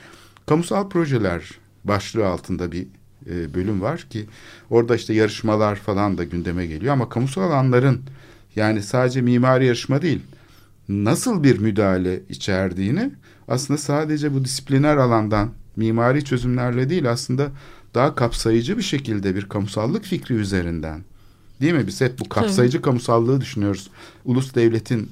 Kamusal 0.45 0.89
projeler 0.89 1.51
başlığı 1.83 2.27
altında 2.27 2.71
bir 2.71 2.87
e, 3.29 3.53
bölüm 3.53 3.81
var 3.81 4.05
ki 4.09 4.25
orada 4.69 4.95
işte 4.95 5.13
yarışmalar 5.13 5.75
falan 5.75 6.17
da 6.17 6.23
gündeme 6.23 6.65
geliyor 6.65 6.93
ama 6.93 7.09
kamusal 7.09 7.41
alanların 7.41 8.01
yani 8.55 8.83
sadece 8.83 9.21
mimari 9.21 9.65
yarışma 9.65 10.01
değil 10.01 10.21
nasıl 10.89 11.43
bir 11.43 11.59
müdahale 11.59 12.19
içerdiğini 12.29 13.11
aslında 13.47 13.77
sadece 13.77 14.33
bu 14.33 14.45
disipliner 14.45 14.97
alandan 14.97 15.49
mimari 15.75 16.25
çözümlerle 16.25 16.89
değil 16.89 17.11
aslında 17.11 17.51
daha 17.93 18.15
kapsayıcı 18.15 18.77
bir 18.77 18.83
şekilde 18.83 19.35
bir 19.35 19.49
kamusallık 19.49 20.03
fikri 20.03 20.35
üzerinden 20.35 21.01
değil 21.61 21.73
mi? 21.73 21.87
Biz 21.87 22.01
hep 22.01 22.19
bu 22.19 22.29
kapsayıcı 22.29 22.81
kamusallığı 22.81 23.41
düşünüyoruz. 23.41 23.89
Ulus 24.25 24.55
devletin 24.55 25.11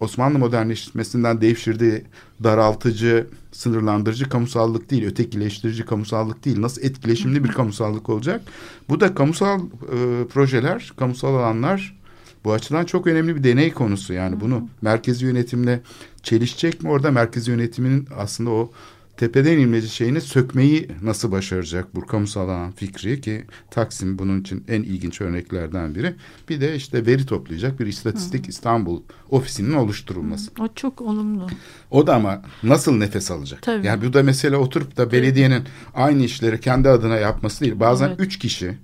Osmanlı 0.00 0.38
modernleşmesinden 0.38 1.40
devşirdiği 1.40 2.04
daraltıcı, 2.44 3.26
sınırlandırıcı 3.52 4.28
kamusallık 4.28 4.90
değil, 4.90 5.06
ötekileştirici 5.06 5.84
kamusallık 5.84 6.44
değil. 6.44 6.60
Nasıl 6.60 6.82
etkileşimli 6.82 7.44
bir 7.44 7.48
kamusallık 7.48 8.08
olacak? 8.08 8.42
Bu 8.88 9.00
da 9.00 9.14
kamusal 9.14 9.60
e, 9.60 10.26
projeler, 10.28 10.92
kamusal 10.96 11.34
alanlar 11.34 11.96
bu 12.44 12.52
açıdan 12.52 12.84
çok 12.84 13.06
önemli 13.06 13.36
bir 13.36 13.44
deney 13.44 13.72
konusu. 13.72 14.12
Yani 14.12 14.40
bunu 14.40 14.68
merkezi 14.82 15.24
yönetimle 15.24 15.80
çelişecek 16.22 16.82
mi? 16.82 16.90
Orada 16.90 17.10
merkezi 17.10 17.50
yönetiminin 17.50 18.08
aslında 18.16 18.50
o 18.50 18.70
tepeden 19.16 19.58
inmeci 19.58 19.88
şeyini 19.88 20.20
sökmeyi 20.20 20.88
nasıl 21.02 21.32
başaracak 21.32 21.94
bu 21.94 22.06
kamusal 22.06 22.48
alan 22.48 22.72
fikri 22.72 23.20
ki 23.20 23.44
Taksim 23.70 24.18
bunun 24.18 24.40
için 24.40 24.64
en 24.68 24.82
ilginç 24.82 25.20
örneklerden 25.20 25.94
biri. 25.94 26.14
Bir 26.48 26.60
de 26.60 26.76
işte 26.76 27.06
veri 27.06 27.26
toplayacak 27.26 27.80
bir 27.80 27.86
istatistik 27.86 28.48
İstanbul 28.48 29.02
ofisinin 29.30 29.72
oluşturulması. 29.72 30.50
O 30.60 30.68
çok 30.74 31.00
olumlu. 31.00 31.46
O 31.90 32.06
da 32.06 32.14
ama 32.14 32.42
nasıl 32.62 32.92
nefes 32.92 33.30
alacak? 33.30 33.62
Tabii. 33.62 33.86
Yani 33.86 34.04
bu 34.06 34.12
da 34.12 34.22
mesele 34.22 34.56
oturup 34.56 34.96
da 34.96 35.12
belediyenin 35.12 35.62
aynı 35.94 36.22
işleri 36.22 36.60
kendi 36.60 36.88
adına 36.88 37.16
yapması 37.16 37.64
değil. 37.64 37.80
Bazen 37.80 38.08
Evet. 38.08 38.20
üç 38.20 38.38
kişi 38.38 38.78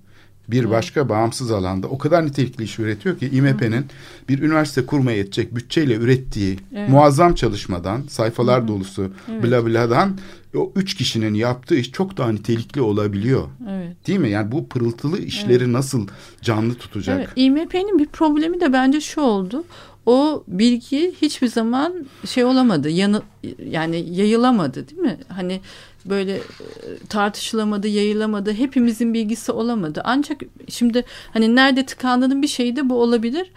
bir 0.50 0.70
başka 0.70 1.08
bağımsız 1.08 1.50
alanda 1.50 1.86
o 1.86 1.98
kadar 1.98 2.26
nitelikli 2.26 2.64
iş 2.64 2.78
üretiyor 2.78 3.18
ki 3.18 3.28
İMP'nin 3.32 3.86
bir 4.28 4.42
üniversite 4.42 4.86
kurmaya 4.86 5.16
yetecek 5.16 5.56
bütçeyle 5.56 5.94
ürettiği 5.94 6.58
Evet. 6.74 6.88
muazzam 6.88 7.34
çalışmadan, 7.34 8.02
sayfalar 8.08 8.68
dolusu 8.68 9.10
bla 9.42 9.66
bla'dan 9.66 10.18
o 10.56 10.72
üç 10.76 10.94
kişinin 10.94 11.34
yaptığı 11.34 11.76
iş 11.76 11.92
çok 11.92 12.16
daha 12.16 12.32
nitelikli 12.32 12.80
olabiliyor. 12.80 13.48
Evet. 13.70 14.06
Değil 14.06 14.18
mi? 14.18 14.30
Yani 14.30 14.52
bu 14.52 14.68
pırıltılı 14.68 15.18
işleri 15.18 15.72
nasıl 15.72 16.06
canlı 16.42 16.74
tutacak? 16.74 17.18
Evet, 17.18 17.28
IMP'nin 17.36 17.98
bir 17.98 18.06
problemi 18.06 18.60
de 18.60 18.72
bence 18.72 19.00
şu 19.00 19.20
oldu. 19.20 19.64
O 20.06 20.44
bilgi 20.48 21.14
hiçbir 21.22 21.46
zaman 21.46 22.06
şey 22.26 22.44
olamadı, 22.44 22.90
yanı 22.90 23.22
yani 23.70 24.06
yayılamadı 24.10 24.88
değil 24.88 25.00
mi? 25.00 25.18
Hani 25.28 25.60
böyle 26.04 26.36
e, 26.36 26.40
tartışılamadı, 27.08 27.88
yayılamadı. 27.88 28.52
Hepimizin 28.52 29.14
bilgisi 29.14 29.52
olamadı. 29.52 30.00
Ancak 30.04 30.40
şimdi 30.68 31.04
hani 31.32 31.56
nerede 31.56 31.86
tıkandığının 31.86 32.42
bir 32.42 32.48
şeyi 32.48 32.76
de 32.76 32.88
bu 32.88 33.02
olabilir. 33.02 33.50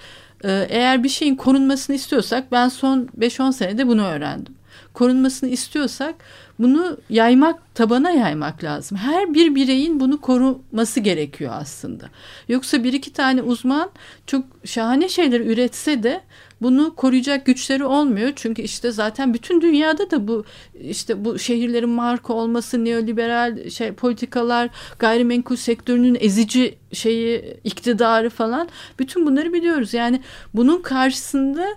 Ee, 0.44 0.68
Eğer 0.70 1.04
bir 1.04 1.10
şeyin 1.10 1.36
korunmasını 1.36 1.96
istiyorsak 1.96 2.52
ben 2.52 2.70
son 2.70 3.10
5-10 3.20 3.54
senede 3.54 3.88
bunu 3.88 4.06
öğrendim. 4.06 4.56
Korunmasını 4.94 5.50
istiyorsak 5.50 6.16
bunu 6.60 6.98
yaymak, 7.10 7.76
tabana 7.76 8.12
yaymak 8.12 8.64
lazım. 8.64 8.98
Her 8.98 9.34
bir 9.34 9.56
bireyin 9.56 10.00
bunu 10.00 10.22
koruması 10.22 11.00
gerekiyor 11.00 11.52
aslında. 11.56 12.10
Yoksa 12.48 12.84
bir 12.84 12.94
iki 12.94 13.14
tane 13.14 13.42
uzman 13.42 13.90
çok 14.28 14.46
şahane 14.66 15.10
şeyler 15.10 15.40
üretse 15.40 16.04
de 16.04 16.22
bunu 16.62 16.96
koruyacak 16.96 17.46
güçleri 17.46 17.86
olmuyor. 17.86 18.32
Çünkü 18.36 18.62
işte 18.62 18.92
zaten 18.92 19.34
bütün 19.34 19.62
dünyada 19.62 20.12
da 20.12 20.28
bu 20.28 20.46
işte 20.82 21.26
bu 21.26 21.40
şehirlerin 21.40 21.90
marka 21.90 22.34
olması, 22.34 22.86
neoliberal 22.86 23.70
şey 23.70 23.92
politikalar, 23.92 24.70
gayrimenkul 25.00 25.56
sektörünün 25.56 26.18
ezici 26.20 26.78
şeyi, 26.94 27.58
iktidarı 27.64 28.30
falan 28.30 28.70
bütün 29.00 29.26
bunları 29.26 29.54
biliyoruz. 29.54 29.94
Yani 29.94 30.22
bunun 30.54 30.82
karşısında 30.82 31.68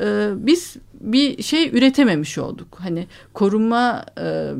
e, 0.00 0.30
biz 0.36 0.76
bir 1.00 1.42
şey 1.42 1.68
üretememiş 1.68 2.38
olduk. 2.38 2.78
Hani 2.80 3.06
koruma 3.34 4.04
e, 4.20 4.50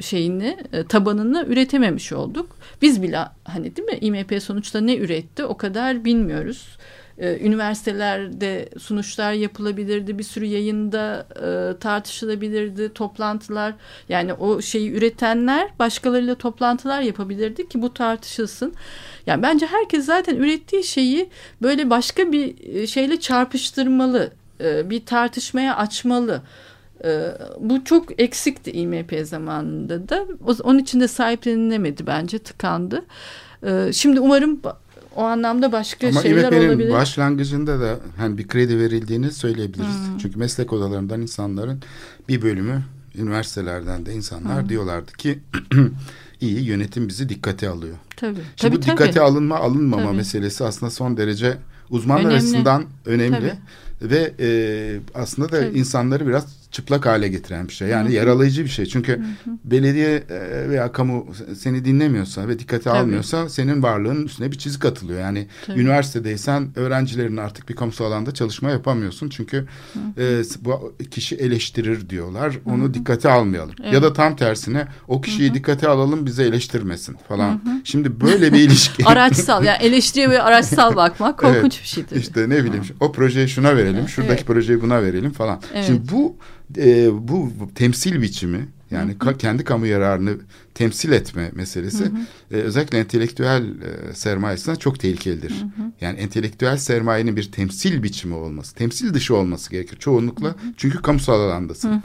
şeyini, 0.00 0.56
e, 0.72 0.84
tabanını 0.84 1.44
üretememiş 1.48 2.12
olduk. 2.12 2.56
Biz 2.82 3.02
bile 3.02 3.18
hani 3.44 3.76
değil 3.76 3.88
mi 3.88 3.98
IMP 4.00 4.42
sonuçta 4.42 4.80
ne 4.80 4.96
üretti 4.96 5.44
o 5.44 5.56
kadar 5.56 6.04
bilmiyoruz. 6.04 6.78
E, 7.18 7.46
üniversitelerde 7.46 8.68
sunuşlar 8.78 9.32
yapılabilirdi, 9.32 10.18
bir 10.18 10.22
sürü 10.24 10.44
yayında 10.44 11.26
e, 11.36 11.78
tartışılabilirdi, 11.78 12.92
toplantılar. 12.92 13.74
Yani 14.08 14.34
o 14.34 14.62
şeyi 14.62 14.92
üretenler 14.92 15.68
başkalarıyla 15.78 16.34
toplantılar 16.34 17.02
yapabilirdi 17.02 17.68
ki 17.68 17.82
bu 17.82 17.94
tartışılsın. 17.94 18.74
Yani 19.26 19.42
bence 19.42 19.66
herkes 19.66 20.04
zaten 20.04 20.36
ürettiği 20.36 20.84
şeyi 20.84 21.28
böyle 21.62 21.90
başka 21.90 22.32
bir 22.32 22.74
e, 22.74 22.86
şeyle 22.86 23.20
çarpıştırmalı, 23.20 24.32
e, 24.64 24.90
bir 24.90 25.06
tartışmaya 25.06 25.76
açmalı. 25.76 26.42
E, 27.04 27.26
Bu 27.60 27.84
çok 27.84 28.20
eksikti 28.20 28.72
IMP 28.72 29.14
zamanında 29.24 30.08
da. 30.08 30.26
Onun 30.62 30.78
için 30.78 31.00
de 31.00 31.08
sahiplenilemedi 31.08 32.06
bence, 32.06 32.38
tıkandı. 32.38 33.04
E, 33.66 33.90
Şimdi 33.92 34.20
umarım 34.20 34.60
o 35.16 35.22
anlamda 35.22 35.72
başka 35.72 36.08
Ama 36.08 36.22
şeyler 36.22 36.52
olabilir. 36.68 36.92
başlangıcında 36.92 37.80
da 37.80 37.96
hani 38.16 38.38
bir 38.38 38.48
kredi 38.48 38.78
verildiğini 38.78 39.30
söyleyebiliriz. 39.30 39.96
Çünkü 40.22 40.38
meslek 40.38 40.72
odalarından 40.72 41.20
insanların 41.20 41.82
bir 42.28 42.42
bölümü 42.42 42.82
üniversitelerden 43.14 44.06
de 44.06 44.14
insanlar 44.14 44.68
diyorlardı 44.68 45.12
ki 45.12 45.38
iyi 46.40 46.64
yönetim 46.64 47.08
bizi 47.08 47.28
dikkate 47.28 47.68
alıyor. 47.68 47.96
Tabii. 48.16 48.34
Şimdi 48.34 48.42
tabii, 48.56 48.76
bu 48.76 48.82
dikkate 48.82 49.10
tabii. 49.10 49.20
alınma 49.24 49.56
alınmama 49.56 50.04
Tabii. 50.04 50.16
meselesi 50.16 50.64
aslında 50.64 50.90
son 50.90 51.16
derece 51.16 51.56
uzmanlar 51.90 52.20
Önemli. 52.24 52.36
açısından 52.36 52.84
önemli 53.06 53.36
Tabii. 53.38 53.58
Ve 54.02 54.32
e, 54.40 54.48
aslında 55.14 55.52
da 55.52 55.60
Tabii. 55.60 55.78
insanları 55.78 56.26
biraz 56.26 56.59
çıplak 56.70 57.06
hale 57.06 57.28
getiren 57.28 57.68
bir 57.68 57.72
şey. 57.72 57.88
Yani 57.88 58.12
yaralayıcı 58.12 58.64
bir 58.64 58.68
şey. 58.70 58.86
Çünkü 58.86 59.20
belediye 59.64 60.16
e, 60.30 60.68
veya 60.68 60.92
kamu 60.92 61.26
seni 61.58 61.84
dinlemiyorsa 61.84 62.48
ve 62.48 62.58
dikkate 62.58 62.84
Tabii. 62.84 62.98
almıyorsa 62.98 63.48
senin 63.48 63.82
varlığının 63.82 64.24
üstüne 64.26 64.52
bir 64.52 64.58
çizik 64.58 64.84
atılıyor. 64.84 65.20
Yani 65.20 65.46
Tabii. 65.66 65.80
üniversitedeysen 65.80 66.68
öğrencilerin 66.76 67.36
artık 67.36 67.68
bir 67.68 67.76
kamusal 67.76 68.04
alanda 68.04 68.34
çalışma 68.34 68.70
yapamıyorsun. 68.70 69.28
Çünkü 69.28 69.66
e, 70.18 70.42
bu 70.60 70.94
kişi 71.10 71.36
eleştirir 71.36 72.08
diyorlar. 72.10 72.58
Onu 72.66 72.94
dikkate 72.94 73.30
almayalım. 73.30 73.74
Ya 73.82 73.90
Evet. 73.90 74.02
da 74.02 74.12
tam 74.12 74.36
tersine 74.36 74.86
o 75.08 75.20
kişiyi 75.20 75.54
dikkate 75.54 75.88
alalım 75.88 76.26
bize 76.26 76.44
eleştirmesin 76.44 77.16
falan. 77.28 77.62
Şimdi 77.84 78.20
böyle 78.20 78.52
bir 78.52 78.58
ilişki. 78.58 79.04
Araçsal 79.06 79.64
yani 79.64 79.78
eleştiriye 79.82 80.30
ve 80.30 80.42
araçsal 80.42 80.96
bakmak 80.96 81.38
korkunç 81.38 81.74
Evet. 81.74 81.82
bir 81.82 81.88
şeydir. 81.88 82.16
İşte 82.16 82.48
ne 82.48 82.64
bileyim 82.64 82.84
o 83.00 83.12
projeyi 83.12 83.48
şuna 83.48 83.76
verelim, 83.76 84.08
şuradaki 84.08 84.34
Evet. 84.34 84.46
projeyi 84.46 84.82
buna 84.82 85.02
verelim 85.02 85.30
falan. 85.32 85.60
Evet. 85.74 85.84
Şimdi 85.86 86.12
bu 86.12 86.36
e, 86.76 87.08
bu 87.28 87.52
temsil 87.74 88.22
biçimi 88.22 88.68
yani 88.90 89.12
ka- 89.12 89.38
kendi 89.38 89.64
kamu 89.64 89.86
yararını 89.86 90.36
temsil 90.74 91.12
etme 91.12 91.50
meselesi 91.54 92.04
e, 92.50 92.54
özellikle 92.56 92.98
entelektüel 92.98 93.62
e, 93.64 94.14
sermayesinden 94.14 94.76
çok 94.76 95.00
tehlikelidir. 95.00 95.64
Yani 96.00 96.18
entelektüel 96.18 96.76
sermayenin 96.76 97.36
bir 97.36 97.52
temsil 97.52 98.02
biçimi 98.02 98.34
olması, 98.34 98.74
temsil 98.74 99.14
dışı 99.14 99.36
olması 99.36 99.70
gerekir 99.70 99.96
çoğunlukla. 99.96 100.54
Çünkü 100.76 101.02
kamusal 101.02 101.40
alandasın. 101.40 102.02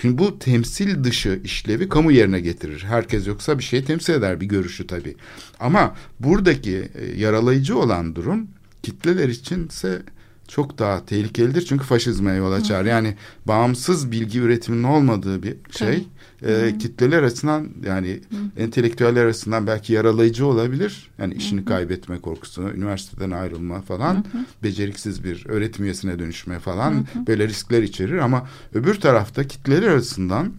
Şimdi 0.00 0.18
bu 0.18 0.38
temsil 0.38 1.04
dışı 1.04 1.40
işlevi 1.44 1.88
kamu 1.88 2.12
yerine 2.12 2.40
getirir. 2.40 2.84
Herkes 2.88 3.26
yoksa 3.26 3.58
bir 3.58 3.64
şey 3.64 3.84
temsil 3.84 4.12
eder 4.12 4.40
bir 4.40 4.46
görüşü 4.46 4.86
tabii. 4.86 5.16
Ama 5.60 5.94
buradaki 6.20 6.88
e, 6.94 7.20
yaralayıcı 7.20 7.78
olan 7.78 8.14
durum 8.16 8.46
kitleler 8.82 9.28
içinse 9.28 10.02
çok 10.50 10.78
daha 10.78 11.04
tehlikelidir. 11.06 11.62
Çünkü 11.62 11.84
faşizme 11.84 12.32
yol 12.32 12.52
açar. 12.52 12.84
Yani 12.84 13.14
bağımsız 13.46 14.12
bilgi 14.12 14.38
üretiminin 14.40 14.82
olmadığı 14.82 15.42
bir 15.42 15.56
şey. 15.70 16.06
E, 16.42 16.78
kitleler 16.78 17.22
açısından 17.22 17.68
yani 17.86 18.20
entelektüeller 18.56 19.26
açısından 19.26 19.66
belki 19.66 19.92
yaralayıcı 19.92 20.46
olabilir. 20.46 21.10
Yani 21.18 21.34
işini 21.34 21.64
kaybetme 21.64 22.18
korkusu, 22.18 22.62
üniversiteden 22.62 23.30
ayrılma 23.30 23.80
falan, 23.80 24.24
beceriksiz 24.62 25.24
bir 25.24 25.46
öğretim 25.46 25.84
üyesine 25.84 26.18
dönüşme 26.18 26.58
falan 26.58 27.06
böyle 27.26 27.48
riskler 27.48 27.82
içerir. 27.82 28.18
Ama 28.18 28.48
öbür 28.74 28.94
tarafta 28.94 29.44
kitleler 29.44 29.88
açısından 29.88 30.52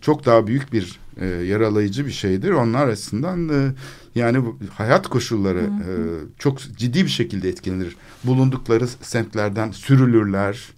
çok 0.00 0.26
daha 0.26 0.46
büyük 0.46 0.72
bir 0.72 0.98
e, 1.20 1.26
yaralayıcı 1.26 2.06
bir 2.06 2.12
şeydir. 2.12 2.50
Onlar 2.50 2.88
açısından 2.88 3.48
e, 3.48 3.72
yani 4.14 4.44
hayat 4.74 5.08
koşulları 5.08 5.58
e, 5.60 5.90
çok 6.38 6.60
ciddi 6.60 7.04
bir 7.04 7.10
şekilde 7.10 7.48
etkilenir. 7.48 7.96
Bulundukları 8.24 8.88
semtlerden 8.88 9.70
sürülürler, 9.70 10.68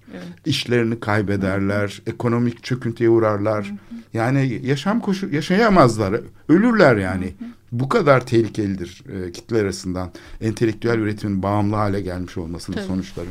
işlerini 0.46 1.00
kaybederler, 1.00 2.02
ekonomik 2.06 2.64
çöküntüye 2.64 3.10
uğrarlar. 3.10 3.72
Yani 4.12 4.60
yaşam 4.64 5.00
koşu 5.00 5.28
yaşayamazlar, 5.28 6.20
ölürler 6.48 6.96
yani. 6.96 7.32
Bu 7.72 7.88
kadar 7.88 8.26
tehlikelidir 8.26 9.02
e, 9.12 9.32
kitleler 9.32 9.64
arasından 9.64 10.10
entelektüel 10.40 10.98
üretimin 10.98 11.42
bağımlı 11.42 11.76
hale 11.76 12.00
gelmiş 12.00 12.36
olmasının 12.36 12.76
Tabii. 12.76 12.86
sonuçları. 12.86 13.28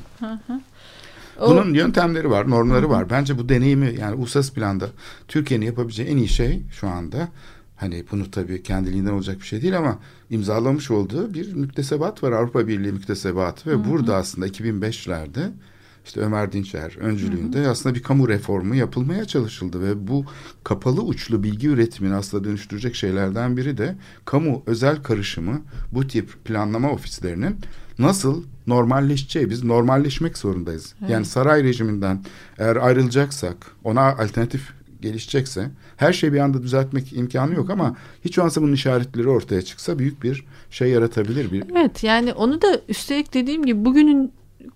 O- 1.39 1.49
Bunun 1.49 1.74
yöntemleri 1.74 2.30
var, 2.30 2.49
normları 2.49 2.89
var. 2.89 3.10
Bence 3.10 3.38
bu 3.38 3.49
deneyimi 3.49 3.95
yani 3.99 4.16
uluslararası 4.16 4.54
planda 4.54 4.89
Türkiye'nin 5.28 5.66
yapabileceği 5.66 6.10
en 6.10 6.18
iyi 6.18 6.28
şey 6.28 6.62
şu 6.72 6.88
anda 6.88 7.28
hani 7.82 8.03
bunu 8.11 8.32
tabii 8.32 8.63
kendiliğinden 8.63 9.11
olacak 9.11 9.39
bir 9.39 9.45
şey 9.45 9.61
değil 9.61 9.77
ama 9.77 9.99
imzalamış 10.29 10.91
olduğu 10.91 11.34
bir 11.34 11.53
müktesebat 11.53 12.23
var. 12.23 12.32
Avrupa 12.32 12.67
Birliği 12.67 12.91
müktesebatı 12.91 13.69
ve 13.69 13.86
burada 13.86 14.15
aslında 14.15 14.47
2005'lerde 14.47 15.51
işte 16.05 16.21
Ömer 16.21 16.51
Dinçer 16.51 16.97
öncülüğünde 16.99 17.67
aslında 17.67 17.95
bir 17.95 18.03
kamu 18.03 18.29
reformu 18.29 18.75
yapılmaya 18.75 19.25
çalışıldı 19.25 19.82
ve 19.82 20.07
bu 20.07 20.25
kapalı 20.63 21.01
uçlu 21.01 21.43
bilgi 21.43 21.67
üretimini 21.67 22.15
aslında 22.15 22.43
dönüştürecek 22.43 22.95
şeylerden 22.95 23.57
biri 23.57 23.77
de 23.77 23.95
kamu 24.25 24.63
özel 24.65 25.03
karışımı 25.03 25.61
bu 25.91 26.07
tip 26.07 26.45
planlama 26.45 26.91
ofislerinin 26.91 27.55
nasıl 27.99 28.43
normalleşeceği 28.67 29.49
biz 29.49 29.63
normalleşmek 29.63 30.38
zorundayız. 30.38 30.95
Yani 31.07 31.25
saray 31.25 31.63
rejiminden 31.63 32.23
eğer 32.57 32.75
ayrılacaksak 32.75 33.57
ona 33.84 34.01
alternatif 34.01 34.73
gelişecekse 35.02 35.70
her 35.97 36.14
şeyi 36.14 36.34
bir 36.34 36.39
anda 36.39 36.64
düzeltmek 36.64 37.14
imkanı 37.14 37.54
yok 37.54 37.70
ama 37.70 37.95
hiç 38.26 38.39
olmazsa 38.39 38.62
bunun 38.62 38.74
işaretleri 38.74 39.30
ortaya 39.30 39.62
çıksa 39.62 39.99
büyük 39.99 40.24
bir 40.24 40.45
şey 40.72 40.89
yaratabilir 40.89 41.52
bir 41.52 41.64
Evet 41.72 42.04
yani 42.04 42.34
onu 42.34 42.62
da 42.62 42.82
üstelik 42.88 43.34
dediğim 43.34 43.66
gibi 43.66 43.86
bugünün 43.86 44.32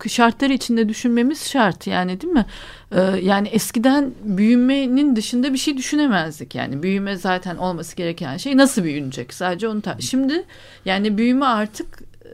şartları 0.08 0.54
içinde 0.54 0.90
düşünmemiz 0.90 1.50
şart 1.50 1.88
yani 1.88 2.22
değil 2.22 2.34
mi? 2.34 2.46
Ee, 2.92 3.02
yani 3.02 3.48
eskiden 3.48 4.12
büyümenin 4.24 5.16
dışında 5.16 5.54
bir 5.54 5.58
şey 5.58 5.78
düşünemezdik 5.78 6.56
yani 6.56 6.84
büyüme 6.84 7.18
zaten 7.18 7.56
olması 7.56 7.96
gereken 7.96 8.38
şey 8.38 8.58
nasıl 8.58 8.84
büyünecek 8.84 9.34
sadece 9.34 9.68
onu 9.68 9.82
şimdi 10.00 10.44
yani 10.86 11.18
büyüme 11.18 11.46
artık 11.46 12.02
e, 12.26 12.30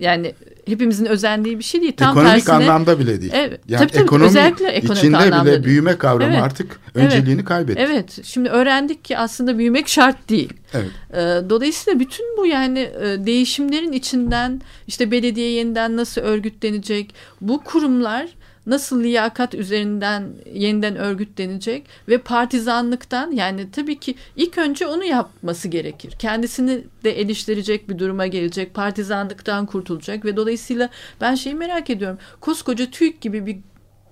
yani 0.00 0.34
hepimizin 0.68 1.04
özendiği 1.06 1.58
bir 1.58 1.64
şey 1.64 1.80
değil 1.80 1.96
tam 1.96 2.10
ekonomik 2.10 2.32
tersine 2.46 2.54
anlamda 2.54 2.98
bile 2.98 3.20
değil. 3.20 3.32
Evet, 3.34 3.60
Yani 3.68 3.80
tabii 3.80 3.92
tabii, 3.92 4.02
ekonomi 4.02 4.38
ekonomik 4.38 4.98
içinde 4.98 5.16
anlamda 5.16 5.44
bile 5.44 5.52
değil. 5.52 5.64
büyüme 5.64 5.98
kavramı 5.98 6.32
Evet, 6.32 6.42
artık 6.42 6.80
evet, 6.94 7.06
önceliğini 7.06 7.44
kaybetti. 7.44 7.80
Evet 7.80 8.18
şimdi 8.24 8.48
öğrendik 8.48 9.04
ki 9.04 9.18
aslında 9.18 9.58
büyümek 9.58 9.88
şart 9.88 10.28
değil. 10.28 10.52
Evet. 10.74 10.90
Ee, 11.12 11.50
Dolayısıyla 11.50 12.00
bütün 12.00 12.36
bu 12.38 12.46
yani 12.46 12.78
e, 12.78 13.26
değişimlerin 13.26 13.92
içinden 13.92 14.60
işte 14.86 15.10
belediye 15.10 15.50
yeniden 15.50 15.96
nasıl 15.96 16.20
örgütlenecek, 16.20 17.14
bu 17.40 17.64
kurumlar 17.64 18.28
nasıl 18.68 19.02
liyakat 19.02 19.54
üzerinden 19.54 20.32
yeniden 20.54 20.96
örgütlenecek 20.96 21.86
ve 22.08 22.18
partizanlıktan 22.18 23.30
yani 23.30 23.70
tabii 23.70 24.00
ki 24.00 24.14
ilk 24.36 24.58
önce 24.58 24.86
onu 24.86 25.04
yapması 25.04 25.68
gerekir. 25.68 26.12
Kendisini 26.18 26.84
de 27.04 27.20
eleştirecek 27.20 27.88
bir 27.88 27.98
duruma 27.98 28.26
gelecek, 28.26 28.74
partizanlıktan 28.74 29.66
kurtulacak 29.66 30.24
ve 30.24 30.36
dolayısıyla 30.36 30.88
ben 31.20 31.34
şeyi 31.34 31.54
merak 31.54 31.90
ediyorum. 31.90 32.18
Koskoca 32.40 32.90
TÜİK 32.90 33.20
gibi 33.20 33.46
bir 33.46 33.58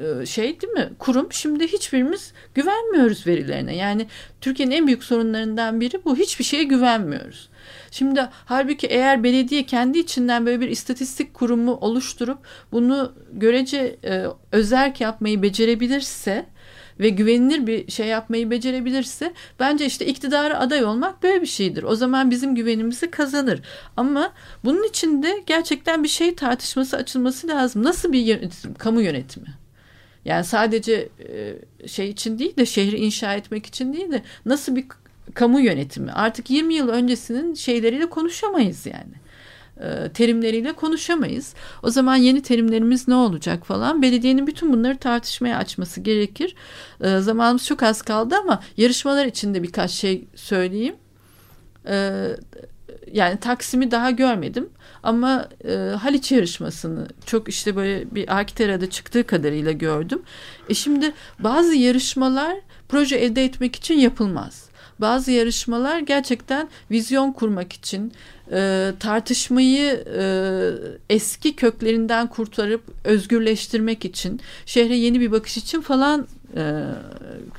e, 0.00 0.26
şey 0.26 0.60
değil 0.60 0.72
mi 0.72 0.90
kurum 0.98 1.32
şimdi 1.32 1.66
hiçbirimiz 1.66 2.32
güvenmiyoruz 2.54 3.26
verilerine 3.26 3.76
yani 3.76 4.06
Türkiye'nin 4.40 4.74
en 4.74 4.86
büyük 4.86 5.04
sorunlarından 5.04 5.80
biri 5.80 6.04
bu 6.04 6.16
hiçbir 6.16 6.44
şeye 6.44 6.64
güvenmiyoruz. 6.64 7.48
Şimdi 7.96 8.28
halbuki 8.44 8.86
eğer 8.86 9.24
belediye 9.24 9.66
kendi 9.66 9.98
içinden 9.98 10.46
böyle 10.46 10.60
bir 10.60 10.68
istatistik 10.68 11.34
kurumu 11.34 11.74
oluşturup 11.74 12.38
bunu 12.72 13.12
görece 13.32 13.96
e, 14.04 14.26
özerk 14.52 15.00
yapmayı 15.00 15.42
becerebilirse 15.42 16.46
ve 17.00 17.08
güvenilir 17.08 17.66
bir 17.66 17.90
şey 17.90 18.06
yapmayı 18.06 18.50
becerebilirse 18.50 19.32
bence 19.60 19.86
işte 19.86 20.06
iktidara 20.06 20.58
aday 20.58 20.84
olmak 20.84 21.22
böyle 21.22 21.42
bir 21.42 21.46
şeydir. 21.46 21.82
O 21.82 21.94
zaman 21.94 22.30
bizim 22.30 22.54
güvenimizi 22.54 23.10
kazanır. 23.10 23.60
Ama 23.96 24.32
bunun 24.64 24.88
için 24.88 25.22
de 25.22 25.42
gerçekten 25.46 26.02
bir 26.02 26.08
şey 26.08 26.34
tartışması 26.34 26.96
açılması 26.96 27.48
lazım. 27.48 27.84
Nasıl 27.84 28.12
bir 28.12 28.20
yönetim, 28.20 28.74
kamu 28.74 29.02
yönetimi? 29.02 29.48
Yani 30.24 30.44
sadece 30.44 31.08
e, 31.28 31.88
şey 31.88 32.10
için 32.10 32.38
değil 32.38 32.56
de 32.56 32.66
şehri 32.66 32.96
inşa 32.96 33.34
etmek 33.34 33.66
için 33.66 33.92
değil 33.92 34.12
de 34.12 34.22
nasıl 34.46 34.76
bir 34.76 34.84
kamu 35.34 35.60
yönetimi? 35.60 36.12
Artık 36.12 36.50
20 36.50 36.74
yıl 36.74 36.88
öncesinin 36.88 37.54
şeyleriyle 37.54 38.08
konuşamayız 38.08 38.86
yani. 38.86 39.14
E, 39.80 40.12
terimleriyle 40.12 40.72
konuşamayız. 40.72 41.54
O 41.82 41.90
zaman 41.90 42.16
yeni 42.16 42.42
terimlerimiz 42.42 43.08
ne 43.08 43.14
olacak 43.14 43.66
falan. 43.66 44.02
Belediyenin 44.02 44.46
bütün 44.46 44.72
bunları 44.72 44.96
tartışmaya 44.96 45.58
açması 45.58 46.00
gerekir. 46.00 46.54
E, 47.00 47.18
zamanımız 47.18 47.66
çok 47.66 47.82
az 47.82 48.02
kaldı 48.02 48.34
ama 48.36 48.62
yarışmalar 48.76 49.26
içinde 49.26 49.62
birkaç 49.62 49.90
şey 49.90 50.24
söyleyeyim. 50.34 50.96
E, 51.88 52.26
yani 53.12 53.40
Taksim'i 53.40 53.90
daha 53.90 54.10
görmedim 54.10 54.68
ama 55.02 55.48
e, 55.68 55.74
Haliç 55.74 56.32
yarışmasını 56.32 57.08
çok 57.26 57.48
işte 57.48 57.76
böyle 57.76 58.14
bir 58.14 58.38
Akitera'da 58.38 58.90
çıktığı 58.90 59.26
kadarıyla 59.26 59.72
gördüm. 59.72 60.22
E 60.68 60.74
şimdi 60.74 61.12
bazı 61.38 61.74
yarışmalar 61.74 62.56
proje 62.88 63.16
elde 63.16 63.44
etmek 63.44 63.76
için 63.76 63.94
yapılmaz. 63.94 64.65
Bazı 65.00 65.32
yarışmalar 65.32 65.98
gerçekten 65.98 66.68
vizyon 66.90 67.32
kurmak 67.32 67.72
için, 67.72 68.12
e, 68.52 68.92
tartışmayı 69.00 70.04
e, 70.18 70.24
eski 71.10 71.56
köklerinden 71.56 72.26
kurtarıp 72.26 72.82
özgürleştirmek 73.04 74.04
için, 74.04 74.40
şehre 74.66 74.96
yeni 74.96 75.20
bir 75.20 75.32
bakış 75.32 75.56
için 75.56 75.80
falan 75.80 76.26
e, 76.56 76.84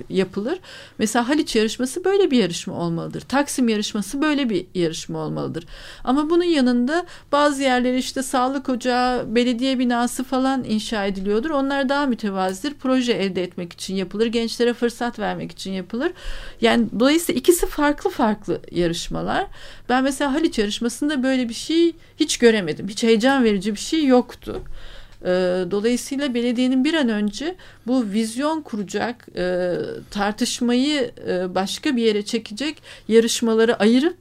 yapılır. 0.10 0.60
Mesela 0.98 1.30
Haliç 1.30 1.56
yarışması 1.56 2.06
böyle 2.06 2.32
bir 2.32 2.38
yarışma 2.38 2.74
olmalıdır. 2.74 3.22
Taksim 3.22 3.70
yarışması 3.70 4.22
böyle 4.22 4.50
bir 4.50 4.66
yarışma 4.76 5.20
olmalıdır. 5.20 5.66
Ama 6.04 6.30
bunun 6.30 6.44
yanında 6.44 7.06
bazı 7.32 7.64
yerleri 7.64 7.98
işte 7.98 8.24
sağlık 8.24 8.70
ocağı, 8.70 9.36
belediye 9.36 9.80
binası 9.80 10.24
falan 10.24 10.64
inşa 10.64 11.06
ediliyordur. 11.06 11.50
Onlar 11.50 11.90
daha 11.90 12.06
mütevazidir. 12.06 12.74
Proje 12.74 13.14
elde 13.14 13.44
etmek 13.44 13.74
için 13.74 13.96
yapılır. 13.96 14.26
Gençlere 14.26 14.74
fırsat 14.74 15.20
vermek 15.20 15.52
için 15.52 15.72
yapılır. 15.72 16.12
Yani 16.62 16.88
dolayısıyla 17.00 17.40
ikisi 17.40 17.66
farklı 17.66 18.10
farklı 18.10 18.62
yarışmalar. 18.72 19.46
Ben 19.90 20.04
mesela 20.04 20.34
Haliç 20.34 20.60
yarışmasında 20.60 21.24
böyle 21.24 21.50
bir 21.50 21.54
şey 21.54 21.96
hiç 22.20 22.38
göremedim. 22.38 22.88
Hiç 22.88 23.04
heyecan 23.04 23.44
verici 23.44 23.74
bir 23.74 23.80
şey 23.80 24.06
yoktu. 24.06 24.62
Ee, 25.26 25.66
dolayısıyla 25.72 26.34
belediyenin 26.34 26.84
bir 26.84 26.94
an 26.94 27.10
önce 27.10 27.56
bu 27.88 28.06
vizyon 28.06 28.62
kuracak, 28.62 29.28
e, 29.36 29.76
tartışmayı 30.12 31.12
e, 31.28 31.56
başka 31.56 31.96
bir 31.96 32.04
yere 32.04 32.26
çekecek 32.26 32.78
yarışmaları 33.08 33.80
ayırıp 33.80 34.18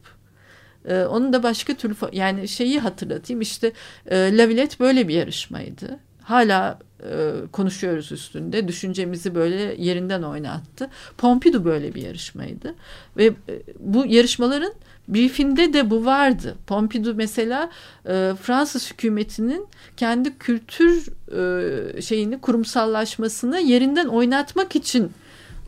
e, 0.89 1.05
onu 1.05 1.33
da 1.33 1.43
başka 1.43 1.75
türlü 1.75 1.95
yani 2.13 2.49
şeyi 2.49 2.81
hatırlatayım 2.81 3.41
işte 3.41 3.73
Lavilet 4.11 4.81
böyle 4.81 5.09
bir 5.09 5.15
yarışmaydı. 5.15 5.99
Hala 6.23 6.79
konuşuyoruz 7.53 8.13
üstünde. 8.13 8.69
Düşüncemizi 8.69 9.35
böyle 9.35 9.75
yerinden 9.79 10.23
oynattı. 10.23 10.91
Pompidou 11.19 11.65
böyle 11.65 11.95
bir 11.95 12.03
yarışmaydı. 12.03 12.75
Ve 13.17 13.33
bu 13.79 14.07
yarışmaların 14.07 14.73
briefinde 15.09 15.73
de 15.73 15.91
bu 15.91 16.05
vardı. 16.05 16.57
Pompidou 16.67 17.15
mesela 17.15 17.71
e, 18.09 18.33
Fransız 18.43 18.91
hükümetinin 18.91 19.67
kendi 19.97 20.39
kültür 20.39 21.09
e, 21.97 22.03
şeyini 22.03 22.41
kurumsallaşmasını 22.41 23.61
yerinden 23.61 24.07
oynatmak 24.07 24.77
için 24.77 25.13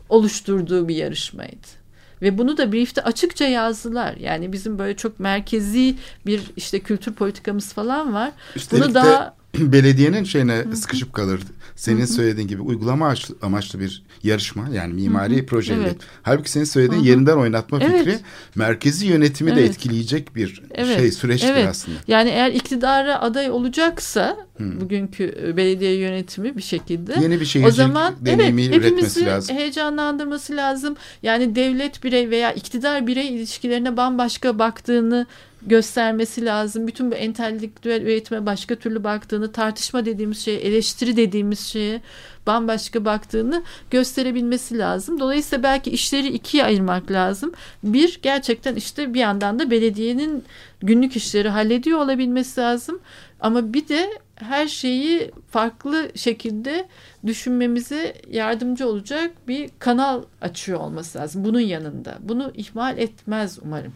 oluşturduğu 0.09 0.87
bir 0.87 0.95
yarışmaydı. 0.95 1.79
Ve 2.21 2.37
bunu 2.37 2.57
da 2.57 2.71
briefte 2.71 3.03
açıkça 3.03 3.45
yazdılar. 3.45 4.15
Yani 4.15 4.53
bizim 4.53 4.79
böyle 4.79 4.95
çok 4.95 5.19
merkezi 5.19 5.95
bir 6.25 6.41
işte 6.57 6.79
kültür 6.79 7.13
politikamız 7.13 7.73
falan 7.73 8.13
var. 8.13 8.31
Üstelik 8.55 8.83
bunu 8.83 8.93
daha 8.93 9.38
belediyenin 9.57 10.23
şeyine 10.23 10.55
Hı-hı. 10.55 10.75
sıkışıp 10.75 11.13
kalır. 11.13 11.41
Senin 11.75 11.97
Hı-hı. 11.97 12.07
söylediğin 12.07 12.47
gibi 12.47 12.61
uygulama 12.61 13.15
amaçlı 13.41 13.79
bir 13.79 14.03
yarışma 14.23 14.69
yani 14.73 14.93
mimari 14.93 15.37
Hı-hı. 15.37 15.45
projeyle. 15.45 15.81
Evet. 15.81 15.97
Halbuki 16.21 16.51
senin 16.51 16.65
söylediğin 16.65 17.01
Hı-hı. 17.01 17.09
yerinden 17.09 17.37
oynatma 17.37 17.79
evet. 17.81 17.97
fikri 17.97 18.19
merkezi 18.55 19.07
yönetimi 19.07 19.51
evet. 19.51 19.59
de 19.59 19.65
etkileyecek 19.65 20.35
bir 20.35 20.63
evet. 20.71 20.97
şey 20.97 21.11
süreçtir 21.11 21.49
evet. 21.49 21.67
aslında. 21.67 21.97
Yani 22.07 22.29
eğer 22.29 22.51
iktidara 22.51 23.21
aday 23.21 23.51
olacaksa 23.51 24.37
Hı. 24.57 24.81
bugünkü 24.81 25.35
e, 25.43 25.57
belediye 25.57 25.95
yönetimi 25.95 26.57
bir 26.57 26.61
şekilde 26.61 27.13
yeni 27.21 27.39
bir 27.39 27.45
şey 27.45 27.65
o 27.65 27.71
zaman 27.71 28.15
deneyimi 28.21 28.63
evet, 28.63 28.75
üretmesi 28.75 29.25
lazım. 29.25 29.55
heyecanlandırması 29.55 30.55
lazım. 30.55 30.95
Yani 31.23 31.55
devlet 31.55 32.03
birey 32.03 32.29
veya 32.29 32.53
iktidar 32.53 33.07
birey 33.07 33.35
ilişkilerine 33.35 33.97
bambaşka 33.97 34.59
baktığını 34.59 35.27
göstermesi 35.61 36.45
lazım. 36.45 36.87
Bütün 36.87 37.11
bu 37.11 37.15
entelektüel 37.15 38.01
üretime 38.01 38.45
başka 38.45 38.75
türlü 38.75 39.03
baktığını, 39.03 39.51
tartışma 39.51 40.05
dediğimiz 40.05 40.39
şeye, 40.39 40.59
eleştiri 40.59 41.17
dediğimiz 41.17 41.59
şeye 41.59 42.01
bambaşka 42.47 43.05
baktığını 43.05 43.63
gösterebilmesi 43.91 44.77
lazım. 44.77 45.19
Dolayısıyla 45.19 45.63
belki 45.63 45.91
işleri 45.91 46.27
ikiye 46.27 46.63
ayırmak 46.63 47.11
lazım. 47.11 47.51
Bir, 47.83 48.19
gerçekten 48.21 48.75
işte 48.75 49.13
bir 49.13 49.19
yandan 49.19 49.59
da 49.59 49.71
belediyenin 49.71 50.43
günlük 50.81 51.15
işleri 51.15 51.49
hallediyor 51.49 51.99
olabilmesi 51.99 52.61
lazım. 52.61 52.99
Ama 53.39 53.73
bir 53.73 53.87
de 53.87 54.09
her 54.35 54.67
şeyi 54.67 55.31
farklı 55.51 56.11
şekilde 56.15 56.87
düşünmemize 57.25 58.15
yardımcı 58.31 58.87
olacak 58.87 59.31
bir 59.47 59.69
kanal 59.79 60.23
açıyor 60.41 60.79
olması 60.79 61.17
lazım 61.19 61.45
bunun 61.45 61.59
yanında. 61.59 62.17
Bunu 62.21 62.51
ihmal 62.55 62.97
etmez 62.97 63.59
umarım. 63.61 63.93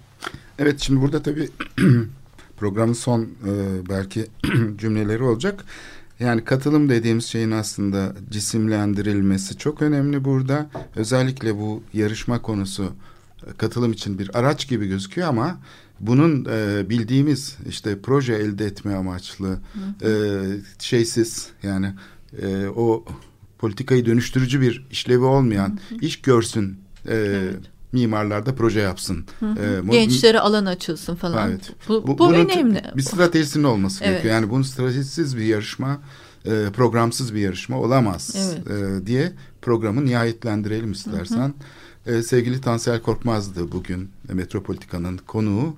Evet 0.59 0.79
şimdi 0.79 1.01
burada 1.01 1.23
tabii 1.23 1.49
programın 2.57 2.93
son 2.93 3.21
e, 3.21 3.27
belki 3.89 4.27
cümleleri 4.77 5.23
olacak. 5.23 5.65
Yani 6.19 6.43
katılım 6.43 6.89
dediğimiz 6.89 7.25
şeyin 7.25 7.51
aslında 7.51 8.15
cisimlendirilmesi 8.29 9.57
çok 9.57 9.81
önemli 9.81 10.25
burada. 10.25 10.69
Özellikle 10.95 11.55
bu 11.57 11.83
yarışma 11.93 12.41
konusu 12.41 12.93
e, 13.47 13.53
katılım 13.57 13.91
için 13.91 14.19
bir 14.19 14.39
araç 14.39 14.67
gibi 14.67 14.87
gözüküyor 14.87 15.27
ama 15.27 15.57
bunun 15.99 16.45
e, 16.45 16.89
bildiğimiz 16.89 17.57
işte 17.69 18.01
proje 18.01 18.33
elde 18.33 18.65
etme 18.65 18.95
amaçlı 18.95 19.59
e, 20.03 20.41
şeysiz 20.79 21.49
yani 21.63 21.93
e, 22.41 22.67
o 22.67 23.05
politikayı 23.57 24.05
dönüştürücü 24.05 24.61
bir 24.61 24.87
işlevi 24.91 25.23
olmayan 25.23 25.79
hı 25.89 25.95
hı. 25.95 25.99
iş 26.01 26.21
görsün 26.21 26.77
e, 27.07 27.15
evet 27.15 27.72
mimarlarda 27.93 28.55
proje 28.55 28.79
yapsın. 28.79 29.25
Hı 29.39 29.45
hı. 29.45 29.81
Ee, 29.87 29.91
Gençlere 29.91 30.39
alan 30.39 30.65
açılsın 30.65 31.15
falan. 31.15 31.49
Evet. 31.49 31.71
Bu, 31.87 32.07
bu, 32.07 32.17
bu 32.17 32.33
önemli. 32.33 32.81
Bir 32.95 33.01
stratejisinin 33.01 33.63
olması 33.63 34.03
evet. 34.03 34.11
gerekiyor. 34.11 34.33
Yani 34.33 34.49
bunun 34.49 34.63
stratejisiz 34.63 35.37
bir 35.37 35.43
yarışma, 35.43 36.01
e, 36.45 36.65
programsız 36.73 37.33
bir 37.33 37.39
yarışma 37.39 37.79
olamaz 37.79 38.35
evet. 38.35 38.67
e, 38.67 39.05
diye 39.05 39.31
programı 39.61 40.05
nihayetlendirelim 40.05 40.91
istersen. 40.91 41.53
Hı 42.05 42.11
hı. 42.11 42.15
E, 42.15 42.23
sevgili 42.23 42.61
Tansel 42.61 43.01
Korkmaz'dı 43.01 43.71
bugün 43.71 44.09
Metropolitika'nın 44.33 45.17
konuğu. 45.17 45.75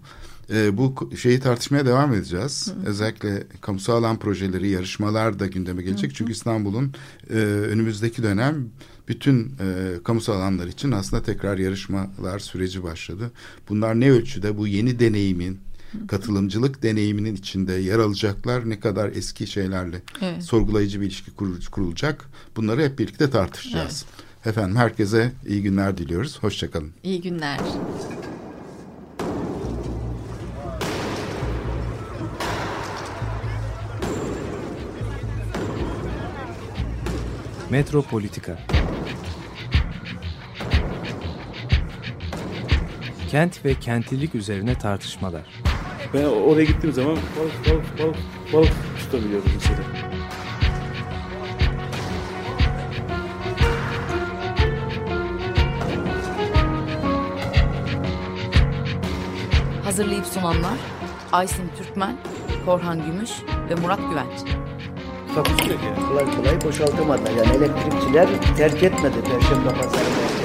E, 0.53 0.77
bu 0.77 1.09
şeyi 1.21 1.39
tartışmaya 1.39 1.85
devam 1.85 2.13
edeceğiz. 2.13 2.67
Hı. 2.67 2.89
Özellikle 2.89 3.43
kamusal 3.61 3.97
alan 3.97 4.19
projeleri, 4.19 4.69
yarışmalar 4.69 5.39
da 5.39 5.47
gündeme 5.47 5.83
gelecek. 5.83 6.09
Hı 6.09 6.13
hı. 6.13 6.17
Çünkü 6.17 6.31
İstanbul'un 6.31 6.93
e, 7.29 7.35
önümüzdeki 7.43 8.23
dönem 8.23 8.69
bütün 9.07 9.53
e, 9.59 10.03
kamusal 10.03 10.33
alanlar 10.33 10.67
için 10.67 10.91
aslında 10.91 11.23
tekrar 11.23 11.57
yarışmalar 11.57 12.39
süreci 12.39 12.83
başladı. 12.83 13.31
Bunlar 13.69 13.99
ne 13.99 14.11
ölçüde 14.11 14.57
bu 14.57 14.67
yeni 14.67 14.99
deneyimin 14.99 15.59
katılımcılık 16.07 16.83
deneyiminin 16.83 17.35
içinde 17.35 17.73
yer 17.73 17.99
alacaklar 17.99 18.69
ne 18.69 18.79
kadar 18.79 19.09
eski 19.09 19.47
şeylerle 19.47 20.01
evet. 20.21 20.43
sorgulayıcı 20.43 21.01
bir 21.01 21.05
ilişki 21.05 21.31
kurulacak 21.71 22.25
bunları 22.55 22.83
hep 22.83 22.99
birlikte 22.99 23.29
tartışacağız. 23.29 24.05
Evet. 24.09 24.25
Efendim 24.45 24.75
herkese 24.75 25.31
iyi 25.47 25.61
günler 25.61 25.97
diliyoruz. 25.97 26.43
Hoşçakalın. 26.43 26.91
İyi 27.03 27.21
günler. 27.21 27.59
Metropolitika 37.69 38.57
Kent 43.29 43.65
ve 43.65 43.73
kentlilik 43.73 44.35
üzerine 44.35 44.75
tartışmalar. 44.75 45.41
Ben 46.13 46.23
oraya 46.23 46.63
gittiğim 46.63 46.95
zaman 46.95 47.17
balık 47.39 47.69
balık 47.69 47.99
balık 47.99 48.15
balık 48.53 48.73
tutabiliyorum 48.99 49.51
mesela. 49.55 49.79
Hazırlayıp 59.83 60.25
sunanlar 60.25 60.77
Aysin 61.31 61.71
Türkmen, 61.77 62.17
Korhan 62.65 63.05
Gümüş 63.05 63.31
ve 63.69 63.75
Murat 63.75 63.99
Güvenç. 64.09 64.55
Takusuyor 65.35 65.79
yani. 65.83 66.07
Kolay 66.09 66.35
kolay 66.35 66.61
boşaltamadılar. 66.61 67.31
Yani 67.31 67.57
elektrikçiler 67.57 68.27
terk 68.57 68.83
etmedi 68.83 69.15
Perşembe 69.23 69.69
Pazarı 69.69 70.44